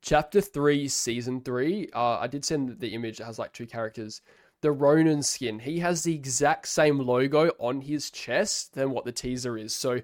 [0.00, 1.88] Chapter three, season three.
[1.94, 4.20] Uh, I did send the image that has like two characters.
[4.60, 5.58] The Ronin skin.
[5.58, 9.74] He has the exact same logo on his chest than what the teaser is.
[9.74, 10.00] So,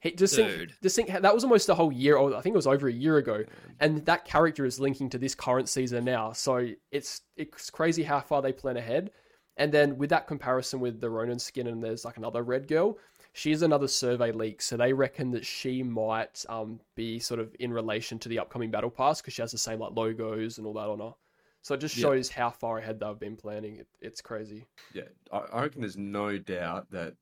[0.00, 2.16] he just think, just think that was almost a whole year.
[2.16, 3.44] Or I think it was over a year ago,
[3.80, 6.32] and that character is linking to this current season now.
[6.32, 9.10] So it's it's crazy how far they plan ahead.
[9.58, 12.98] And then with that comparison with the Ronin skin, and there's like another red girl,
[13.32, 14.60] she's another survey leak.
[14.60, 18.70] So they reckon that she might um, be sort of in relation to the upcoming
[18.70, 21.14] battle pass because she has the same like logos and all that on her.
[21.62, 22.02] So it just Yeah.
[22.02, 23.76] shows how far ahead they've been planning.
[23.76, 24.66] It, it's crazy.
[24.92, 27.14] Yeah, I, I reckon there's no doubt that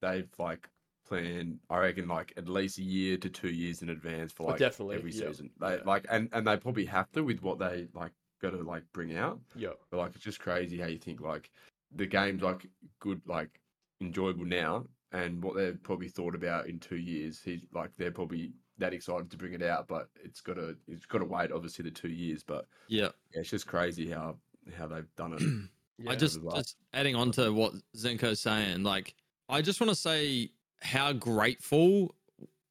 [0.00, 0.66] they've like
[1.10, 1.58] planned.
[1.68, 4.58] I reckon like at least a year to two years in advance for Oh, like
[4.58, 5.50] definitely, every yeah, season.
[5.60, 5.80] They yeah.
[5.84, 9.16] like and and they probably have to with what they like got to like bring
[9.16, 9.40] out.
[9.54, 9.70] Yeah.
[9.90, 11.50] But like it's just crazy how you think like
[11.94, 12.66] the game's like
[13.00, 13.60] good, like
[14.00, 17.40] enjoyable now, and what they've probably thought about in two years.
[17.44, 21.04] He's like they're probably that excited to bring it out, but it's got to it's
[21.06, 22.42] got to wait obviously the two years.
[22.44, 23.08] But Yeah.
[23.34, 24.36] yeah, it's just crazy how
[24.78, 25.42] how they've done it.
[26.02, 26.12] Yeah.
[26.12, 29.14] I just just adding on to what Zinko's saying, like
[29.50, 30.48] I just want to say
[30.82, 32.14] how grateful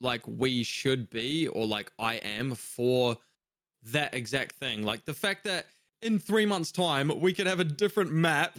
[0.02, 3.18] like we should be or like I am for
[3.84, 4.84] that exact thing.
[4.84, 5.68] Like the fact that
[6.02, 8.58] in three months' time we could have a different map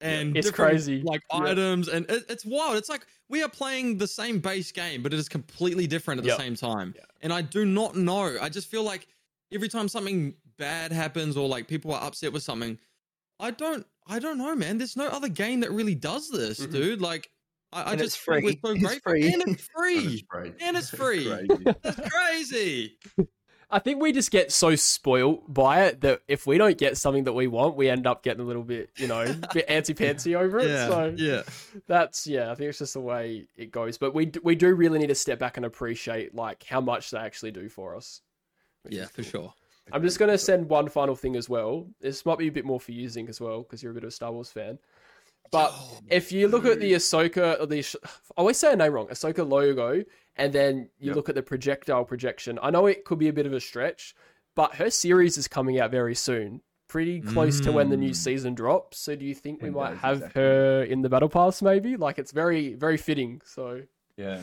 [0.00, 1.02] and It's crazy.
[1.02, 1.40] like Yeah.
[1.40, 2.76] items and it, it's wild.
[2.76, 6.24] It's like we are playing the same base game, but it is completely different at
[6.26, 6.36] Yep.
[6.38, 6.94] the same time.
[6.96, 7.04] Yeah.
[7.20, 8.38] And I do not know.
[8.40, 9.08] I just feel like
[9.52, 12.78] every time something bad happens or like people are upset with something,
[13.40, 14.78] I don't I don't know, man.
[14.78, 16.72] There's no other game that really does this, Mhm.
[16.72, 17.00] dude.
[17.02, 17.30] Like
[17.72, 18.60] I, I just it's think free.
[18.62, 19.12] we're so It's grateful.
[19.12, 19.32] free.
[19.32, 20.24] And it's free.
[20.30, 20.52] free.
[20.60, 21.26] And it's free.
[21.26, 21.64] Crazy.
[21.82, 22.98] That's crazy.
[23.70, 27.24] I think we just get so spoiled by it that if we don't get something
[27.24, 29.94] that we want, we end up getting a little bit, you know, a bit antsy
[29.94, 30.68] pantsy over it.
[30.88, 31.42] so yeah.
[31.86, 33.98] that's yeah, I think it's just the way it goes.
[33.98, 37.10] But we d- we do really need to step back and appreciate like how much
[37.10, 38.22] they actually do for us.
[38.88, 39.52] Yeah, is for sure.
[39.92, 41.88] I'm just gonna send one final thing as well.
[42.00, 44.04] This might be a bit more for you, Zink, as well, because you're a bit
[44.04, 44.78] of a Star Wars fan.
[45.50, 48.92] But Oh, if you look at the Ahsoka, or the I always say her name
[48.92, 50.04] wrong, Ahsoka logo,
[50.36, 51.16] and then you Yep.
[51.16, 54.14] look at the projectile projection, I know it could be a bit of a stretch,
[54.54, 58.16] but her series is coming out very soon, pretty close to when the new Mm.
[58.16, 58.98] season drops.
[58.98, 60.42] So do you think we 10 might have exactly.
[60.42, 61.62] her in the battle pass?
[61.62, 63.40] Maybe like it's very very fitting.
[63.44, 63.82] So
[64.16, 64.42] Yeah.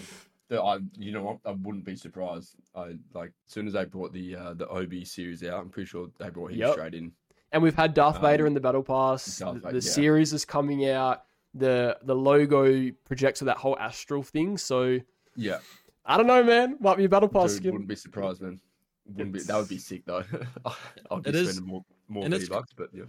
[0.52, 1.40] I, you know what?
[1.44, 2.56] I wouldn't be surprised.
[2.76, 5.88] I like as soon as they brought the uh, the OB series out, I'm pretty
[5.88, 6.72] sure they brought him Yep.
[6.74, 7.12] straight in.
[7.56, 9.40] And we've had Darth Um, Vader in the battle pass.
[9.40, 9.80] Darth the the yeah.
[9.80, 11.24] series is coming out.
[11.54, 14.58] The the logo projects with that whole astral thing.
[14.58, 15.00] So
[15.38, 15.60] Yeah,
[16.06, 16.78] I don't know, man.
[16.82, 17.72] Might be a battle pass Dude, skin.
[17.72, 18.60] wouldn't be surprised, man.
[19.08, 19.40] Wouldn't be.
[19.40, 20.24] That would be sick though.
[21.12, 23.04] I'd be It is- spending more more and V bucks, but yeah.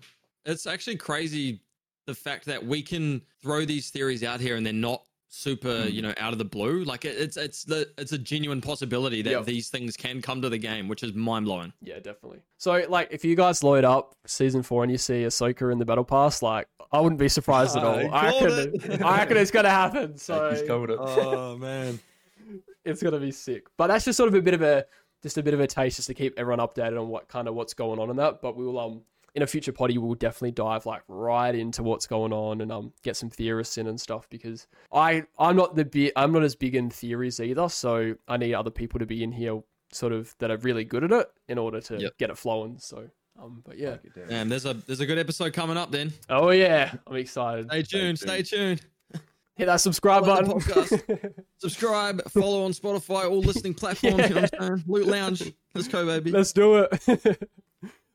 [0.45, 1.61] it's actually crazy
[2.07, 5.93] the fact that we can throw these theories out here and they're not super, Mm.
[5.93, 6.85] you know, out of the blue.
[6.85, 9.45] Like it, it's it's the it's a genuine possibility that Yep.
[9.45, 11.73] these things can come to the game, which is mind blowing.
[11.83, 12.41] Yeah, definitely.
[12.59, 15.85] So, like, if you guys load up season four and you see Ahsoka in the
[15.85, 17.97] battle pass, like, I wouldn't be surprised at all.
[18.15, 19.03] I I called reckon, it.
[19.03, 20.17] I reckon it's gonna happen.
[20.19, 20.99] So He's covered it.
[21.01, 21.99] Oh man.
[22.85, 23.67] it's gonna be sick.
[23.77, 24.87] But that's just sort of a bit of a
[25.23, 27.55] just a bit of a taste, just to keep everyone updated on what kind of
[27.55, 28.41] what's going on in that.
[28.43, 29.03] But we will um
[29.37, 32.93] in a future potty, we'll definitely dive like right into what's going on and um
[33.05, 36.57] get some theorists in and stuff because I I'm not the bi- I'm not as
[36.57, 39.61] big in theories either, so I need other people to be in here
[39.93, 42.19] sort of that are really good at it in order to Yep.
[42.19, 42.79] get it flowing.
[42.79, 43.09] So
[43.39, 43.99] um, but yeah.
[44.29, 45.91] Damn, there's a there's a good episode coming up.
[45.93, 47.67] Then Oh yeah, I'm excited.
[47.67, 48.19] stay tuned.
[48.19, 48.81] Stay tuned.
[49.57, 51.35] Hit that subscribe Follow the button.
[51.59, 54.29] Subscribe, follow on Spotify, all listening platforms.
[54.29, 54.85] You know what I'm saying?
[54.87, 55.53] Loot Lounge.
[55.75, 56.31] Let's go, baby.
[56.31, 57.49] Let's do it.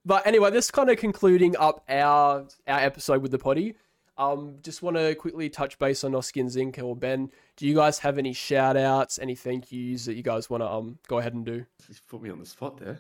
[0.06, 3.76] but anyway, this kind of concluding up our our episode with the potty.
[4.18, 7.32] Um, just want to quickly touch base on Noskin Zinc or Ben.
[7.56, 10.70] Do you guys have any shout outs, any thank yous that you guys want to
[10.70, 11.66] um go ahead and do?
[11.88, 13.00] Just put me on the spot there.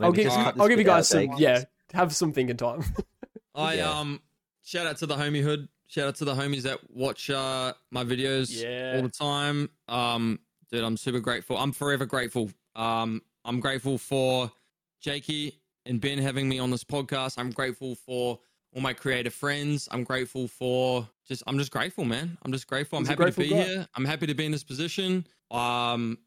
[0.00, 1.38] I'll give just cut this I'll give you guys some Dave.
[1.38, 2.84] yeah, have some thinking time.
[3.54, 3.90] I Yeah.
[3.98, 4.20] um
[4.62, 5.68] shout out to the homie hood.
[5.86, 8.96] Shout out to the homies that watch uh my videos Yeah.
[8.96, 9.70] all the time.
[9.88, 10.38] Um
[10.70, 11.56] dude, I'm super grateful.
[11.56, 12.50] I'm forever grateful.
[12.76, 14.52] Um I'm grateful for
[15.00, 17.38] Jakey and Ben having me on this podcast.
[17.38, 18.38] I'm grateful for
[18.74, 19.88] all my creative friends.
[19.90, 22.36] I'm grateful for just I'm just grateful, man.
[22.42, 22.98] I'm just grateful.
[22.98, 23.62] I'm He's a happy to be guy.
[23.62, 23.86] here.
[23.94, 25.26] I'm happy to be in this position.
[25.50, 26.18] Um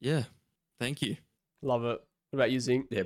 [0.00, 0.24] yeah.
[0.78, 1.16] Thank you.
[1.62, 2.00] Love it.
[2.30, 2.88] What about you, Zinc?
[2.90, 3.04] Yeah,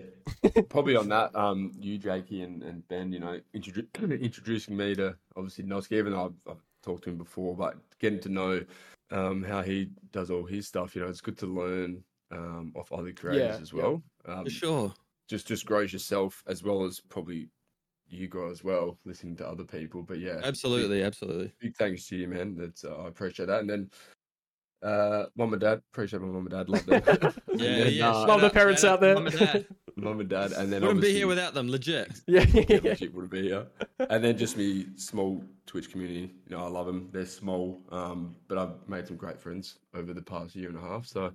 [0.71, 1.37] probably on that.
[1.37, 6.13] Um, you, Jakey, and, and Ben, you know, introdu- introducing me to obviously Noski, even
[6.13, 8.65] though I've, I've talked to him before, but getting to know
[9.13, 10.97] um, how he does all his stuff.
[10.97, 12.03] You know, it's good to learn
[12.33, 13.83] um, off other creators Yeah, as yeah.
[13.83, 14.03] well.
[14.27, 14.95] Um, For sure.
[15.31, 17.49] Just just grows yourself as well as probably
[18.09, 20.03] you grow as well, listening to other people.
[20.03, 21.53] But yeah, Absolutely, absolutely.
[21.61, 22.57] big thanks to you, man.
[22.59, 23.61] That's uh, I appreciate that.
[23.61, 23.91] And then
[24.83, 27.03] uh, mom and dad, appreciate my mom and dad, love them.
[27.55, 28.11] Yeah, then, yeah.
[28.11, 29.15] uh, Love the parents shout out there.
[29.15, 29.67] Mum and dad.
[29.95, 32.11] mom and dad, and then Wouldn't be here without them, legit.
[32.27, 32.81] yeah, yeah, yeah.
[32.83, 33.67] legit wouldn't be here.
[34.09, 36.33] And then just me, small Twitch community.
[36.49, 37.09] You know, I love them.
[37.13, 40.81] They're small, um, but I've made some great friends over the past year and a
[40.81, 41.07] half.
[41.07, 41.31] So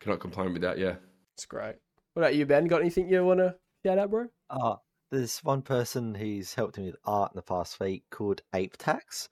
[0.00, 0.76] cannot complain with that.
[0.78, 0.96] Yeah.
[1.34, 1.76] It's great.
[2.14, 2.66] What about you, Ben?
[2.66, 4.26] Got anything you want to shout out, bro?
[4.50, 4.78] Oh,
[5.10, 9.28] there's one person who's helped me with art in the past week called Ape Tax.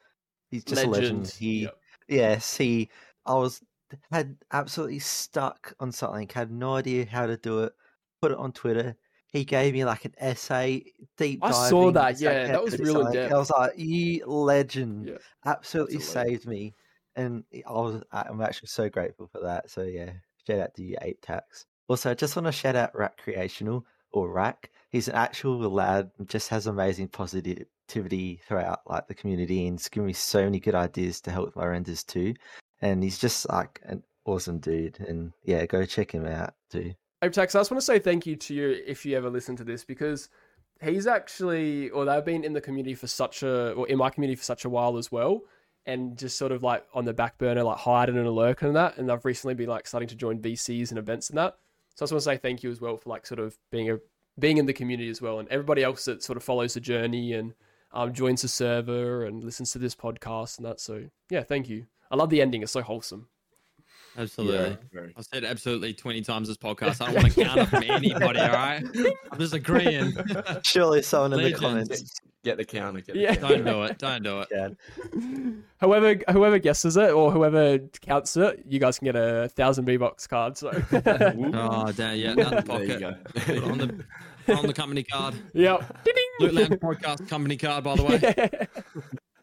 [0.50, 1.28] He's just a legend.
[1.28, 1.78] He, Yep.
[2.08, 2.88] yes, he.
[3.26, 3.62] I was
[4.10, 6.28] had absolutely stuck on something.
[6.28, 7.72] Had no idea how to do it.
[8.22, 8.96] Put it on Twitter.
[9.32, 10.84] He gave me like an essay,
[11.16, 11.40] deep.
[11.42, 13.32] I saw that, yeah, that was do real in depth.
[13.32, 15.18] I was like, "You legend!" Yeah.
[15.44, 16.30] Absolutely Absolutely.
[16.34, 16.74] saved me,
[17.14, 18.02] and I was.
[18.10, 19.70] I'm actually so grateful for that.
[19.70, 20.12] So yeah,
[20.46, 21.66] shout out to you, Ape Tax.
[21.90, 24.70] Also, I just want to shout out Rack Creational or Rack.
[24.90, 30.06] He's an actual lad, just has amazing positivity throughout like the community, and he's given
[30.06, 32.34] me so many good ideas to help with my renders too.
[32.80, 36.94] And he's just like an awesome dude, and yeah, go check him out too.
[37.22, 39.64] Apex, I just want to say thank you to you if you ever listen to
[39.64, 40.28] this because
[40.80, 44.36] he's actually, or they've been in the community for such a, or in my community
[44.36, 45.40] for such a while as well,
[45.86, 48.96] and just sort of like on the back burner, like hiding and lurking and that.
[48.96, 51.56] And I've recently been like starting to join VCs and events and that.
[51.94, 53.90] So I just want to say thank you as well for like sort of being
[53.90, 53.98] a
[54.38, 57.34] being in the community as well, and everybody else that sort of follows the journey
[57.34, 57.54] and
[57.92, 60.80] um, joins the server and listens to this podcast and that.
[60.80, 61.86] So yeah, thank you.
[62.10, 63.28] I love the ending; it's so wholesome.
[64.18, 64.76] Absolutely.
[64.92, 65.14] Very.
[65.16, 67.00] I've said absolutely 20 times this podcast.
[67.00, 68.82] I don't want to count it from anybody, all right?
[69.30, 70.12] I'm just agreeing.
[70.62, 73.00] Surely someone in the comments Get the counter.
[73.00, 73.34] Get the Yeah.
[73.36, 73.62] counter.
[73.62, 73.98] Don't do it.
[73.98, 74.48] Don't do it.
[74.48, 75.62] can.
[75.80, 79.96] whoever whoever guesses it or whoever counts it, you guys can get a thousand V
[79.98, 80.56] bucks card.
[80.56, 82.16] So Oh, damn.
[82.16, 83.00] Yeah, out the There you pocket.
[83.00, 83.14] go.
[83.40, 84.04] Put on the,
[84.56, 85.34] on the company card.
[85.52, 85.96] yep.
[86.40, 88.68] Loot Lounge podcast company card, by the way.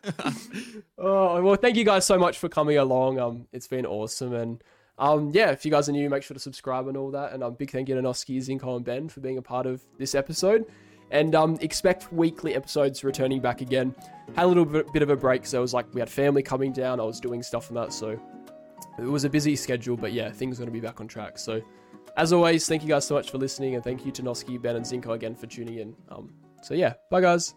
[0.98, 3.20] oh well, thank you guys so much for coming along.
[3.20, 4.64] Um, it's been awesome, and
[4.98, 7.34] um, yeah, if you guys are new, make sure to subscribe and all that.
[7.34, 9.82] And um, big thank you to Noski, Zinko, and Ben for being a part of
[9.98, 10.66] this episode.
[11.12, 13.96] And um, expect weekly episodes returning back again.
[14.36, 16.44] Had a little bit, bit of a break, so it was like we had family
[16.44, 17.00] coming down.
[17.00, 18.20] I was doing stuff and that, so
[19.00, 19.96] it was a busy schedule.
[19.96, 21.38] But yeah, things are going to be back on track.
[21.38, 21.62] So
[22.18, 24.76] as always, thank you guys so much for listening, and thank you to Noski, Ben,
[24.76, 25.96] and Zinko again for tuning in.
[26.10, 27.54] Um, so yeah, bye guys.